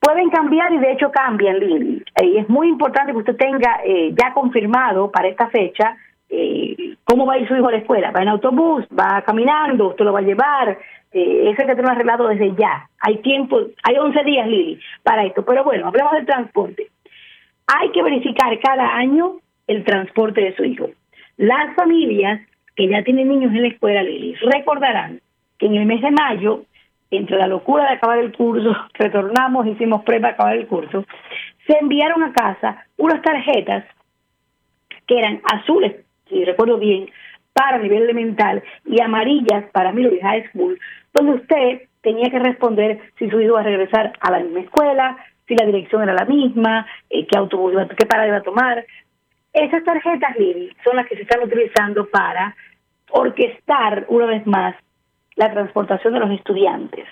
Pueden 0.00 0.30
cambiar 0.30 0.72
y 0.72 0.78
de 0.78 0.92
hecho 0.92 1.10
cambian, 1.10 1.58
Lili. 1.58 2.02
Y 2.22 2.36
es 2.36 2.48
muy 2.48 2.68
importante 2.68 3.12
que 3.12 3.18
usted 3.18 3.36
tenga 3.36 3.80
eh, 3.84 4.14
ya 4.16 4.32
confirmado 4.32 5.10
para 5.10 5.28
esta 5.28 5.48
fecha 5.48 5.96
eh, 6.28 6.96
cómo 7.04 7.26
va 7.26 7.34
a 7.34 7.38
ir 7.38 7.48
su 7.48 7.56
hijo 7.56 7.68
a 7.68 7.72
la 7.72 7.78
escuela. 7.78 8.10
¿Va 8.10 8.22
en 8.22 8.28
autobús? 8.28 8.84
¿Va 8.98 9.22
caminando? 9.22 9.88
¿Usted 9.88 10.04
lo 10.04 10.12
va 10.12 10.20
a 10.20 10.22
llevar? 10.22 10.78
Eh, 11.12 11.50
eso 11.50 11.62
hay 11.62 11.66
que 11.68 11.74
tenerlo 11.74 11.90
arreglado 11.90 12.28
desde 12.28 12.54
ya. 12.56 12.88
Hay 13.00 13.18
tiempo, 13.18 13.60
hay 13.82 13.96
11 13.96 14.24
días, 14.24 14.46
Lili, 14.46 14.80
para 15.02 15.24
esto. 15.24 15.44
Pero 15.44 15.64
bueno, 15.64 15.88
hablemos 15.88 16.12
del 16.12 16.26
transporte. 16.26 16.88
Hay 17.66 17.90
que 17.90 18.02
verificar 18.02 18.58
cada 18.60 18.96
año 18.96 19.36
el 19.66 19.84
transporte 19.84 20.40
de 20.40 20.54
su 20.56 20.64
hijo. 20.64 20.90
Las 21.36 21.74
familias 21.74 22.40
que 22.74 22.88
ya 22.88 23.02
tienen 23.02 23.28
niños 23.28 23.52
en 23.52 23.62
la 23.62 23.68
escuela, 23.68 24.02
Lili, 24.02 24.34
recordarán 24.34 25.20
que 25.58 25.66
en 25.66 25.74
el 25.76 25.86
mes 25.86 26.02
de 26.02 26.10
mayo 26.10 26.62
entre 27.10 27.38
la 27.38 27.46
locura 27.46 27.84
de 27.84 27.96
acabar 27.96 28.18
el 28.18 28.32
curso, 28.32 28.74
retornamos, 28.94 29.66
hicimos 29.66 30.02
prueba 30.02 30.28
de 30.28 30.34
acabar 30.34 30.56
el 30.56 30.66
curso, 30.66 31.04
se 31.66 31.78
enviaron 31.78 32.22
a 32.22 32.32
casa 32.32 32.84
unas 32.96 33.22
tarjetas 33.22 33.84
que 35.06 35.18
eran 35.18 35.40
azules, 35.44 36.04
si 36.28 36.44
recuerdo 36.44 36.78
bien, 36.78 37.08
para 37.52 37.78
nivel 37.78 38.02
elemental 38.02 38.62
y 38.84 39.00
amarillas 39.00 39.64
para 39.72 39.92
Milbury 39.92 40.20
High 40.20 40.50
School, 40.50 40.78
donde 41.14 41.32
usted 41.32 41.82
tenía 42.02 42.30
que 42.30 42.38
responder 42.38 43.00
si 43.18 43.30
su 43.30 43.40
hijo 43.40 43.52
iba 43.52 43.60
a 43.60 43.64
regresar 43.64 44.12
a 44.20 44.30
la 44.30 44.40
misma 44.40 44.60
escuela, 44.60 45.16
si 45.46 45.54
la 45.54 45.64
dirección 45.64 46.02
era 46.02 46.12
la 46.12 46.24
misma, 46.24 46.86
eh, 47.08 47.26
qué 47.26 47.38
autobús, 47.38 47.72
qué 47.96 48.06
parada 48.06 48.28
iba 48.28 48.36
a 48.38 48.42
tomar. 48.42 48.84
Esas 49.52 49.82
tarjetas, 49.84 50.36
Lili, 50.38 50.70
son 50.84 50.96
las 50.96 51.06
que 51.06 51.16
se 51.16 51.22
están 51.22 51.42
utilizando 51.42 52.06
para 52.10 52.54
orquestar 53.10 54.04
una 54.08 54.26
vez 54.26 54.46
más 54.46 54.74
la 55.36 55.52
transportación 55.52 56.14
de 56.14 56.20
los 56.20 56.30
estudiantes. 56.30 57.06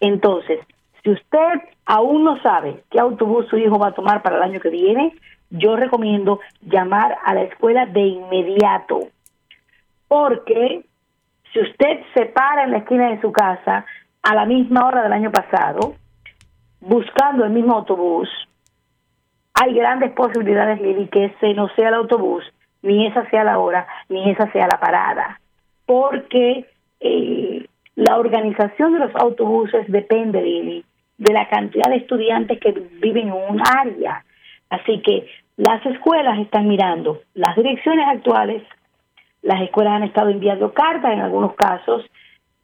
Entonces, 0.00 0.60
si 1.02 1.10
usted 1.10 1.60
aún 1.84 2.24
no 2.24 2.40
sabe 2.42 2.82
qué 2.90 2.98
autobús 2.98 3.46
su 3.48 3.56
hijo 3.58 3.78
va 3.78 3.88
a 3.88 3.94
tomar 3.94 4.22
para 4.22 4.36
el 4.36 4.42
año 4.42 4.60
que 4.60 4.70
viene, 4.70 5.14
yo 5.50 5.76
recomiendo 5.76 6.40
llamar 6.62 7.16
a 7.24 7.34
la 7.34 7.42
escuela 7.42 7.86
de 7.86 8.00
inmediato. 8.00 9.08
Porque 10.08 10.84
si 11.52 11.60
usted 11.60 12.00
se 12.14 12.26
para 12.26 12.64
en 12.64 12.72
la 12.72 12.78
esquina 12.78 13.10
de 13.10 13.20
su 13.20 13.32
casa 13.32 13.84
a 14.22 14.34
la 14.34 14.44
misma 14.44 14.86
hora 14.86 15.02
del 15.02 15.12
año 15.12 15.30
pasado, 15.30 15.94
buscando 16.80 17.44
el 17.44 17.50
mismo 17.50 17.74
autobús, 17.74 18.28
hay 19.54 19.74
grandes 19.74 20.12
posibilidades, 20.12 20.80
Lili, 20.80 21.08
que 21.08 21.26
ese 21.26 21.54
no 21.54 21.68
sea 21.74 21.88
el 21.88 21.94
autobús, 21.94 22.44
ni 22.82 23.06
esa 23.06 23.28
sea 23.30 23.44
la 23.44 23.58
hora, 23.58 23.86
ni 24.08 24.30
esa 24.30 24.50
sea 24.52 24.66
la 24.66 24.78
parada. 24.78 25.40
Porque 25.86 26.66
eh, 27.00 27.66
la 27.94 28.18
organización 28.18 28.92
de 28.92 29.00
los 29.00 29.14
autobuses 29.14 29.86
depende, 29.88 30.42
Lili, 30.42 30.84
de 31.18 31.32
la 31.32 31.48
cantidad 31.48 31.88
de 31.88 31.96
estudiantes 31.96 32.60
que 32.60 32.72
viven 32.72 33.28
en 33.28 33.34
un 33.34 33.62
área. 33.66 34.24
Así 34.68 35.00
que 35.00 35.26
las 35.56 35.84
escuelas 35.86 36.38
están 36.38 36.68
mirando 36.68 37.22
las 37.34 37.56
direcciones 37.56 38.06
actuales, 38.08 38.62
las 39.42 39.62
escuelas 39.62 39.94
han 39.94 40.02
estado 40.02 40.28
enviando 40.28 40.72
cartas 40.72 41.12
en 41.12 41.20
algunos 41.20 41.54
casos, 41.54 42.04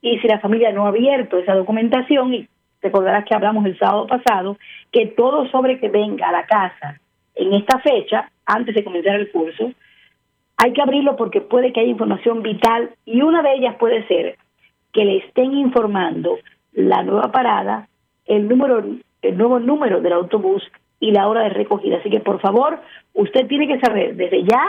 y 0.01 0.18
si 0.18 0.29
la 0.29 0.40
familia 0.40 0.73
no 0.73 0.85
ha 0.85 0.88
abierto 0.88 1.38
esa 1.38 1.55
documentación, 1.55 2.35
y 2.35 2.49
recordarás 2.83 3.25
que 3.25 3.35
hablamos 3.35 3.64
el 3.64 3.79
sábado 3.79 4.07
pasado, 4.07 4.59
que 4.90 5.07
todo 5.07 5.47
sobre 5.49 5.79
que 5.79 5.88
venga 5.88 6.29
a 6.29 6.33
la 6.33 6.45
casa 6.45 7.01
en 7.35 7.55
esta 7.55 7.79
fecha, 7.79 8.31
antes 8.45 8.75
de 8.75 8.85
comenzar 8.85 9.14
el 9.14 9.31
curso, 9.31 9.73
hay 10.62 10.72
que 10.75 10.83
abrirlo 10.83 11.16
porque 11.16 11.40
puede 11.40 11.72
que 11.72 11.81
haya 11.81 11.90
información 11.90 12.40
vital 12.40 12.90
y 13.05 13.20
una 13.22 13.42
de 13.42 13.53
ellas 13.55 13.75
puede 13.81 14.07
ser 14.07 14.38
que 14.92 15.05
le 15.05 15.16
estén 15.16 15.55
informando 15.55 16.38
la 16.72 17.03
nueva 17.03 17.33
parada, 17.33 17.88
el 18.27 18.46
número, 18.46 18.85
el 19.22 19.37
nuevo 19.37 19.59
número 19.59 20.01
del 20.01 20.12
autobús 20.12 20.62
y 21.01 21.11
la 21.11 21.27
hora 21.27 21.42
de 21.42 21.48
recogida. 21.48 21.96
Así 21.96 22.11
que 22.11 22.20
por 22.20 22.40
favor, 22.40 22.81
usted 23.12 23.48
tiene 23.48 23.66
que 23.66 23.81
saber 23.81 24.14
desde 24.14 24.44
ya 24.44 24.62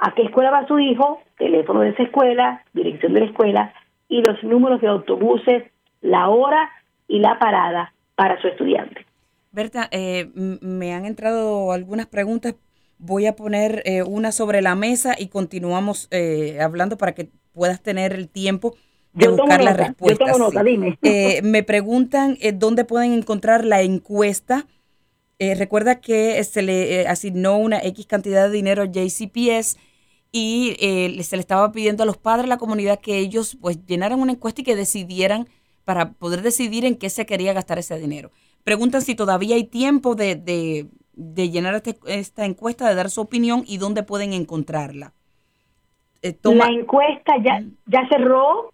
a 0.00 0.14
qué 0.14 0.24
escuela 0.24 0.50
va 0.50 0.66
su 0.66 0.78
hijo, 0.78 1.22
teléfono 1.38 1.80
de 1.80 1.88
esa 1.88 2.02
escuela, 2.02 2.62
dirección 2.74 3.14
de 3.14 3.20
la 3.20 3.26
escuela 3.26 3.72
y 4.10 4.20
los 4.20 4.44
números 4.44 4.82
de 4.82 4.88
autobuses, 4.88 5.64
la 6.02 6.28
hora 6.28 6.70
y 7.08 7.20
la 7.20 7.38
parada 7.38 7.94
para 8.16 8.38
su 8.38 8.48
estudiante. 8.48 9.06
Berta, 9.50 9.88
eh, 9.90 10.30
me 10.34 10.92
han 10.92 11.06
entrado 11.06 11.72
algunas 11.72 12.06
preguntas. 12.06 12.56
Voy 12.98 13.26
a 13.26 13.36
poner 13.36 13.82
eh, 13.84 14.02
una 14.02 14.32
sobre 14.32 14.62
la 14.62 14.74
mesa 14.74 15.14
y 15.18 15.28
continuamos 15.28 16.08
eh, 16.10 16.58
hablando 16.60 16.96
para 16.96 17.14
que 17.14 17.30
puedas 17.52 17.82
tener 17.82 18.12
el 18.12 18.28
tiempo 18.28 18.74
de 19.14 19.28
buscar 19.28 19.62
la 19.62 19.72
respuesta. 19.72 20.24
Eh, 21.02 21.40
me 21.42 21.62
preguntan 21.62 22.36
eh, 22.40 22.52
dónde 22.52 22.84
pueden 22.84 23.12
encontrar 23.12 23.64
la 23.64 23.82
encuesta. 23.82 24.66
Eh, 25.38 25.54
recuerda 25.54 26.00
que 26.00 26.42
se 26.44 26.62
le 26.62 27.06
asignó 27.06 27.56
una 27.56 27.78
X 27.78 28.06
cantidad 28.06 28.48
de 28.48 28.54
dinero 28.54 28.82
a 28.82 28.86
JCPS 28.86 29.76
y 30.32 30.76
se 30.78 31.36
le 31.36 31.40
estaba 31.40 31.70
pidiendo 31.70 32.02
a 32.02 32.06
los 32.06 32.16
padres 32.16 32.44
de 32.44 32.48
la 32.48 32.58
comunidad 32.58 32.98
que 33.00 33.18
ellos 33.18 33.56
pues 33.60 33.84
llenaran 33.86 34.20
una 34.20 34.32
encuesta 34.32 34.62
y 34.62 34.64
que 34.64 34.74
decidieran 34.74 35.48
para 35.84 36.12
poder 36.12 36.42
decidir 36.42 36.84
en 36.84 36.96
qué 36.96 37.08
se 37.08 37.24
quería 37.24 37.52
gastar 37.52 37.78
ese 37.78 37.98
dinero. 37.98 38.32
Preguntan 38.64 39.02
si 39.02 39.14
todavía 39.14 39.54
hay 39.54 39.64
tiempo 39.64 40.16
de, 40.16 40.34
de, 40.34 40.88
llenar 41.16 41.74
este, 41.74 41.96
esta 42.06 42.44
encuesta, 42.44 42.88
de 42.88 42.94
dar 42.94 43.10
su 43.10 43.20
opinión 43.20 43.64
y 43.66 43.78
dónde 43.78 44.02
pueden 44.02 44.32
encontrarla. 44.32 45.12
La 46.22 46.70
encuesta 46.70 47.36
ya, 47.42 47.62
ya 47.86 48.08
cerró, 48.08 48.72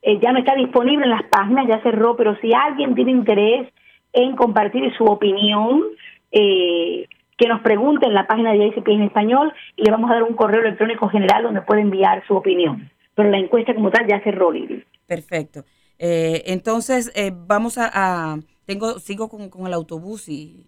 eh, 0.00 0.20
ya 0.20 0.30
no 0.30 0.38
está 0.38 0.54
disponible 0.54 1.04
en 1.04 1.10
las 1.10 1.24
páginas, 1.24 1.66
ya 1.66 1.82
cerró, 1.82 2.16
pero 2.16 2.36
si 2.40 2.52
alguien 2.54 2.94
tiene 2.94 3.10
interés 3.10 3.72
en 4.12 4.36
compartir 4.36 4.94
su 4.96 5.04
opinión, 5.04 5.82
eh, 6.30 7.08
que 7.36 7.48
nos 7.48 7.62
pregunte 7.62 8.06
en 8.06 8.14
la 8.14 8.26
página 8.26 8.52
de 8.52 8.66
ICP 8.66 8.88
en 8.88 9.02
español 9.02 9.52
y 9.76 9.82
le 9.82 9.90
vamos 9.90 10.10
a 10.10 10.14
dar 10.14 10.22
un 10.22 10.34
correo 10.34 10.60
electrónico 10.60 11.08
general 11.08 11.42
donde 11.42 11.62
puede 11.62 11.80
enviar 11.80 12.24
su 12.26 12.36
opinión. 12.36 12.90
Pero 13.14 13.30
la 13.30 13.38
encuesta 13.38 13.74
como 13.74 13.90
tal 13.90 14.06
ya 14.06 14.20
cerró, 14.22 14.52
Lili. 14.52 14.84
Perfecto. 15.06 15.64
Eh, 15.98 16.44
entonces, 16.46 17.12
vamos 17.46 17.76
a, 17.78 18.38
tengo 18.66 19.00
sigo 19.00 19.28
con, 19.28 19.66
el 19.66 19.72
autobús 19.72 20.28
y 20.28 20.67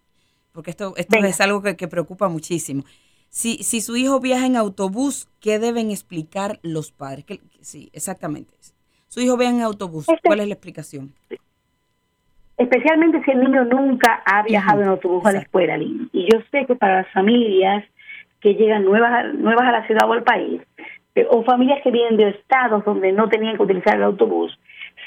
porque 0.53 0.71
esto, 0.71 0.95
esto 0.97 1.19
es 1.19 1.41
algo 1.41 1.63
que, 1.63 1.77
que 1.77 1.89
preocupa 1.89 2.29
muchísimo. 2.29 2.85
Si, 3.29 3.63
si 3.63 3.81
su 3.81 3.97
hijo 3.97 4.21
viaja 4.21 4.47
en 4.47 4.57
autobús, 4.57 5.29
¿qué 5.41 5.59
deben 5.59 5.91
explicar 5.91 6.59
los 6.63 6.91
padres? 6.91 7.25
sí, 7.61 7.91
exactamente 7.93 8.55
su 9.11 9.21
hijo 9.21 9.37
vea 9.37 9.51
en 9.51 9.61
autobús. 9.61 10.09
Este 10.09 10.21
¿Cuál 10.25 10.41
es 10.41 10.47
la 10.47 10.55
explicación? 10.55 11.11
Especialmente 12.57 13.23
si 13.25 13.33
el 13.33 13.41
niño 13.41 13.65
nunca 13.65 14.23
ha 14.25 14.43
viajado 14.43 14.83
en 14.83 14.89
autobús 14.89 15.27
a 15.27 15.33
la 15.33 15.41
escuela, 15.41 15.77
Y 15.79 16.29
yo 16.31 16.41
sé 16.51 16.65
que 16.67 16.77
para 16.77 17.03
las 17.03 17.13
familias 17.13 17.85
que 18.41 18.55
llegan 18.55 18.85
nuevas, 18.85 19.35
nuevas 19.35 19.67
a 19.67 19.73
la 19.73 19.87
ciudad 19.87 20.09
o 20.09 20.13
al 20.13 20.23
país, 20.23 20.63
eh, 21.17 21.27
o 21.29 21.43
familias 21.43 21.81
que 21.83 21.91
vienen 21.91 22.17
de 22.19 22.29
estados 22.31 22.85
donde 22.85 23.13
no 23.13 23.29
tenían 23.29 23.57
que 23.57 23.63
utilizar 23.63 23.97
el 23.97 24.05
autobús, 24.05 24.57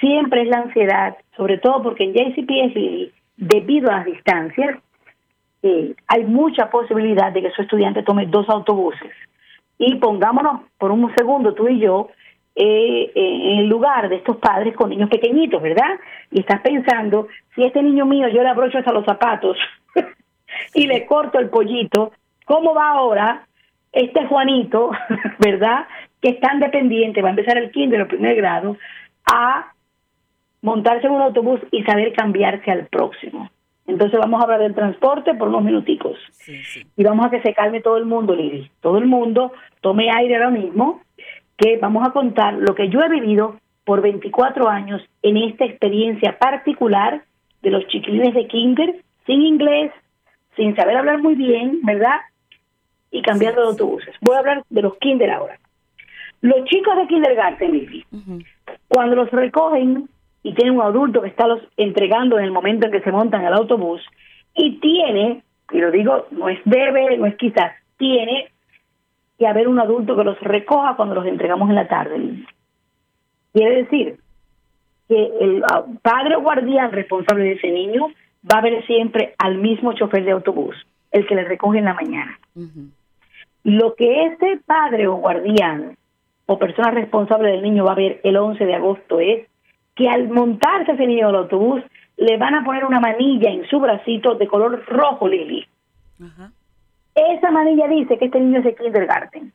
siempre 0.02 0.42
es 0.42 0.50
la 0.50 0.58
ansiedad, 0.58 1.16
sobre 1.38 1.58
todo 1.60 1.82
porque 1.82 2.04
en 2.04 2.14
JCPS, 2.14 3.14
debido 3.38 3.90
a 3.90 3.98
las 3.98 4.06
distancias, 4.06 4.78
eh, 5.64 5.96
hay 6.08 6.26
mucha 6.26 6.70
posibilidad 6.70 7.32
de 7.32 7.42
que 7.42 7.52
su 7.52 7.62
estudiante 7.62 8.04
tome 8.04 8.26
dos 8.26 8.48
autobuses. 8.50 9.12
Y 9.78 9.96
pongámonos 9.96 10.62
por 10.78 10.92
un 10.92 11.14
segundo, 11.16 11.54
tú 11.54 11.70
y 11.70 11.80
yo, 11.80 12.10
eh, 12.56 13.12
en 13.16 13.60
el 13.60 13.68
lugar 13.68 14.10
de 14.10 14.18
estos 14.18 14.38
padres 14.38 14.76
con 14.76 14.90
niños 14.90 15.10
pequeñitos, 15.10 15.62
¿verdad? 15.62 16.00
Y 16.30 16.42
estás 16.42 16.62
pensando, 16.62 17.28
si 17.56 17.64
este 17.64 17.82
niño 17.82 18.06
mío 18.06 18.28
yo 18.28 18.44
le 18.44 18.50
abrocho 18.50 18.78
hasta 18.78 18.92
los 18.92 19.06
zapatos 19.06 19.58
y 20.76 20.86
le 20.86 21.06
corto 21.06 21.40
el 21.40 21.50
pollito, 21.50 22.12
¿cómo 22.46 22.76
va 22.76 22.90
ahora 22.90 23.48
este 23.94 24.28
Juanito, 24.28 24.92
¿verdad? 25.40 25.88
Que 26.22 26.30
es 26.30 26.40
tan 26.42 26.60
dependiente, 26.60 27.22
va 27.22 27.30
a 27.30 27.32
empezar 27.32 27.58
el 27.58 27.72
kinder, 27.72 28.02
el 28.02 28.08
primer 28.08 28.36
grado, 28.36 28.78
a 29.26 29.72
montarse 30.62 31.08
en 31.08 31.14
un 31.14 31.22
autobús 31.22 31.62
y 31.72 31.84
saber 31.84 32.12
cambiarse 32.14 32.70
al 32.70 32.86
próximo. 32.88 33.50
Entonces 33.86 34.20
vamos 34.20 34.40
a 34.40 34.44
hablar 34.44 34.62
del 34.62 34.76
transporte 34.76 35.34
por 35.34 35.50
unos 35.50 35.64
minuticos. 35.64 36.18
Y 36.96 37.04
vamos 37.04 37.26
a 37.26 37.30
que 37.30 37.42
se 37.42 37.54
calme 37.54 37.82
todo 37.82 37.98
el 37.98 38.06
mundo, 38.06 38.36
Lili. 38.36 38.70
Todo 38.82 38.98
el 38.98 39.06
mundo 39.06 39.52
tome 39.82 40.10
aire 40.10 40.36
ahora 40.36 40.52
mismo 40.52 41.02
que 41.58 41.78
vamos 41.78 42.08
a 42.08 42.12
contar 42.12 42.54
lo 42.54 42.76
que 42.76 42.90
yo 42.90 43.02
he 43.02 43.10
vivido 43.10 43.60
por 43.84 44.02
24 44.02 44.70
años 44.70 45.02
en 45.22 45.38
esta 45.38 45.66
experiencia 45.66 46.38
particular 46.40 47.24
de 47.62 47.70
los 47.70 47.86
chiquilines 47.88 48.34
de 48.34 48.48
kinder, 48.48 49.02
sin 49.26 49.42
inglés, 49.42 49.92
sin 50.56 50.76
saber 50.76 50.98
hablar 50.98 51.22
muy 51.22 51.36
bien, 51.36 51.80
¿verdad? 51.84 52.22
Y 53.12 53.22
cambiando 53.22 53.62
de 53.62 53.68
autobuses. 53.68 54.16
Voy 54.22 54.36
a 54.36 54.40
hablar 54.40 54.64
de 54.70 54.82
los 54.82 54.98
kinder 54.98 55.30
ahora. 55.32 55.60
Los 56.42 56.66
chicos 56.66 56.98
de 56.98 57.08
kindergarten, 57.08 58.04
cuando 58.88 59.16
los 59.16 59.32
recogen 59.32 60.10
y 60.44 60.54
tienen 60.54 60.76
un 60.76 60.82
adulto 60.82 61.22
que 61.22 61.30
está 61.30 61.48
los 61.48 61.62
entregando 61.78 62.38
en 62.38 62.44
el 62.44 62.52
momento 62.52 62.86
en 62.86 62.92
que 62.92 63.02
se 63.02 63.12
montan 63.12 63.46
al 63.46 63.54
autobús 63.54 64.02
y 64.54 64.80
tiene, 64.80 65.42
y 65.72 65.80
lo 65.80 65.90
digo, 65.90 66.28
no 66.32 66.50
es 66.50 66.60
debe, 66.66 67.18
no 67.18 67.26
es 67.26 67.36
quizás, 67.38 67.72
tiene 67.98 68.50
que 69.40 69.48
haber 69.48 69.68
un 69.68 69.80
adulto 69.80 70.16
que 70.16 70.24
los 70.24 70.40
recoja 70.42 70.96
cuando 70.96 71.16
los 71.16 71.26
entregamos 71.26 71.70
en 71.70 71.76
la 71.76 71.88
tarde. 71.88 72.46
Quiere 73.54 73.84
decir 73.84 74.18
que 75.08 75.32
el 75.40 75.64
ah, 75.64 75.86
padre 76.02 76.36
o 76.36 76.42
guardián 76.42 76.92
responsable 76.92 77.46
de 77.46 77.52
ese 77.54 77.72
niño 77.72 78.08
va 78.52 78.60
a 78.60 78.62
ver 78.62 78.86
siempre 78.86 79.34
al 79.38 79.58
mismo 79.58 79.94
chofer 79.94 80.26
de 80.26 80.32
autobús, 80.32 80.76
el 81.12 81.26
que 81.26 81.36
le 81.36 81.46
recoge 81.46 81.80
en 81.80 81.86
la 81.86 81.94
mañana. 81.94 82.38
Lo 83.64 83.96
que 83.96 84.26
ese 84.26 84.60
padre 84.66 85.08
o 85.08 85.16
guardián 85.16 85.98
o 86.46 86.60
persona 86.60 86.92
responsable 86.92 87.52
del 87.52 87.62
niño 87.62 87.86
va 87.86 87.94
a 87.94 87.96
ver 87.96 88.20
el 88.24 88.36
11 88.36 88.66
de 88.66 88.76
agosto 88.76 89.20
es 89.22 89.48
que 89.96 90.10
al 90.10 90.30
montarse 90.30 90.94
ese 90.94 91.08
niño 91.08 91.28
al 91.28 91.36
autobús 91.36 91.82
le 92.18 92.38
van 92.38 92.56
a 92.56 92.64
poner 92.64 92.86
una 92.86 93.00
manilla 93.00 93.50
en 93.50 93.68
su 93.68 93.80
bracito 93.80 94.36
de 94.36 94.48
color 94.48 94.84
rojo, 94.88 95.28
Lili. 95.28 95.66
Esa 97.16 97.52
manilla 97.52 97.88
dice 97.88 98.18
que 98.18 98.26
este 98.26 98.40
niño 98.40 98.60
es 98.60 98.66
de 98.66 98.76
kindergarten. 98.76 99.52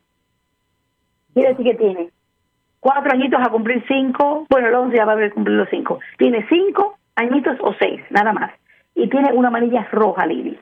Quiere 1.34 1.50
decir 1.50 1.64
que 1.64 1.74
tiene 1.74 2.10
cuatro 2.80 3.12
añitos 3.12 3.40
a 3.40 3.50
cumplir 3.50 3.84
cinco, 3.88 4.46
bueno, 4.48 4.68
el 4.68 4.74
once 4.74 4.96
ya 4.96 5.04
va 5.04 5.14
a 5.14 5.30
cumplir 5.30 5.56
los 5.56 5.68
cinco. 5.70 6.00
Tiene 6.16 6.46
cinco 6.48 6.98
añitos 7.16 7.56
o 7.60 7.74
seis, 7.78 8.00
nada 8.10 8.32
más. 8.32 8.52
Y 8.94 9.08
tiene 9.08 9.32
una 9.32 9.50
manilla 9.50 9.88
roja, 9.90 10.26
Lili. 10.26 10.58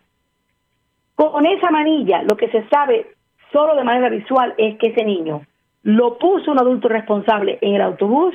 Con 1.15 1.47
esa 1.47 1.71
manilla, 1.71 2.23
lo 2.23 2.37
que 2.37 2.51
se 2.51 2.67
sabe 2.69 3.15
solo 3.53 3.75
de 3.75 3.85
manera 3.85 4.11
visual 4.11 4.55
es 4.59 4.77
que 4.79 4.89
ese 4.89 5.05
niño 5.05 5.43
lo 5.83 6.19
puso 6.19 6.51
un 6.51 6.59
adulto 6.59 6.89
responsable 6.89 7.59
en 7.63 7.75
el 7.77 7.81
autobús 7.81 8.35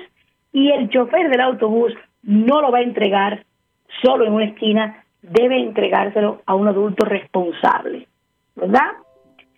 y 0.54 0.72
el 0.72 0.90
chofer 0.90 1.30
del 1.30 1.42
autobús 1.42 1.94
no 2.24 2.62
lo 2.62 2.72
va 2.72 2.80
a 2.80 2.84
entregar 2.84 3.46
solo 4.04 4.26
en 4.26 4.34
una 4.34 4.46
esquina, 4.46 5.04
debe 5.22 5.60
entregárselo 5.60 6.42
a 6.46 6.56
un 6.56 6.68
adulto 6.68 7.06
responsable, 7.06 8.08
¿verdad? 8.56 8.92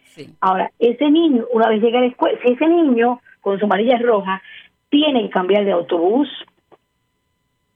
Sí. 0.04 0.36
Ahora, 0.42 0.72
ese 0.80 1.10
niño, 1.10 1.46
una 1.52 1.70
vez 1.70 1.82
llega 1.82 2.00
a 2.00 2.02
la 2.02 2.08
escuela, 2.08 2.38
si 2.44 2.54
ese 2.54 2.68
niño 2.68 3.20
con 3.42 3.60
su 3.60 3.66
amarilla 3.66 3.98
roja 3.98 4.42
tiene 4.90 5.24
que 5.24 5.30
cambiar 5.30 5.66
de 5.66 5.72
autobús, 5.72 6.30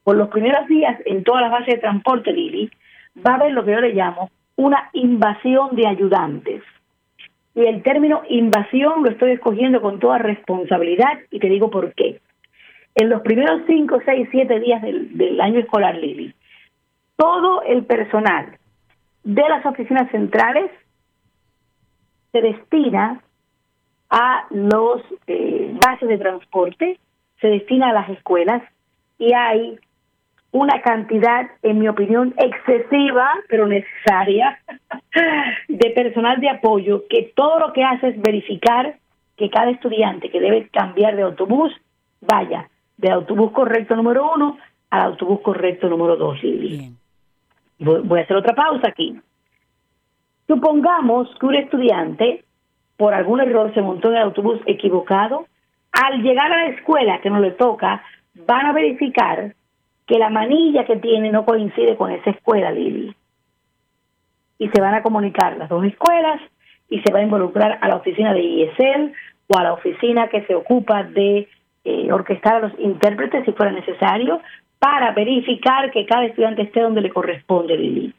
por 0.04 0.16
los 0.16 0.28
primeros 0.28 0.66
días 0.68 0.98
en 1.04 1.22
todas 1.22 1.42
las 1.42 1.50
bases 1.50 1.74
de 1.74 1.80
transporte, 1.80 2.32
Lili, 2.32 2.70
va 3.26 3.32
a 3.32 3.34
haber 3.34 3.52
lo 3.52 3.64
que 3.64 3.72
yo 3.72 3.80
le 3.80 3.92
llamo 3.92 4.30
una 4.56 4.90
invasión 4.92 5.76
de 5.76 5.86
ayudantes. 5.86 6.62
Y 7.54 7.60
el 7.60 7.82
término 7.82 8.22
invasión 8.28 9.02
lo 9.02 9.10
estoy 9.10 9.32
escogiendo 9.32 9.80
con 9.80 9.98
toda 9.98 10.18
responsabilidad 10.18 11.18
y 11.30 11.38
te 11.38 11.48
digo 11.48 11.70
por 11.70 11.92
qué. 11.92 12.20
En 12.98 13.10
los 13.10 13.22
primeros 13.22 13.62
5, 13.68 14.00
6, 14.04 14.28
7 14.28 14.58
días 14.58 14.82
del, 14.82 15.40
año 15.40 15.60
escolar, 15.60 15.94
Lili, 15.94 16.34
todo 17.14 17.62
el 17.62 17.84
personal 17.84 18.58
de 19.22 19.48
las 19.48 19.64
oficinas 19.64 20.10
centrales 20.10 20.68
se 22.32 22.40
destina 22.40 23.22
a 24.10 24.46
los 24.50 25.00
eh, 25.28 25.78
bases 25.80 26.08
de 26.08 26.18
transporte, 26.18 26.98
se 27.40 27.46
destina 27.46 27.90
a 27.90 27.92
las 27.92 28.08
escuelas 28.08 28.64
y 29.16 29.32
hay 29.32 29.78
una 30.50 30.82
cantidad, 30.82 31.48
en 31.62 31.78
mi 31.78 31.86
opinión, 31.86 32.34
excesiva, 32.36 33.30
pero 33.48 33.68
necesaria, 33.68 34.58
de 35.68 35.90
personal 35.90 36.40
de 36.40 36.48
apoyo 36.48 37.04
que 37.08 37.32
todo 37.36 37.60
lo 37.60 37.72
que 37.72 37.84
hace 37.84 38.08
es 38.08 38.20
verificar 38.20 38.96
que 39.36 39.50
cada 39.50 39.70
estudiante 39.70 40.30
que 40.30 40.40
debe 40.40 40.68
cambiar 40.70 41.14
de 41.14 41.22
autobús 41.22 41.72
vaya 42.20 42.68
del 42.98 43.12
autobús 43.12 43.52
correcto 43.52 43.96
número 43.96 44.30
uno 44.34 44.58
al 44.90 45.02
autobús 45.02 45.40
correcto 45.40 45.88
número 45.88 46.16
dos. 46.16 46.38
Voy 47.78 48.20
a 48.20 48.22
hacer 48.22 48.36
otra 48.36 48.54
pausa 48.54 48.88
aquí. 48.88 49.18
Supongamos 50.46 51.28
que 51.38 51.46
un 51.46 51.54
estudiante, 51.54 52.44
por 52.96 53.14
algún 53.14 53.40
error, 53.40 53.72
se 53.74 53.82
montó 53.82 54.08
en 54.08 54.16
el 54.16 54.22
autobús 54.22 54.60
equivocado. 54.66 55.46
Al 55.92 56.22
llegar 56.22 56.50
a 56.52 56.64
la 56.64 56.70
escuela 56.70 57.20
que 57.20 57.30
no 57.30 57.40
le 57.40 57.52
toca, 57.52 58.02
van 58.46 58.66
a 58.66 58.72
verificar 58.72 59.54
que 60.06 60.18
la 60.18 60.30
manilla 60.30 60.84
que 60.84 60.96
tiene 60.96 61.30
no 61.30 61.44
coincide 61.44 61.96
con 61.96 62.10
esa 62.10 62.30
escuela, 62.30 62.70
Lili. 62.70 63.14
Y 64.58 64.68
se 64.70 64.80
van 64.80 64.94
a 64.94 65.02
comunicar 65.02 65.56
las 65.56 65.68
dos 65.68 65.84
escuelas 65.84 66.40
y 66.88 67.00
se 67.00 67.12
va 67.12 67.20
a 67.20 67.22
involucrar 67.22 67.78
a 67.80 67.88
la 67.88 67.96
oficina 67.96 68.32
de 68.32 68.40
ISL 68.40 69.12
o 69.48 69.58
a 69.58 69.64
la 69.64 69.74
oficina 69.74 70.28
que 70.28 70.44
se 70.46 70.54
ocupa 70.54 71.04
de 71.04 71.46
eh, 71.88 72.12
orquestar 72.12 72.56
a 72.56 72.60
los 72.68 72.78
intérpretes 72.78 73.46
si 73.46 73.52
fuera 73.52 73.72
necesario 73.72 74.42
para 74.78 75.12
verificar 75.12 75.90
que 75.90 76.04
cada 76.04 76.26
estudiante 76.26 76.60
esté 76.60 76.82
donde 76.82 77.00
le 77.00 77.08
corresponde, 77.08 77.78
Lili. 77.78 78.12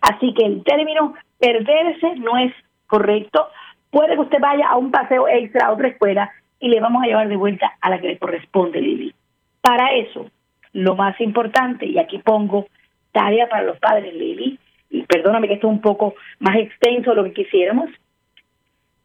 Así 0.00 0.32
que 0.32 0.46
el 0.46 0.62
término 0.62 1.14
perderse 1.40 2.14
no 2.20 2.38
es 2.38 2.52
correcto. 2.86 3.48
Puede 3.90 4.14
que 4.14 4.20
usted 4.20 4.38
vaya 4.40 4.68
a 4.68 4.76
un 4.76 4.92
paseo 4.92 5.26
extra 5.26 5.66
a 5.66 5.72
otra 5.72 5.88
escuela 5.88 6.30
y 6.60 6.68
le 6.68 6.80
vamos 6.80 7.02
a 7.02 7.06
llevar 7.06 7.28
de 7.28 7.34
vuelta 7.36 7.72
a 7.80 7.90
la 7.90 8.00
que 8.00 8.06
le 8.06 8.18
corresponde, 8.18 8.80
Lili. 8.80 9.12
Para 9.60 9.92
eso, 9.94 10.30
lo 10.72 10.94
más 10.94 11.20
importante, 11.20 11.84
y 11.84 11.98
aquí 11.98 12.18
pongo 12.18 12.66
tarea 13.10 13.48
para 13.48 13.64
los 13.64 13.78
padres, 13.78 14.14
Lili, 14.14 14.56
y 14.88 15.02
perdóname 15.02 15.48
que 15.48 15.54
esto 15.54 15.66
es 15.66 15.72
un 15.72 15.80
poco 15.80 16.14
más 16.38 16.54
extenso 16.58 17.10
de 17.10 17.16
lo 17.16 17.24
que 17.24 17.32
quisiéramos, 17.32 17.90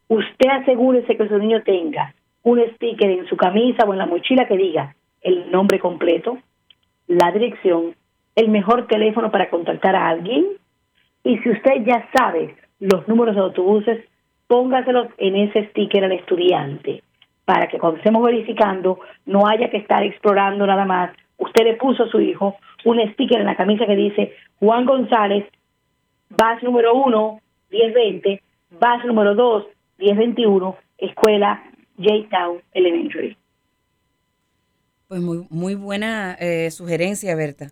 usted 0.09 0.47
asegúrese 0.47 1.17
que 1.17 1.27
su 1.27 1.39
niño 1.39 1.63
tenga 1.63 2.13
un 2.43 2.59
sticker 2.75 3.09
en 3.09 3.27
su 3.27 3.37
camisa 3.37 3.85
o 3.85 3.93
en 3.93 3.99
la 3.99 4.05
mochila 4.05 4.47
que 4.47 4.57
diga 4.57 4.95
el 5.21 5.51
nombre 5.51 5.79
completo, 5.79 6.37
la 7.07 7.31
dirección, 7.31 7.95
el 8.35 8.49
mejor 8.49 8.87
teléfono 8.87 9.31
para 9.31 9.49
contactar 9.49 9.95
a 9.95 10.07
alguien, 10.07 10.45
y 11.23 11.37
si 11.39 11.49
usted 11.49 11.83
ya 11.85 12.09
sabe 12.13 12.55
los 12.79 13.07
números 13.07 13.35
de 13.35 13.41
autobuses, 13.41 14.05
póngaselos 14.47 15.07
en 15.17 15.35
ese 15.35 15.69
sticker 15.69 16.03
al 16.03 16.13
estudiante, 16.13 17.03
para 17.45 17.67
que 17.67 17.77
cuando 17.77 17.97
estemos 17.97 18.23
verificando 18.23 18.99
no 19.25 19.47
haya 19.47 19.69
que 19.69 19.77
estar 19.77 20.03
explorando 20.03 20.65
nada 20.65 20.85
más. 20.85 21.11
Usted 21.37 21.63
le 21.63 21.75
puso 21.75 22.03
a 22.03 22.09
su 22.09 22.19
hijo 22.19 22.55
un 22.85 22.99
sticker 23.13 23.39
en 23.39 23.45
la 23.45 23.55
camisa 23.55 23.85
que 23.85 23.95
dice 23.95 24.35
Juan 24.59 24.85
González, 24.85 25.45
bus 26.29 26.63
número 26.63 26.93
1, 26.95 27.39
1020, 27.71 28.41
bus 28.71 29.05
número 29.05 29.35
2, 29.35 29.65
1021, 29.99 30.75
escuela 30.97 31.63
J-Town 31.97 32.61
Elementary. 32.73 33.37
Pues 35.07 35.21
muy, 35.21 35.45
muy 35.49 35.75
buena 35.75 36.35
eh, 36.39 36.71
sugerencia, 36.71 37.35
Berta. 37.35 37.67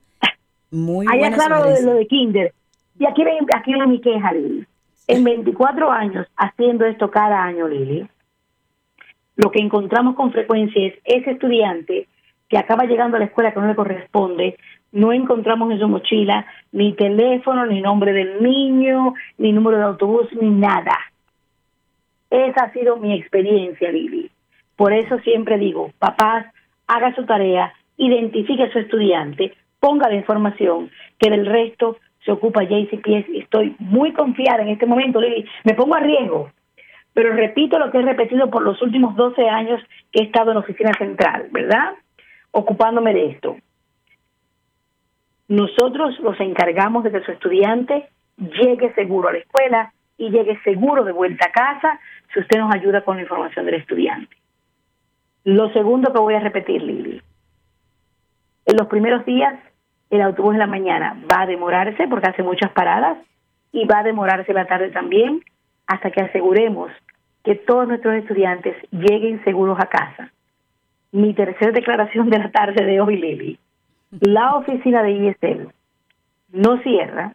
Muy 0.72 1.08
Ahí 1.10 1.20
buena 1.20 1.38
claro 1.38 1.64
lo 1.64 1.70
de, 1.72 1.84
lo 1.84 1.94
de 1.94 2.06
Kinder. 2.08 2.54
Y 3.00 3.06
aquí 3.06 3.24
ven, 3.24 3.38
aquí 3.56 3.74
ven 3.74 3.90
mi 3.90 4.02
queja, 4.02 4.34
Lili. 4.34 4.66
En 5.08 5.24
24 5.24 5.92
años 5.92 6.28
haciendo 6.36 6.86
esto 6.86 7.10
cada 7.10 7.42
año, 7.42 7.68
Lili, 7.68 8.08
lo 9.38 9.52
que 9.52 9.60
encontramos 9.60 10.16
con 10.16 10.32
frecuencia 10.32 10.86
es 10.86 10.94
ese 11.06 11.32
estudiante 11.32 12.08
que 12.50 12.58
acaba 12.58 12.84
llegando 12.84 13.16
a 13.16 13.20
la 13.20 13.28
escuela 13.28 13.54
que 13.54 13.60
no 13.60 13.68
le 13.68 13.76
corresponde, 13.76 14.58
no 14.92 15.14
encontramos 15.14 15.72
en 15.72 15.80
su 15.80 15.88
mochila 15.88 16.46
ni 16.72 16.94
teléfono, 16.94 17.66
ni 17.66 17.80
nombre 17.80 18.12
del 18.12 18.44
niño, 18.44 19.14
ni 19.38 19.54
número 19.54 19.78
de 19.78 19.84
autobús, 19.84 20.28
ni 20.40 20.50
nada. 20.50 20.98
Esa 22.30 22.66
ha 22.66 22.74
sido 22.74 22.98
mi 22.98 23.14
experiencia, 23.14 23.92
Lili. 23.92 24.30
Por 24.76 24.94
eso 24.94 25.20
siempre 25.20 25.58
digo, 25.58 25.92
papás, 26.00 26.46
haga 26.88 27.14
su 27.16 27.26
tarea, 27.26 27.74
identifique 27.98 28.64
a 28.64 28.72
su 28.72 28.80
estudiante, 28.80 29.54
ponga 29.80 30.10
la 30.10 30.16
información, 30.16 30.90
que 31.18 31.30
del 31.30 31.46
resto 31.46 31.98
se 32.24 32.32
ocupa 32.32 32.64
JCPS. 32.64 33.30
Estoy 33.36 33.76
muy 33.80 34.14
confiada 34.14 34.64
en 34.64 34.70
este 34.70 34.86
momento, 34.86 35.20
Lili. 35.20 35.46
Me 35.64 35.74
pongo 35.74 35.96
a 35.96 36.00
riesgo, 36.00 36.52
pero 37.14 37.34
repito 37.34 37.80
lo 37.80 37.92
que 37.92 37.98
he 37.98 38.02
repetido 38.04 38.50
por 38.50 38.64
los 38.64 38.82
últimos 38.82 39.16
12 39.16 39.50
años 39.50 39.82
que 40.12 40.22
he 40.22 40.26
estado 40.26 40.52
en 40.52 40.56
la 40.56 40.62
oficina 40.62 40.92
central, 40.98 41.48
¿verdad? 41.52 41.94
ocupándome 42.52 43.14
de 43.14 43.26
esto. 43.28 43.58
Nosotros 45.48 46.20
nos 46.22 46.40
encargamos 46.40 47.04
de 47.04 47.12
que 47.12 47.22
su 47.22 47.32
estudiante 47.32 48.10
llegue 48.38 48.94
seguro 48.94 49.30
a 49.30 49.34
la 49.34 49.40
escuela 49.40 49.94
y 50.20 50.30
llegue 50.30 50.60
seguro 50.64 51.04
de 51.04 51.12
vuelta 51.12 51.48
a 51.48 51.52
casa 51.52 52.00
si 52.32 52.40
usted 52.40 52.60
nos 52.60 52.72
ayuda 52.74 53.02
con 53.02 53.16
la 53.16 53.24
información 53.24 53.66
del 53.66 53.76
estudiante. 53.76 54.36
Lo 55.46 55.74
segundo 55.74 56.14
que 56.14 56.20
voy 56.20 56.36
a 56.36 56.40
repetir, 56.40 56.84
Lili. 56.84 57.20
En 58.68 58.78
los 58.78 58.86
primeros 58.86 59.26
días, 59.26 59.56
el 60.12 60.22
autobús 60.22 60.54
en 60.54 60.60
la 60.60 60.68
mañana 60.68 61.18
va 61.32 61.42
a 61.42 61.48
demorarse 61.48 62.08
porque 62.08 62.30
hace 62.30 62.44
muchas 62.44 62.72
paradas 62.74 63.18
y 63.72 63.86
va 63.86 64.00
a 64.00 64.04
demorarse 64.04 64.54
la 64.54 64.68
tarde 64.68 64.90
también 64.90 65.42
hasta 65.88 66.12
que 66.12 66.22
aseguremos 66.22 66.92
que 67.44 67.56
todos 67.56 67.88
nuestros 67.88 68.14
estudiantes 68.14 68.76
lleguen 68.92 69.44
seguros 69.44 69.80
a 69.80 69.88
casa 69.88 70.32
mi 71.12 71.34
tercera 71.34 71.72
declaración 71.72 72.30
de 72.30 72.40
la 72.40 72.52
tarde 72.52 72.86
de 72.86 73.02
hoy, 73.02 73.18
Lili. 73.18 73.60
La 74.12 74.56
oficina 74.56 75.04
de 75.04 75.12
ISL 75.12 75.72
no 76.52 76.78
cierra 76.82 77.34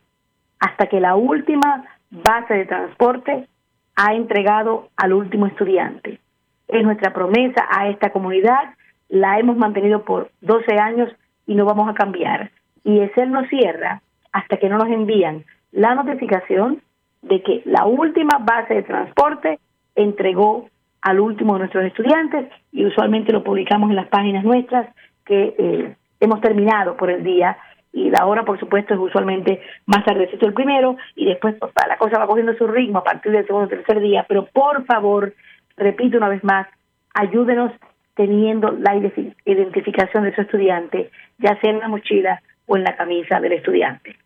hasta 0.61 0.87
que 0.87 1.01
la 1.01 1.17
última 1.17 1.85
base 2.23 2.55
de 2.55 2.67
transporte 2.67 3.49
ha 3.97 4.15
entregado 4.15 4.89
al 4.97 5.13
último 5.13 5.47
estudiante. 5.47 6.21
Es 6.69 6.83
nuestra 6.83 7.13
promesa 7.13 7.67
a 7.71 7.89
esta 7.89 8.11
comunidad, 8.11 8.75
la 9.09 9.39
hemos 9.39 9.57
mantenido 9.57 10.05
por 10.05 10.31
12 10.41 10.79
años 10.79 11.11
y 11.47 11.55
no 11.55 11.65
vamos 11.65 11.89
a 11.89 11.95
cambiar. 11.95 12.51
ISL 12.85 13.31
no 13.31 13.45
cierra 13.47 14.03
hasta 14.33 14.57
que 14.57 14.69
no 14.69 14.79
nos 14.79 14.89
envían 14.89 15.45
la 15.73 15.95
notificación 15.95 16.83
de 17.23 17.43
que 17.43 17.63
la 17.65 17.87
última 17.87 18.39
base 18.39 18.75
de 18.75 18.83
transporte 18.83 19.59
entregó 19.95 20.69
al 21.01 21.21
último 21.21 21.55
de 21.55 21.61
nuestros 21.61 21.85
estudiantes 21.85 22.49
y 22.73 22.85
usualmente 22.87 23.33
lo 23.33 23.45
publicamos 23.45 23.91
en 23.91 23.97
las 23.97 24.09
páginas 24.09 24.45
nuestras 24.45 24.89
que 25.25 25.55
eh, 25.59 25.97
hemos 26.21 26.41
terminado 26.41 26.97
por 26.97 27.11
el 27.11 27.23
día 27.23 27.57
y 27.95 28.11
la 28.11 28.27
hora 28.27 28.45
por 28.45 28.59
supuesto 28.59 28.93
es 28.93 29.01
usualmente 29.01 29.63
más 29.87 30.05
tardecito 30.05 30.47
el 30.47 30.53
primero 30.53 30.97
y 31.15 31.27
después 31.27 31.55
pues, 31.59 31.73
la 31.89 31.97
cosa 31.97 32.19
va 32.19 32.27
cogiendo 32.27 32.55
su 32.57 32.67
ritmo 32.67 32.99
a 32.99 33.05
partir 33.05 33.33
del 33.33 33.47
segundo 33.47 33.67
o 33.67 33.71
tercer 33.71 34.01
día, 34.01 34.27
pero 34.29 34.47
por 34.47 34.85
favor, 34.85 35.33
repito 35.77 36.19
una 36.19 36.29
vez 36.29 36.45
más, 36.45 36.67
ayúdenos 37.15 37.73
teniendo 38.15 38.71
la 38.73 38.95
identificación 38.97 40.25
de 40.25 40.35
su 40.35 40.43
estudiante, 40.43 41.11
ya 41.39 41.59
sea 41.61 41.71
en 41.71 41.79
la 41.79 41.89
mochila 41.89 42.43
o 42.67 42.77
en 42.77 42.85
la 42.85 42.97
camisa 42.97 43.41
del 43.41 43.53
estudiante. 43.53 44.17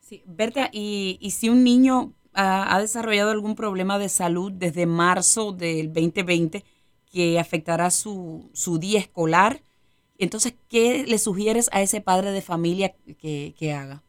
Sí, 0.00 0.22
Berta, 0.26 0.68
y, 0.72 1.18
y 1.20 1.30
si 1.30 1.48
un 1.48 1.64
niño 1.64 2.12
ha, 2.34 2.78
desarrollado 2.80 3.30
algún 3.30 3.54
problema 3.54 3.98
de 3.98 4.08
salud 4.08 4.52
desde 4.52 4.86
marzo 4.86 5.52
del 5.52 5.92
2020 5.92 6.64
que 7.12 7.38
afectará 7.38 7.90
su, 7.90 8.50
su 8.52 8.78
día 8.78 8.98
escolar. 8.98 9.60
Entonces, 10.22 10.56
¿qué 10.70 11.04
le 11.08 11.18
sugieres 11.18 11.68
a 11.74 11.82
ese 11.82 12.00
padre 12.00 12.30
de 12.30 12.42
familia 12.42 12.92
que, 13.20 13.72
haga? 13.72 14.02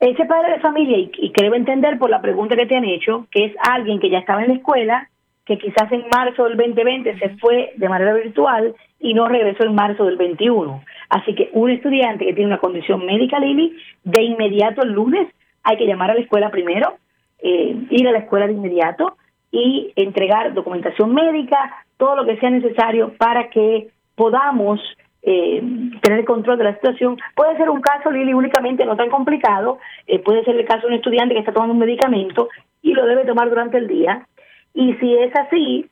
Ese 0.00 0.24
padre 0.24 0.52
de 0.54 0.60
familia, 0.60 0.96
y, 0.98 1.32
que 1.32 1.42
debe 1.42 1.58
entender 1.58 1.98
por 1.98 2.08
la 2.08 2.22
pregunta 2.22 2.56
que 2.56 2.64
te 2.64 2.76
han 2.76 2.86
hecho, 2.86 3.26
que 3.30 3.44
es 3.44 3.52
alguien 3.60 4.00
que 4.00 4.08
ya 4.08 4.20
estaba 4.20 4.40
en 4.42 4.48
la 4.48 4.54
escuela, 4.54 5.10
que 5.44 5.58
quizás 5.58 5.92
en 5.92 6.08
marzo 6.10 6.44
del 6.44 6.56
2020 6.56 7.18
se 7.18 7.28
fue 7.36 7.74
de 7.76 7.88
manera 7.90 8.14
virtual 8.14 8.74
y 8.98 9.12
no 9.12 9.28
regresó 9.28 9.64
en 9.64 9.74
marzo 9.74 10.06
del 10.06 10.16
21. 10.16 10.82
Así 11.10 11.34
que 11.34 11.50
un 11.52 11.68
estudiante 11.68 12.24
que 12.24 12.32
tiene 12.32 12.46
una 12.46 12.60
condición 12.60 13.04
médica, 13.04 13.38
Lili, 13.38 13.76
de 14.04 14.22
inmediato 14.22 14.80
el 14.80 14.92
lunes 14.92 15.28
hay 15.62 15.76
que 15.76 15.86
llamar 15.86 16.10
a 16.10 16.14
la 16.14 16.20
escuela 16.20 16.50
primero, 16.50 16.94
eh, 17.42 17.76
ir 17.90 18.08
a 18.08 18.12
la 18.12 18.20
escuela 18.20 18.46
de 18.46 18.54
inmediato 18.54 19.18
y 19.52 19.92
entregar 19.94 20.54
documentación 20.54 21.12
médica, 21.12 21.84
todo 21.98 22.16
lo 22.16 22.24
que 22.24 22.38
sea 22.38 22.48
necesario 22.48 23.12
para 23.18 23.50
que 23.50 23.90
podamos 24.20 24.78
eh, 25.22 25.62
tener 26.02 26.26
control 26.26 26.58
de 26.58 26.64
la 26.64 26.74
situación. 26.74 27.16
Puede 27.34 27.56
ser 27.56 27.70
un 27.70 27.80
caso, 27.80 28.10
Lili, 28.10 28.34
únicamente 28.34 28.84
no 28.84 28.94
tan 28.94 29.08
complicado, 29.08 29.78
eh, 30.06 30.18
puede 30.18 30.44
ser 30.44 30.56
el 30.56 30.66
caso 30.66 30.82
de 30.82 30.88
un 30.88 30.92
estudiante 30.92 31.32
que 31.32 31.40
está 31.40 31.54
tomando 31.54 31.72
un 31.72 31.80
medicamento 31.80 32.50
y 32.82 32.92
lo 32.92 33.06
debe 33.06 33.24
tomar 33.24 33.48
durante 33.48 33.78
el 33.78 33.88
día. 33.88 34.26
Y 34.74 34.92
si 34.96 35.16
es 35.16 35.34
así, 35.34 35.86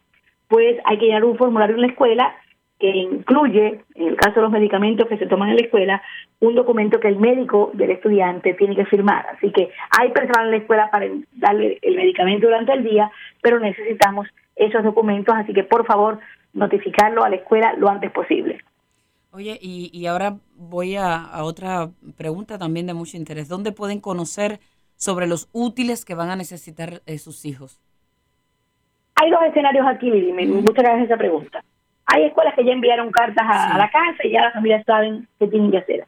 pues 0.47 0.77
hay 0.85 0.99
que 0.99 1.07
llenar 1.07 1.25
un 1.25 1.39
formulario 1.39 1.77
en 1.77 1.81
la 1.81 1.87
escuela 1.87 2.35
que 2.79 2.89
incluye, 2.91 3.81
en 3.95 4.09
el 4.09 4.17
caso 4.17 4.35
de 4.35 4.43
los 4.43 4.53
medicamentos 4.53 5.09
que 5.09 5.17
se 5.17 5.27
toman 5.27 5.49
en 5.49 5.57
la 5.57 5.63
escuela, 5.63 6.03
un 6.41 6.55
documento 6.55 7.01
que 7.01 7.09
el 7.09 7.17
médico 7.17 7.71
del 7.73 7.93
estudiante 7.93 8.53
tiene 8.55 8.77
que 8.77 8.85
firmar. 8.85 9.25
Así 9.35 9.51
que 9.53 9.71
hay 9.99 10.11
personal 10.11 10.45
en 10.45 10.51
la 10.51 10.57
escuela 10.59 10.91
para 10.91 11.07
darle 11.33 11.79
el 11.81 11.97
medicamento 11.97 12.47
durante 12.47 12.75
el 12.75 12.85
día, 12.85 13.11
pero 13.41 13.59
necesitamos 13.59 14.29
esos 14.55 14.85
documentos, 14.85 15.35
así 15.35 15.55
que 15.55 15.65
por 15.65 15.87
favor 15.87 16.19
notificarlo 16.53 17.25
a 17.25 17.31
la 17.31 17.37
escuela 17.37 17.75
lo 17.75 17.89
antes 17.89 18.11
posible. 18.11 18.59
Oye, 19.31 19.59
y, 19.61 20.07
ahora 20.07 20.37
voy 20.57 20.97
a, 20.97 21.31
otra 21.43 21.91
pregunta 22.17 22.59
también 22.59 22.87
de 22.87 22.95
mucho 22.95 23.17
interés. 23.17 23.49
¿Dónde 23.49 23.73
pueden 23.73 24.01
conocer 24.01 24.59
sobre 24.97 25.27
los 25.27 25.49
útiles 25.53 26.05
que 26.05 26.15
van 26.15 26.31
a 26.31 26.37
necesitar 26.37 27.03
eh, 27.07 27.19
sus 27.19 27.45
hijos? 27.45 27.81
Hay 29.17 29.31
dos 29.31 29.41
escenarios 29.43 29.87
aquí, 29.87 30.11
Lili, 30.11 30.33
me 30.33 30.47
gusta 30.47 30.83
que 30.83 30.89
hagas 30.89 31.05
esa 31.05 31.17
pregunta. 31.17 31.63
Hay 32.07 32.25
escuelas 32.25 32.55
que 32.55 32.65
ya 32.65 32.73
enviaron 32.73 33.11
cartas 33.11 33.45
a, 33.47 33.77
la 33.77 33.91
casa 33.91 34.25
y 34.25 34.31
ya 34.31 34.43
las 34.43 34.55
familias 34.55 34.85
saben 34.87 35.29
qué 35.39 35.47
tienen 35.47 35.71
que 35.71 35.79
hacer. 35.79 36.07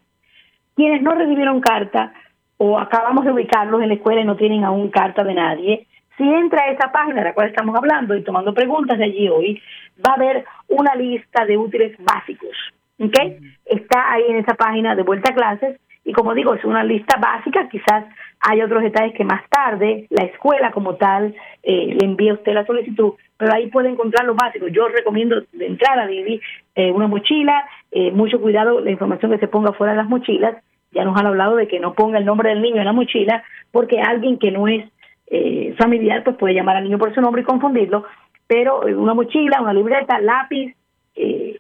Quienes 0.74 1.03
no 1.03 1.12
recibieron 1.12 1.61
carta 1.61 2.14
o 2.57 2.79
acabamos 2.79 3.24
de 3.24 3.33
ubicarlos 3.33 3.83
en 3.83 3.88
la 3.88 3.94
escuela 3.94 4.22
y 4.22 4.24
no 4.24 4.37
tienen 4.37 4.64
aún 4.64 4.90
carta 4.90 5.24
de 5.24 5.35
nadie, 5.35 5.87
si 6.20 6.28
entra 6.28 6.64
a 6.64 6.70
esa 6.70 6.92
página 6.92 7.16
de 7.16 7.24
la 7.24 7.35
cual 7.35 7.48
estamos 7.48 7.74
hablando 7.74 8.14
y 8.14 8.22
tomando 8.22 8.52
preguntas 8.52 8.98
de 8.98 9.04
allí 9.04 9.28
hoy, 9.30 9.62
va 10.06 10.12
a 10.12 10.16
haber 10.16 10.44
una 10.68 10.94
lista 10.94 11.46
de 11.46 11.56
útiles 11.56 11.96
básicos. 11.98 12.54
¿okay? 12.98 13.38
Está 13.64 14.12
ahí 14.12 14.24
en 14.28 14.37
esa 14.37 14.54
página 14.54 14.94
de 14.94 15.02
vuelta 15.02 15.30
a 15.30 15.35
clases 15.35 15.80
y 16.04 16.12
como 16.12 16.35
digo, 16.35 16.54
es 16.54 16.64
una 16.64 16.85
lista 16.85 17.18
básica, 17.18 17.68
quizás 17.70 18.04
hay 18.40 18.61
otros 18.61 18.83
detalles 18.83 19.14
que 19.14 19.24
más 19.24 19.42
tarde 19.48 20.06
la 20.11 20.24
escuela 20.24 20.72
como 20.72 20.96
tal 20.96 21.35
eh, 21.62 21.96
le 21.98 22.06
envía 22.06 22.33
a 22.33 22.35
usted 22.35 22.52
la 22.52 22.66
solicitud, 22.66 23.14
pero 23.38 23.54
ahí 23.54 23.68
puede 23.68 23.88
encontrar 23.88 24.26
lo 24.26 24.35
básico. 24.35 24.68
Yo 24.68 24.88
recomiendo 24.88 25.42
de 25.52 25.66
entrada, 25.66 26.06
Vivi, 26.06 26.40
eh, 26.74 26.90
una 26.90 27.06
mochila, 27.06 27.64
eh, 27.92 28.11
mucho 28.11 28.40
cuidado 28.40 28.80
la 28.80 28.90
información 28.90 29.30
que 29.30 29.38
se 29.38 29.48
ponga 29.48 29.72
fuera 29.72 29.92
de 29.92 29.98
las 29.98 30.09
mochilas. 30.09 30.56
Ya 30.92 31.04
nos 31.04 31.18
han 31.18 31.26
hablado 31.26 31.56
de 31.56 31.68
que 31.68 31.80
no 31.80 31.94
ponga 31.94 32.18
el 32.18 32.24
nombre 32.24 32.50
del 32.50 32.62
niño 32.62 32.78
en 32.78 32.87
la 32.87 32.92
mochila, 32.92 33.42
porque 33.70 34.00
alguien 34.00 34.38
que 34.38 34.50
no 34.50 34.68
es 34.68 34.85
eh, 35.31 35.75
familiar 35.79 36.25
pues 36.25 36.37
puede 36.37 36.55
llamar 36.55 36.77
al 36.77 36.85
niño 36.85 36.99
por 36.99 37.14
su 37.14 37.21
nombre 37.21 37.43
y 37.43 37.45
confundirlo, 37.45 38.05
pero 38.47 38.81
una 38.81 39.14
mochila, 39.14 39.62
una 39.62 39.73
libreta, 39.73 40.19
lápiz, 40.21 40.75
eh, 41.14 41.57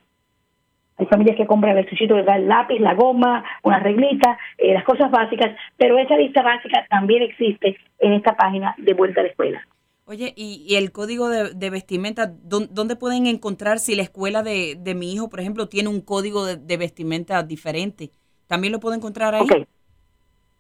hay 0.96 1.06
familias 1.06 1.36
que 1.36 1.46
compran 1.46 1.76
el 1.76 1.84
estuchito 1.84 2.14
que 2.14 2.24
da 2.24 2.36
el 2.36 2.46
lápiz, 2.46 2.78
la 2.78 2.94
goma, 2.94 3.42
una 3.62 3.78
reglita, 3.78 4.38
eh, 4.58 4.74
las 4.74 4.84
cosas 4.84 5.10
básicas, 5.10 5.56
pero 5.78 5.96
esa 5.98 6.16
lista 6.16 6.42
básica 6.42 6.84
también 6.90 7.22
existe 7.22 7.78
en 8.00 8.12
esta 8.12 8.36
página 8.36 8.74
de 8.76 8.92
Vuelta 8.92 9.20
a 9.20 9.22
la 9.22 9.30
Escuela. 9.30 9.66
Oye, 10.04 10.34
¿y, 10.36 10.74
el 10.74 10.90
código 10.90 11.28
de, 11.28 11.70
vestimenta, 11.70 12.26
¿dónde, 12.26 12.96
pueden 12.96 13.26
encontrar 13.26 13.78
si 13.78 13.94
la 13.94 14.02
escuela 14.02 14.42
de, 14.42 14.94
mi 14.96 15.12
hijo, 15.12 15.30
por 15.30 15.38
ejemplo, 15.38 15.68
tiene 15.68 15.88
un 15.88 16.00
código 16.00 16.44
de, 16.44 16.76
vestimenta 16.76 17.44
diferente? 17.44 18.10
¿También 18.48 18.72
lo 18.72 18.80
puedo 18.80 18.96
encontrar 18.96 19.36
ahí? 19.36 19.42
Ok, 19.42 19.68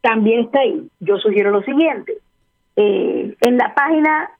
también 0.00 0.42
está 0.44 0.60
ahí. 0.60 0.88
Yo 1.00 1.16
sugiero 1.18 1.50
lo 1.50 1.62
siguiente. 1.62 2.18
Eh, 2.82 3.34
en 3.42 3.58
la 3.58 3.74
página 3.74 4.30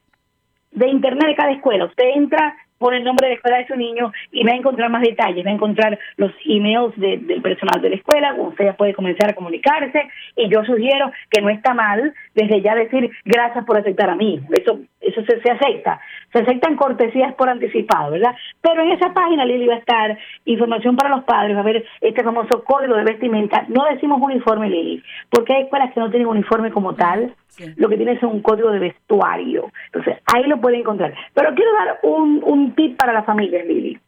de 0.70 0.88
internet 0.88 1.28
de 1.28 1.34
cada 1.34 1.52
escuela, 1.52 1.84
usted 1.84 2.04
entra 2.14 2.56
pone 2.80 2.96
el 2.96 3.04
nombre 3.04 3.26
de 3.26 3.34
la 3.34 3.36
escuela 3.36 3.58
de 3.58 3.66
su 3.66 3.76
niño 3.76 4.10
y 4.32 4.42
va 4.42 4.52
a 4.52 4.56
encontrar 4.56 4.88
más 4.88 5.02
detalles, 5.02 5.44
va 5.44 5.50
a 5.50 5.54
encontrar 5.54 5.98
los 6.16 6.32
emails 6.46 6.96
del 6.96 7.42
personal 7.42 7.82
de 7.82 7.90
la 7.90 7.96
escuela, 7.96 8.34
usted 8.38 8.64
ya 8.64 8.72
puede 8.72 8.94
comenzar 8.94 9.30
a 9.30 9.34
comunicarse. 9.34 10.08
Y 10.34 10.48
yo 10.48 10.64
sugiero 10.64 11.12
que 11.28 11.42
no 11.42 11.50
está 11.50 11.74
mal 11.74 12.14
desde 12.34 12.62
ya 12.62 12.74
decir 12.74 13.10
gracias 13.26 13.66
por 13.66 13.76
aceptar 13.76 14.08
a 14.08 14.16
mí, 14.16 14.40
eso 14.50 14.80
eso 15.00 15.22
se, 15.24 15.40
se 15.40 15.50
acepta, 15.50 16.00
se 16.32 16.40
aceptan 16.40 16.76
cortesías 16.76 17.34
por 17.34 17.48
anticipado, 17.48 18.12
¿verdad? 18.12 18.34
Pero 18.60 18.82
en 18.82 18.92
esa 18.92 19.12
página, 19.12 19.44
Lili, 19.44 19.66
va 19.66 19.74
a 19.74 19.78
estar 19.78 20.18
información 20.44 20.96
para 20.96 21.10
los 21.10 21.24
padres, 21.24 21.56
va 21.56 21.60
a 21.60 21.64
ver 21.64 21.84
este 22.00 22.22
famoso 22.22 22.64
código 22.64 22.96
de 22.96 23.04
vestimenta, 23.04 23.64
no 23.68 23.84
decimos 23.90 24.20
uniforme, 24.22 24.70
Lili, 24.70 25.02
porque 25.30 25.54
hay 25.54 25.62
escuelas 25.64 25.92
que 25.92 26.00
no 26.00 26.10
tienen 26.10 26.28
uniforme 26.28 26.70
como 26.70 26.94
tal, 26.94 27.34
lo 27.76 27.88
que 27.88 27.96
tienen 27.96 28.16
es 28.16 28.22
un 28.22 28.42
código 28.42 28.70
de 28.70 28.78
vestuario, 28.78 29.70
entonces 29.86 30.18
ahí 30.32 30.44
lo 30.44 30.60
pueden 30.60 30.80
encontrar. 30.80 31.14
Pero 31.34 31.54
quiero 31.54 31.72
dar 31.72 32.00
un, 32.02 32.42
un 32.44 32.74
tip 32.74 32.96
para 32.96 33.12
las 33.12 33.24
familias, 33.24 33.66
Lili. 33.66 33.98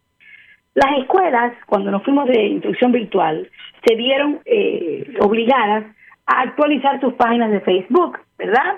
Las 0.75 0.99
escuelas, 0.99 1.53
cuando 1.67 1.91
nos 1.91 2.03
fuimos 2.03 2.27
de 2.29 2.47
instrucción 2.47 2.93
virtual, 2.93 3.49
se 3.87 3.95
vieron 3.95 4.41
eh, 4.47 5.15
obligadas 5.21 5.85
a 6.27 6.43
actualizar 6.43 7.01
sus 7.01 7.15
páginas 7.15 7.51
de 7.51 7.61
Facebook, 7.61 8.19
¿verdad? 8.39 8.77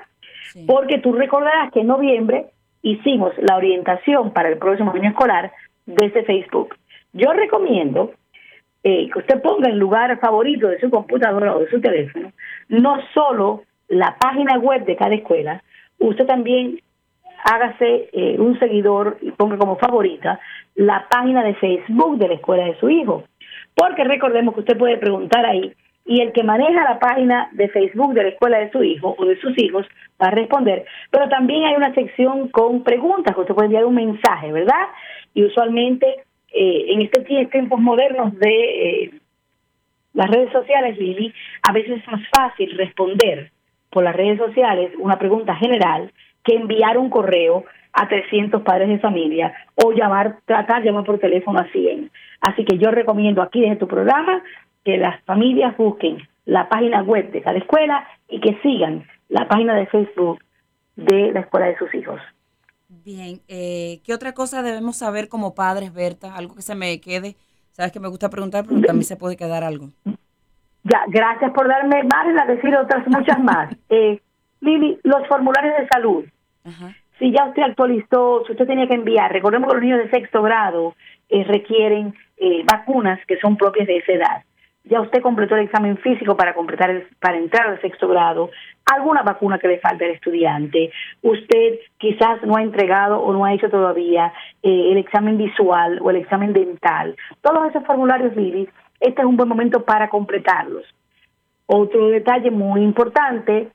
Porque 0.66 0.98
tú 0.98 1.12
recordarás 1.12 1.70
que 1.72 1.80
en 1.80 1.88
noviembre 1.88 2.46
hicimos 2.82 3.32
la 3.38 3.56
orientación 3.56 4.32
para 4.32 4.48
el 4.48 4.58
próximo 4.58 4.92
año 4.92 5.10
escolar 5.10 5.52
desde 5.86 6.24
Facebook. 6.24 6.74
Yo 7.12 7.32
recomiendo 7.32 8.12
eh, 8.82 9.08
que 9.12 9.18
usted 9.18 9.40
ponga 9.40 9.68
en 9.68 9.78
lugar 9.78 10.18
favorito 10.18 10.68
de 10.68 10.80
su 10.80 10.90
computadora 10.90 11.54
o 11.54 11.60
de 11.60 11.70
su 11.70 11.80
teléfono 11.80 12.32
no 12.68 12.98
solo 13.12 13.62
la 13.88 14.16
página 14.18 14.58
web 14.58 14.84
de 14.84 14.96
cada 14.96 15.14
escuela, 15.14 15.62
usted 15.98 16.26
también 16.26 16.80
hágase 17.44 18.08
eh, 18.12 18.36
un 18.38 18.58
seguidor 18.58 19.18
y 19.20 19.30
ponga 19.32 19.58
como 19.58 19.76
favorita 19.76 20.40
la 20.74 21.06
página 21.10 21.44
de 21.44 21.54
Facebook 21.54 22.18
de 22.18 22.28
la 22.28 22.34
escuela 22.34 22.64
de 22.64 22.78
su 22.80 22.88
hijo. 22.88 23.24
Porque 23.74 24.04
recordemos 24.04 24.54
que 24.54 24.60
usted 24.60 24.78
puede 24.78 24.96
preguntar 24.96 25.44
ahí 25.44 25.74
y 26.06 26.20
el 26.20 26.32
que 26.32 26.42
maneja 26.42 26.84
la 26.84 26.98
página 26.98 27.48
de 27.52 27.68
Facebook 27.68 28.14
de 28.14 28.24
la 28.24 28.28
escuela 28.30 28.58
de 28.58 28.70
su 28.70 28.82
hijo 28.82 29.14
o 29.18 29.24
de 29.24 29.40
sus 29.40 29.56
hijos 29.58 29.86
va 30.20 30.28
a 30.28 30.30
responder. 30.30 30.84
Pero 31.10 31.28
también 31.28 31.64
hay 31.64 31.74
una 31.74 31.94
sección 31.94 32.48
con 32.48 32.82
preguntas, 32.82 33.34
que 33.34 33.40
usted 33.40 33.54
puede 33.54 33.66
enviar 33.66 33.84
un 33.84 33.94
mensaje, 33.94 34.52
¿verdad? 34.52 34.88
Y 35.32 35.44
usualmente 35.44 36.06
eh, 36.52 36.86
en 36.88 37.02
este 37.02 37.20
tiempos 37.46 37.80
modernos 37.80 38.38
de 38.38 39.04
eh, 39.04 39.10
las 40.12 40.30
redes 40.30 40.52
sociales, 40.52 40.98
Lili, 40.98 41.32
a 41.62 41.72
veces 41.72 42.00
es 42.00 42.06
más 42.06 42.22
fácil 42.30 42.76
responder 42.76 43.50
por 43.94 44.02
las 44.02 44.16
redes 44.16 44.38
sociales 44.38 44.90
una 44.98 45.18
pregunta 45.18 45.54
general 45.54 46.12
que 46.42 46.56
enviar 46.56 46.98
un 46.98 47.08
correo 47.08 47.64
a 47.92 48.08
300 48.08 48.62
padres 48.62 48.88
de 48.88 48.98
familia 48.98 49.54
o 49.76 49.92
llamar, 49.92 50.40
tratar 50.44 50.82
llamar 50.82 51.04
por 51.04 51.20
teléfono 51.20 51.60
a 51.60 51.70
100. 51.70 52.10
Así 52.40 52.64
que 52.64 52.76
yo 52.76 52.90
recomiendo 52.90 53.40
aquí 53.40 53.60
desde 53.60 53.76
tu 53.76 53.86
programa 53.86 54.42
que 54.84 54.98
las 54.98 55.22
familias 55.22 55.76
busquen 55.76 56.18
la 56.44 56.68
página 56.68 57.02
web 57.02 57.30
de 57.30 57.40
cada 57.40 57.56
escuela 57.56 58.04
y 58.28 58.40
que 58.40 58.58
sigan 58.62 59.06
la 59.28 59.46
página 59.46 59.76
de 59.76 59.86
Facebook 59.86 60.40
de 60.96 61.30
la 61.32 61.40
escuela 61.40 61.66
de 61.66 61.78
sus 61.78 61.94
hijos. 61.94 62.20
Bien, 62.88 63.40
eh, 63.46 64.00
¿qué 64.04 64.12
otra 64.12 64.34
cosa 64.34 64.62
debemos 64.62 64.96
saber 64.96 65.28
como 65.28 65.54
padres, 65.54 65.94
Berta? 65.94 66.34
Algo 66.34 66.56
que 66.56 66.62
se 66.62 66.74
me 66.74 67.00
quede. 67.00 67.36
Sabes 67.70 67.92
que 67.92 68.00
me 68.00 68.08
gusta 68.08 68.28
preguntar, 68.28 68.64
pero 68.68 68.80
también 68.80 69.04
se 69.04 69.16
puede 69.16 69.36
quedar 69.36 69.62
algo. 69.62 69.90
Ya, 70.84 71.04
gracias 71.08 71.50
por 71.52 71.68
darme 71.68 72.04
margen 72.04 72.38
a 72.38 72.46
decir 72.46 72.76
otras 72.76 73.06
muchas 73.08 73.38
más. 73.40 73.74
Eh, 73.90 74.20
Lili, 74.60 74.98
los 75.02 75.26
formularios 75.28 75.76
de 75.78 75.86
salud. 75.88 76.24
Si 77.18 77.30
ya 77.30 77.44
usted 77.44 77.62
actualizó, 77.62 78.42
si 78.46 78.52
usted 78.52 78.66
tenía 78.66 78.88
que 78.88 78.94
enviar, 78.94 79.30
recordemos 79.30 79.68
que 79.68 79.74
los 79.74 79.82
niños 79.82 79.98
de 79.98 80.10
sexto 80.10 80.42
grado 80.42 80.94
eh, 81.28 81.44
requieren 81.44 82.14
eh, 82.38 82.64
vacunas 82.64 83.20
que 83.26 83.38
son 83.40 83.56
propias 83.56 83.86
de 83.86 83.98
esa 83.98 84.12
edad 84.12 84.42
ya 84.84 85.00
usted 85.00 85.22
completó 85.22 85.56
el 85.56 85.64
examen 85.64 85.96
físico 85.98 86.36
para 86.36 86.54
completar 86.54 86.90
el, 86.90 87.06
para 87.18 87.38
entrar 87.38 87.68
al 87.68 87.80
sexto 87.80 88.06
grado, 88.06 88.50
alguna 88.84 89.22
vacuna 89.22 89.58
que 89.58 89.68
le 89.68 89.78
falte 89.78 90.04
al 90.04 90.10
estudiante, 90.12 90.90
usted 91.22 91.78
quizás 91.96 92.42
no 92.42 92.56
ha 92.56 92.62
entregado 92.62 93.18
o 93.18 93.32
no 93.32 93.44
ha 93.44 93.54
hecho 93.54 93.70
todavía 93.70 94.32
eh, 94.62 94.92
el 94.92 94.98
examen 94.98 95.38
visual 95.38 95.98
o 96.02 96.10
el 96.10 96.16
examen 96.16 96.52
dental, 96.52 97.16
todos 97.40 97.66
esos 97.70 97.84
formularios 97.84 98.36
Lili, 98.36 98.68
este 99.00 99.22
es 99.22 99.26
un 99.26 99.36
buen 99.36 99.48
momento 99.48 99.84
para 99.84 100.08
completarlos. 100.08 100.84
Otro 101.66 102.08
detalle 102.08 102.50
muy 102.50 102.82
importante, 102.82 103.68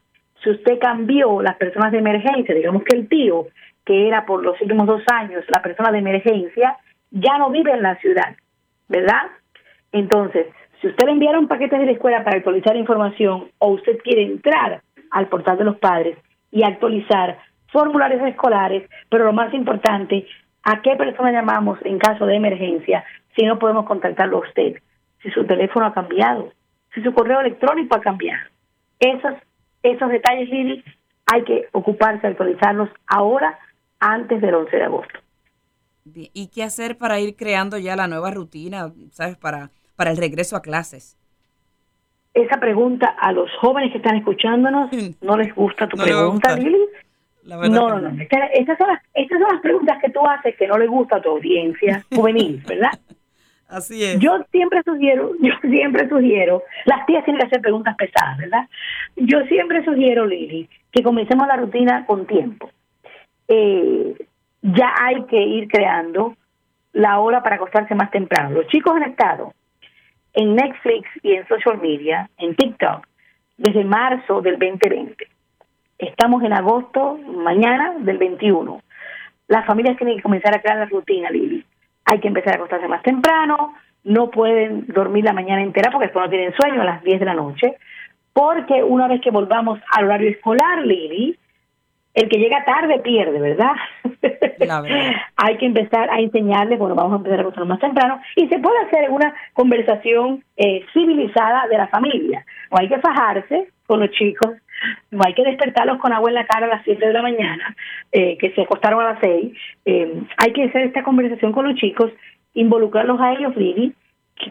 si 0.44 0.50
usted 0.52 0.80
cambió 0.80 1.42
las 1.42 1.56
personas 1.58 1.92
de 1.92 2.00
emergencia, 2.00 2.56
digamos 2.56 2.84
que 2.84 2.96
el 2.96 3.08
tío, 3.08 3.48
que 3.86 4.08
era 4.08 4.26
por 4.26 4.44
los 4.44 4.60
últimos 4.62 4.88
dos 4.88 5.02
años 5.12 5.44
la 5.50 5.62
persona 5.62 5.92
de 5.92 6.00
emergencia, 6.00 6.78
ya 7.12 7.38
no 7.38 7.50
vive 7.50 7.72
en 7.72 7.82
la 7.82 7.96
ciudad, 7.98 8.36
¿verdad? 8.88 9.24
Entonces, 9.92 10.48
si 10.82 10.88
usted 10.88 11.06
le 11.06 11.14
enviaron 11.14 11.48
paquetes 11.48 11.80
de 11.80 11.86
la 11.86 11.92
escuela 11.92 12.24
para 12.24 12.38
actualizar 12.38 12.76
información 12.76 13.50
o 13.58 13.70
usted 13.70 13.98
quiere 14.04 14.24
entrar 14.24 14.82
al 15.12 15.28
portal 15.28 15.58
de 15.58 15.66
los 15.66 15.78
padres 15.78 16.18
y 16.52 16.64
actualizar 16.64 17.40
formularios 17.72 18.22
escolares, 18.28 18.88
pero 19.10 19.26
lo 19.26 19.34
más 19.34 19.54
importante, 19.54 20.26
a 20.64 20.82
qué 20.82 20.96
persona 20.96 21.32
llamamos 21.32 21.80
en 21.84 21.98
caso 21.98 22.26
de 22.26 22.36
emergencia 22.36 23.04
si 23.36 23.46
no 23.46 23.60
podemos 23.60 23.86
contactarlo 23.86 24.38
a 24.38 24.48
usted, 24.48 24.78
si 25.22 25.30
su 25.32 25.46
teléfono 25.46 25.86
ha 25.86 25.94
cambiado, 25.94 26.52
si 26.94 27.02
su 27.02 27.14
correo 27.14 27.42
electrónico 27.42 27.96
ha 27.96 28.02
cambiado. 28.02 28.42
Esos, 29.00 29.34
esos 29.84 30.10
detalles, 30.10 30.50
Lili, 30.50 30.84
hay 31.26 31.44
que 31.44 31.68
ocuparse, 31.72 32.28
actualizarlos 32.28 32.90
ahora, 33.08 33.60
antes 34.00 34.42
del 34.42 34.56
11 34.56 34.76
de 34.76 34.84
agosto. 34.84 35.20
¿Y 36.16 36.48
qué 36.48 36.64
hacer 36.64 36.98
para 36.98 37.20
ir 37.20 37.36
creando 37.36 37.78
ya 37.78 37.96
la 37.96 38.08
nueva 38.08 38.32
rutina, 38.32 38.92
sabes, 39.12 39.38
para, 39.38 39.70
para 39.96 40.12
el 40.12 40.18
regreso 40.18 40.56
a 40.56 40.62
clases? 40.62 41.18
Esa 42.34 42.60
pregunta 42.60 43.08
a 43.08 43.32
los 43.32 43.50
jóvenes 43.60 43.92
que 43.92 43.98
están 43.98 44.16
escuchándonos, 44.16 44.90
¿no 45.22 45.38
les 45.38 45.54
gusta 45.54 45.88
tu 45.88 45.98
pregunta, 45.98 46.56
Lili? 46.56 46.80
No, 47.44 47.68
no, 47.68 48.00
no. 48.00 48.22
Estas 48.54 48.78
son, 48.78 48.88
las, 48.88 49.02
estas 49.14 49.40
son 49.40 49.48
las 49.52 49.62
preguntas 49.62 49.98
que 50.02 50.12
tú 50.12 50.20
haces 50.26 50.56
que 50.56 50.68
no 50.68 50.78
le 50.78 50.88
gusta 50.88 51.18
a 51.18 51.22
tu 51.22 51.30
audiencia 51.30 52.04
juvenil, 52.14 52.64
¿verdad? 52.68 52.92
Así 53.70 54.04
es. 54.04 54.20
Yo 54.20 54.44
siempre 54.52 54.82
sugiero, 54.84 55.32
yo 55.42 55.54
siempre 55.62 56.10
sugiero, 56.10 56.64
las 56.86 57.06
tías 57.06 57.24
tienen 57.24 57.40
que 57.40 57.48
hacer 57.48 57.62
preguntas 57.62 57.96
pesadas, 57.96 58.38
¿verdad? 58.38 58.68
Yo 59.16 59.42
siempre 59.46 59.86
sugiero, 59.86 60.26
Lili, 60.26 60.68
que 60.92 61.04
comencemos 61.04 61.48
la 61.48 61.58
rutina 61.58 62.06
con 62.06 62.26
tiempo. 62.26 62.70
Eh, 63.48 64.16
ya 64.62 64.94
hay 65.00 65.24
que 65.26 65.42
ir 65.42 65.68
creando 65.68 66.36
la 66.94 67.20
hora 67.20 67.42
para 67.44 67.56
acostarse 67.56 67.96
más 67.96 68.12
temprano. 68.12 68.52
Los 68.52 68.68
chicos 68.68 68.96
han 68.96 69.04
estado 69.04 69.54
en 70.34 70.56
Netflix 70.56 71.08
y 71.24 71.34
en 71.34 71.48
social 71.48 71.80
media, 71.80 72.30
en 72.38 72.56
TikTok, 72.56 73.08
desde 73.58 73.84
marzo 73.84 74.42
del 74.42 74.58
2020. 74.58 75.28
Estamos 76.00 76.44
en 76.44 76.54
agosto, 76.54 77.18
mañana 77.18 77.96
del 78.00 78.18
21. 78.18 78.82
Las 79.48 79.66
familias 79.66 79.98
tienen 79.98 80.18
que 80.18 80.24
comenzar 80.24 80.56
a 80.56 80.62
crear 80.62 80.78
la 80.78 80.86
rutina, 80.86 81.30
Lili. 81.30 81.66
Hay 82.10 82.20
que 82.20 82.28
empezar 82.28 82.54
a 82.54 82.56
acostarse 82.56 82.88
más 82.88 83.04
temprano, 83.04 83.76
no 84.04 84.32
pueden 84.32 84.88
dormir 84.88 85.24
la 85.26 85.34
mañana 85.34 85.62
entera 85.62 85.92
porque 85.92 86.08
después 86.08 86.26
no 86.26 86.30
tienen 86.32 86.54
sueño 86.56 86.82
a 86.82 86.86
las 86.86 87.04
10 87.04 87.20
de 87.20 87.26
la 87.26 87.36
noche, 87.36 87.76
porque 88.34 88.84
una 88.84 89.08
vez 89.08 89.22
que 89.22 89.30
volvamos 89.30 89.80
al 89.92 90.06
horario 90.06 90.32
escolar, 90.32 90.86
Lili, 90.86 91.38
el 92.16 92.28
que 92.28 92.40
llega 92.40 92.66
tarde 92.66 93.00
pierde, 93.00 93.40
¿verdad? 93.40 93.74
Hay 95.38 95.58
que 95.58 95.68
empezar 95.68 96.10
a 96.10 96.20
enseñarles, 96.20 96.80
bueno, 96.80 96.96
vamos 96.96 97.14
a 97.14 97.18
empezar 97.18 97.40
a 97.40 97.42
acostarnos 97.42 97.70
más 97.70 97.80
temprano 97.80 98.20
y 98.36 98.48
se 98.48 98.58
puede 98.58 98.80
hacer 98.80 99.12
una 99.12 99.34
conversación 99.54 100.44
eh, 100.58 100.84
civilizada 100.92 101.68
de 101.68 101.78
la 101.78 101.88
familia. 101.90 102.44
No 102.72 102.80
hay 102.80 102.90
que 102.90 103.00
fajarse 103.00 103.70
con 103.86 104.00
los 104.00 104.10
chicos, 104.12 104.50
no 105.12 105.22
hay 105.26 105.34
que 105.34 105.44
despertarlos 105.44 106.00
con 106.00 106.14
agua 106.14 106.30
en 106.30 106.36
la 106.36 106.46
cara 106.46 106.66
a 106.66 106.70
las 106.70 106.84
7 106.84 107.06
de 107.06 107.14
la 107.14 107.22
mañana, 107.22 107.76
eh, 108.12 108.38
que 108.38 108.52
se 108.52 108.62
acostaron 108.62 109.02
a 109.02 109.14
las 109.14 109.20
6. 109.22 109.52
Eh, 109.86 110.22
hay 110.38 110.54
que 110.54 110.66
hacer 110.66 110.84
esta 110.84 111.04
conversación 111.04 111.52
con 111.52 111.68
los 111.68 111.76
chicos, 111.76 112.12
involucrarlos 112.54 113.20
a 113.20 113.34
ellos, 113.34 113.56
Lili, 113.56 113.94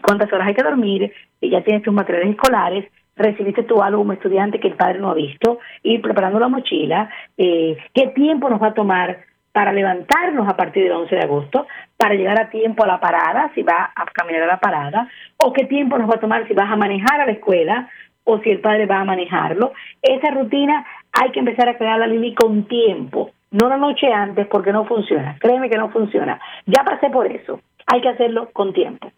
cuántas 0.01 0.31
horas 0.31 0.47
hay 0.47 0.53
que 0.53 0.63
dormir, 0.63 1.11
ya 1.41 1.63
tienes 1.63 1.83
tus 1.83 1.93
materiales 1.93 2.31
escolares, 2.31 2.85
recibiste 3.15 3.63
tu 3.63 3.81
álbum 3.81 4.11
estudiante 4.11 4.59
que 4.59 4.69
el 4.69 4.75
padre 4.75 4.99
no 4.99 5.11
ha 5.11 5.13
visto, 5.13 5.59
ir 5.83 6.01
preparando 6.01 6.39
la 6.39 6.47
mochila, 6.47 7.09
eh, 7.37 7.77
qué 7.93 8.07
tiempo 8.07 8.49
nos 8.49 8.61
va 8.61 8.67
a 8.67 8.73
tomar 8.73 9.19
para 9.51 9.73
levantarnos 9.73 10.47
a 10.47 10.55
partir 10.55 10.83
del 10.83 10.93
11 10.93 11.15
de 11.15 11.21
agosto, 11.21 11.67
para 11.97 12.15
llegar 12.15 12.39
a 12.39 12.49
tiempo 12.49 12.83
a 12.83 12.87
la 12.87 12.99
parada, 12.99 13.51
si 13.55 13.63
va 13.63 13.91
a 13.93 14.05
caminar 14.05 14.43
a 14.43 14.47
la 14.47 14.59
parada, 14.59 15.09
o 15.37 15.51
qué 15.51 15.65
tiempo 15.65 15.97
nos 15.97 16.09
va 16.09 16.15
a 16.15 16.19
tomar 16.19 16.47
si 16.47 16.53
vas 16.53 16.71
a 16.71 16.75
manejar 16.75 17.19
a 17.19 17.25
la 17.25 17.31
escuela, 17.31 17.89
o 18.23 18.39
si 18.39 18.49
el 18.49 18.61
padre 18.61 18.85
va 18.85 19.01
a 19.01 19.05
manejarlo. 19.05 19.73
Esa 20.01 20.31
rutina 20.31 20.85
hay 21.11 21.31
que 21.31 21.39
empezar 21.39 21.69
a 21.69 21.77
crearla, 21.77 22.07
Lili, 22.07 22.35
con 22.35 22.65
tiempo, 22.67 23.31
no 23.51 23.69
la 23.69 23.77
noche 23.77 24.11
antes, 24.11 24.47
porque 24.47 24.71
no 24.71 24.85
funciona. 24.85 25.37
Créeme 25.39 25.69
que 25.69 25.77
no 25.77 25.89
funciona. 25.91 26.39
Ya 26.65 26.83
pasé 26.83 27.09
por 27.09 27.27
eso. 27.27 27.59
Hay 27.87 28.01
que 28.01 28.09
hacerlo 28.09 28.49
con 28.53 28.73
tiempo. 28.73 29.11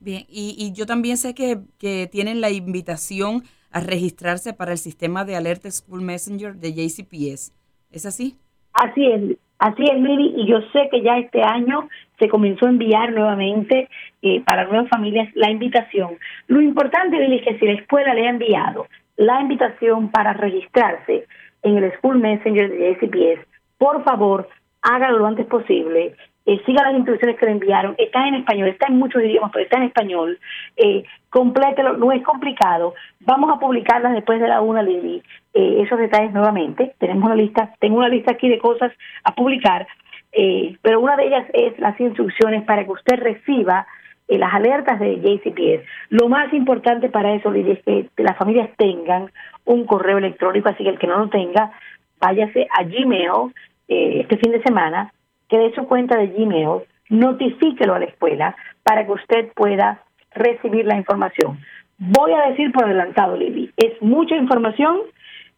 Bien, 0.00 0.24
y, 0.28 0.72
yo 0.74 0.84
también 0.84 1.16
sé 1.16 1.34
que, 1.34 1.58
que, 1.78 2.08
tienen 2.10 2.40
la 2.40 2.50
invitación 2.50 3.42
a 3.70 3.80
registrarse 3.80 4.52
para 4.52 4.72
el 4.72 4.78
sistema 4.78 5.24
de 5.24 5.36
alerta 5.36 5.70
School 5.70 6.02
Messenger 6.02 6.54
de 6.56 6.72
JCPS. 6.72 7.52
¿Es 7.90 8.04
así? 8.04 8.36
Así 8.72 9.06
es, 9.06 9.38
así 9.58 9.84
es, 9.84 10.00
Lili, 10.00 10.34
y 10.36 10.46
yo 10.46 10.60
sé 10.72 10.88
que 10.90 11.02
ya 11.02 11.18
este 11.18 11.42
año 11.42 11.88
se 12.22 12.28
comenzó 12.28 12.66
a 12.66 12.68
enviar 12.68 13.12
nuevamente 13.12 13.88
eh, 14.22 14.42
para 14.46 14.64
nuevas 14.66 14.88
familias 14.88 15.28
la 15.34 15.50
invitación. 15.50 16.18
Lo 16.46 16.60
importante, 16.60 17.18
Lili, 17.18 17.38
es 17.38 17.42
que 17.42 17.58
si 17.58 17.66
la 17.66 17.72
escuela 17.72 18.14
le 18.14 18.28
ha 18.28 18.30
enviado 18.30 18.86
la 19.16 19.40
invitación 19.40 20.08
para 20.08 20.32
registrarse 20.32 21.26
en 21.64 21.78
el 21.78 21.92
School 21.94 22.18
Messenger 22.18 22.70
de 22.70 22.94
JCPS, 22.94 23.44
por 23.76 24.04
favor, 24.04 24.48
hágalo 24.82 25.18
lo 25.18 25.26
antes 25.26 25.46
posible. 25.46 26.14
Eh, 26.46 26.62
siga 26.64 26.84
las 26.84 26.94
instrucciones 26.94 27.36
que 27.38 27.46
le 27.46 27.52
enviaron, 27.52 27.96
está 27.98 28.28
en 28.28 28.34
español, 28.34 28.68
está 28.68 28.86
en 28.86 28.98
muchos 28.98 29.22
idiomas, 29.22 29.50
pero 29.52 29.64
está 29.64 29.78
en 29.78 29.84
español, 29.84 30.38
eh, 30.76 31.04
complételo, 31.30 31.96
no 31.96 32.10
es 32.10 32.22
complicado, 32.22 32.94
vamos 33.20 33.48
a 33.52 33.60
publicarlas 33.60 34.12
después 34.12 34.40
de 34.40 34.48
la 34.48 34.60
una, 34.60 34.82
Lili, 34.82 35.22
eh, 35.54 35.82
esos 35.84 36.00
detalles 36.00 36.32
nuevamente, 36.32 36.96
tenemos 36.98 37.26
una 37.26 37.36
lista, 37.36 37.72
tengo 37.78 37.98
una 37.98 38.08
lista 38.08 38.32
aquí 38.32 38.48
de 38.48 38.58
cosas 38.58 38.90
a 39.22 39.32
publicar, 39.36 39.86
eh, 40.32 40.76
pero 40.82 41.00
una 41.00 41.16
de 41.16 41.26
ellas 41.26 41.46
es 41.52 41.78
las 41.78 41.98
instrucciones 42.00 42.64
para 42.64 42.84
que 42.84 42.90
usted 42.90 43.16
reciba 43.18 43.86
las 44.28 44.54
alertas 44.54 44.98
de 44.98 45.20
JCPS. 45.20 45.86
Lo 46.08 46.28
más 46.28 46.52
importante 46.54 47.10
para 47.10 47.34
eso, 47.34 47.50
Lili, 47.50 47.72
es 47.72 47.82
que 47.82 48.08
las 48.16 48.36
familias 48.38 48.70
tengan 48.78 49.30
un 49.66 49.84
correo 49.84 50.18
electrónico, 50.18 50.70
así 50.70 50.84
que 50.84 50.90
el 50.90 50.98
que 50.98 51.06
no 51.06 51.18
lo 51.18 51.28
tenga, 51.28 51.72
váyase 52.18 52.66
a 52.70 52.82
Gmail 52.84 53.52
este 53.88 54.38
fin 54.38 54.52
de 54.52 54.62
semana, 54.62 55.12
que 55.48 55.58
de 55.58 55.74
su 55.74 55.86
cuenta 55.86 56.16
de 56.16 56.28
Gmail, 56.28 56.80
notifíquelo 57.10 57.94
a 57.94 57.98
la 57.98 58.06
escuela 58.06 58.56
para 58.82 59.04
que 59.04 59.12
usted 59.12 59.52
pueda 59.54 60.02
recibir 60.34 60.86
la 60.86 60.96
información. 60.96 61.58
Voy 61.98 62.32
a 62.32 62.48
decir 62.48 62.72
por 62.72 62.84
adelantado, 62.84 63.36
Lili, 63.36 63.70
es 63.76 64.00
mucha 64.00 64.34
información, 64.34 64.98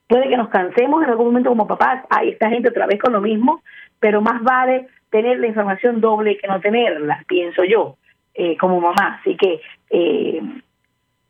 puede 0.08 0.28
que 0.28 0.36
nos 0.36 0.48
cansemos 0.48 1.02
en 1.02 1.10
algún 1.10 1.26
momento 1.26 1.50
como 1.50 1.66
papás, 1.66 2.04
hay 2.10 2.30
esta 2.30 2.50
gente 2.50 2.68
otra 2.68 2.86
vez 2.86 3.00
con 3.00 3.12
lo 3.12 3.20
mismo, 3.20 3.62
pero 4.00 4.20
más 4.20 4.42
vale 4.42 4.88
tener 5.10 5.38
la 5.38 5.46
información 5.46 6.00
doble 6.00 6.38
que 6.38 6.48
no 6.48 6.60
tenerla, 6.60 7.24
pienso 7.26 7.64
yo, 7.64 7.96
eh, 8.34 8.56
como 8.56 8.80
mamá. 8.80 9.20
Así 9.20 9.36
que 9.36 9.60
eh, 9.90 10.42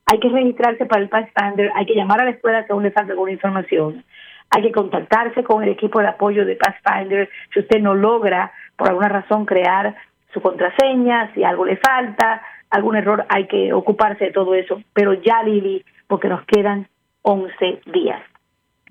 hay 0.07 0.21
que 0.21 0.29
registrarse 0.29 0.87
para 0.87 1.03
el 1.03 1.09
Pathfinder, 1.09 1.71
hay 1.75 1.87
que 1.87 1.95
llamar 1.95 2.21
a 2.21 2.25
la 2.25 2.31
escuela 2.31 2.65
si 2.67 2.73
aún 2.73 2.83
le 2.83 2.91
falta 2.91 3.13
alguna 3.13 3.33
información 3.33 4.05
hay 4.51 4.63
que 4.63 4.73
contactarse 4.73 5.43
con 5.43 5.63
el 5.63 5.71
equipo 5.71 6.01
de 6.01 6.07
apoyo 6.07 6.45
de 6.45 6.57
Pathfinder 6.57 7.29
si 7.53 7.61
usted 7.61 7.81
no 7.81 7.95
logra 7.95 8.53
por 8.77 8.89
alguna 8.89 9.09
razón 9.09 9.47
crear 9.47 9.97
su 10.33 10.41
contraseña, 10.41 11.33
si 11.35 11.45
algo 11.45 11.65
le 11.65 11.77
falta, 11.77 12.43
algún 12.71 12.97
error, 12.97 13.25
hay 13.29 13.47
que 13.47 13.73
ocuparse 13.73 14.27
de 14.27 14.33
todo 14.33 14.55
eso. 14.55 14.81
Pero 14.93 15.15
ya, 15.15 15.43
Lili, 15.43 15.85
porque 16.07 16.29
nos 16.29 16.45
quedan 16.45 16.89
11 17.23 17.81
días. 17.93 18.21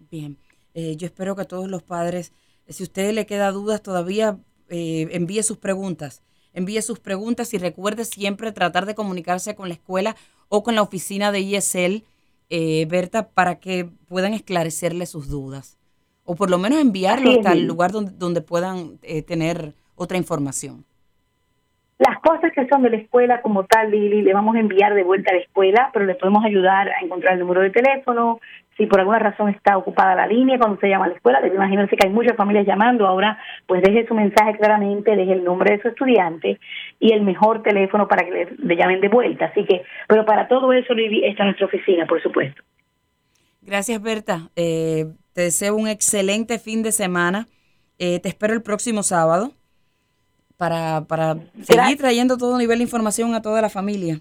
Bien, 0.09 0.37
eh, 0.73 0.95
yo 0.97 1.05
espero 1.05 1.35
que 1.35 1.45
todos 1.45 1.69
los 1.69 1.83
padres, 1.83 2.33
si 2.67 2.83
a 2.83 2.85
usted 2.85 3.13
le 3.13 3.25
queda 3.25 3.51
dudas 3.51 3.81
todavía, 3.81 4.39
eh, 4.69 5.07
envíe 5.11 5.43
sus 5.43 5.57
preguntas. 5.57 6.21
Envíe 6.53 6.81
sus 6.81 6.99
preguntas 6.99 7.53
y 7.53 7.57
recuerde 7.57 8.05
siempre 8.05 8.51
tratar 8.51 8.85
de 8.85 8.95
comunicarse 8.95 9.55
con 9.55 9.69
la 9.69 9.73
escuela 9.73 10.15
o 10.49 10.63
con 10.63 10.75
la 10.75 10.81
oficina 10.81 11.31
de 11.31 11.39
ISL 11.39 12.03
eh, 12.49 12.85
Berta, 12.87 13.29
para 13.29 13.59
que 13.59 13.85
puedan 14.07 14.33
esclarecerle 14.33 15.05
sus 15.05 15.27
dudas 15.27 15.77
o 16.25 16.35
por 16.35 16.49
lo 16.49 16.57
menos 16.57 16.79
enviarlo 16.79 17.31
hasta 17.31 17.53
el 17.53 17.65
lugar 17.65 17.91
donde, 17.91 18.11
donde 18.11 18.41
puedan 18.41 18.99
eh, 19.01 19.21
tener 19.21 19.75
otra 19.95 20.17
información. 20.17 20.85
Cosas 22.23 22.53
que 22.53 22.65
son 22.69 22.83
de 22.83 22.89
la 22.89 22.95
escuela 22.95 23.41
como 23.41 23.65
tal, 23.65 23.91
Lili, 23.91 24.21
le 24.21 24.33
vamos 24.33 24.55
a 24.55 24.59
enviar 24.59 24.93
de 24.93 25.03
vuelta 25.03 25.31
a 25.31 25.33
la 25.33 25.41
escuela, 25.41 25.89
pero 25.91 26.05
le 26.05 26.15
podemos 26.15 26.45
ayudar 26.45 26.87
a 26.87 27.03
encontrar 27.03 27.33
el 27.33 27.41
número 27.41 27.59
de 27.59 27.69
teléfono, 27.69 28.39
si 28.77 28.85
por 28.85 29.01
alguna 29.01 29.19
razón 29.19 29.49
está 29.49 29.77
ocupada 29.77 30.15
la 30.15 30.25
línea 30.25 30.57
cuando 30.57 30.79
se 30.79 30.87
llama 30.87 31.03
a 31.03 31.07
la 31.09 31.15
escuela, 31.15 31.41
debe 31.41 31.55
imaginarse 31.55 31.97
que 31.97 32.07
hay 32.07 32.13
muchas 32.13 32.37
familias 32.37 32.65
llamando 32.65 33.05
ahora, 33.05 33.37
pues 33.67 33.81
deje 33.81 34.07
su 34.07 34.13
mensaje 34.13 34.57
claramente, 34.57 35.17
deje 35.17 35.33
el 35.33 35.43
nombre 35.43 35.75
de 35.75 35.81
su 35.81 35.89
estudiante 35.89 36.61
y 36.97 37.11
el 37.11 37.23
mejor 37.23 37.61
teléfono 37.61 38.07
para 38.07 38.23
que 38.23 38.55
le, 38.57 38.75
llamen 38.77 39.01
de 39.01 39.09
vuelta. 39.09 39.47
Así 39.47 39.65
que, 39.65 39.83
pero 40.07 40.25
para 40.25 40.47
todo 40.47 40.71
eso, 40.71 40.93
Lili, 40.93 41.25
está 41.25 41.43
nuestra 41.43 41.65
oficina, 41.65 42.05
por 42.05 42.23
supuesto. 42.23 42.63
Gracias, 43.61 44.01
Berta. 44.01 44.49
Eh, 44.55 45.07
te 45.33 45.41
deseo 45.41 45.75
un 45.75 45.89
excelente 45.89 46.57
fin 46.57 46.83
de 46.83 46.93
semana. 46.93 47.47
Eh, 47.99 48.21
te 48.21 48.29
espero 48.29 48.53
el 48.53 48.61
próximo 48.61 49.03
sábado 49.03 49.51
para, 50.57 51.01
para 51.01 51.35
seguir 51.61 51.97
trayendo 51.97 52.37
todo 52.37 52.57
nivel 52.57 52.79
de 52.79 52.83
información 52.83 53.33
a 53.35 53.41
toda 53.41 53.61
la 53.61 53.69
familia. 53.69 54.19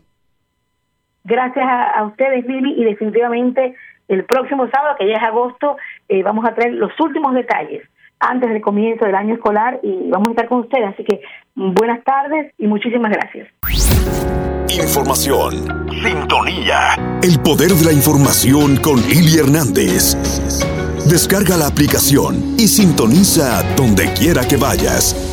Gracias 1.24 1.64
a, 1.64 1.98
a 1.98 2.04
ustedes, 2.04 2.46
Lili, 2.46 2.80
y 2.80 2.84
definitivamente 2.84 3.74
el 4.08 4.24
próximo 4.24 4.68
sábado, 4.72 4.96
que 4.98 5.08
ya 5.08 5.16
es 5.16 5.22
agosto, 5.22 5.76
eh, 6.08 6.22
vamos 6.22 6.44
a 6.44 6.54
traer 6.54 6.74
los 6.74 6.92
últimos 7.00 7.34
detalles 7.34 7.82
antes 8.18 8.50
del 8.50 8.60
comienzo 8.60 9.04
del 9.04 9.14
año 9.14 9.34
escolar 9.34 9.80
y 9.82 10.10
vamos 10.10 10.28
a 10.28 10.30
estar 10.32 10.48
con 10.48 10.60
ustedes. 10.60 10.88
Así 10.88 11.04
que 11.04 11.20
buenas 11.54 12.04
tardes 12.04 12.52
y 12.58 12.66
muchísimas 12.66 13.10
gracias. 13.10 13.48
Información. 14.68 15.88
Sintonía. 16.02 16.94
El 17.22 17.40
poder 17.40 17.70
de 17.70 17.84
la 17.86 17.92
información 17.92 18.76
con 18.76 18.96
Lili 18.96 19.38
Hernández. 19.38 20.16
Descarga 21.08 21.56
la 21.56 21.66
aplicación 21.66 22.54
y 22.58 22.68
sintoniza 22.68 23.62
donde 23.76 24.12
quiera 24.14 24.46
que 24.46 24.56
vayas 24.56 25.31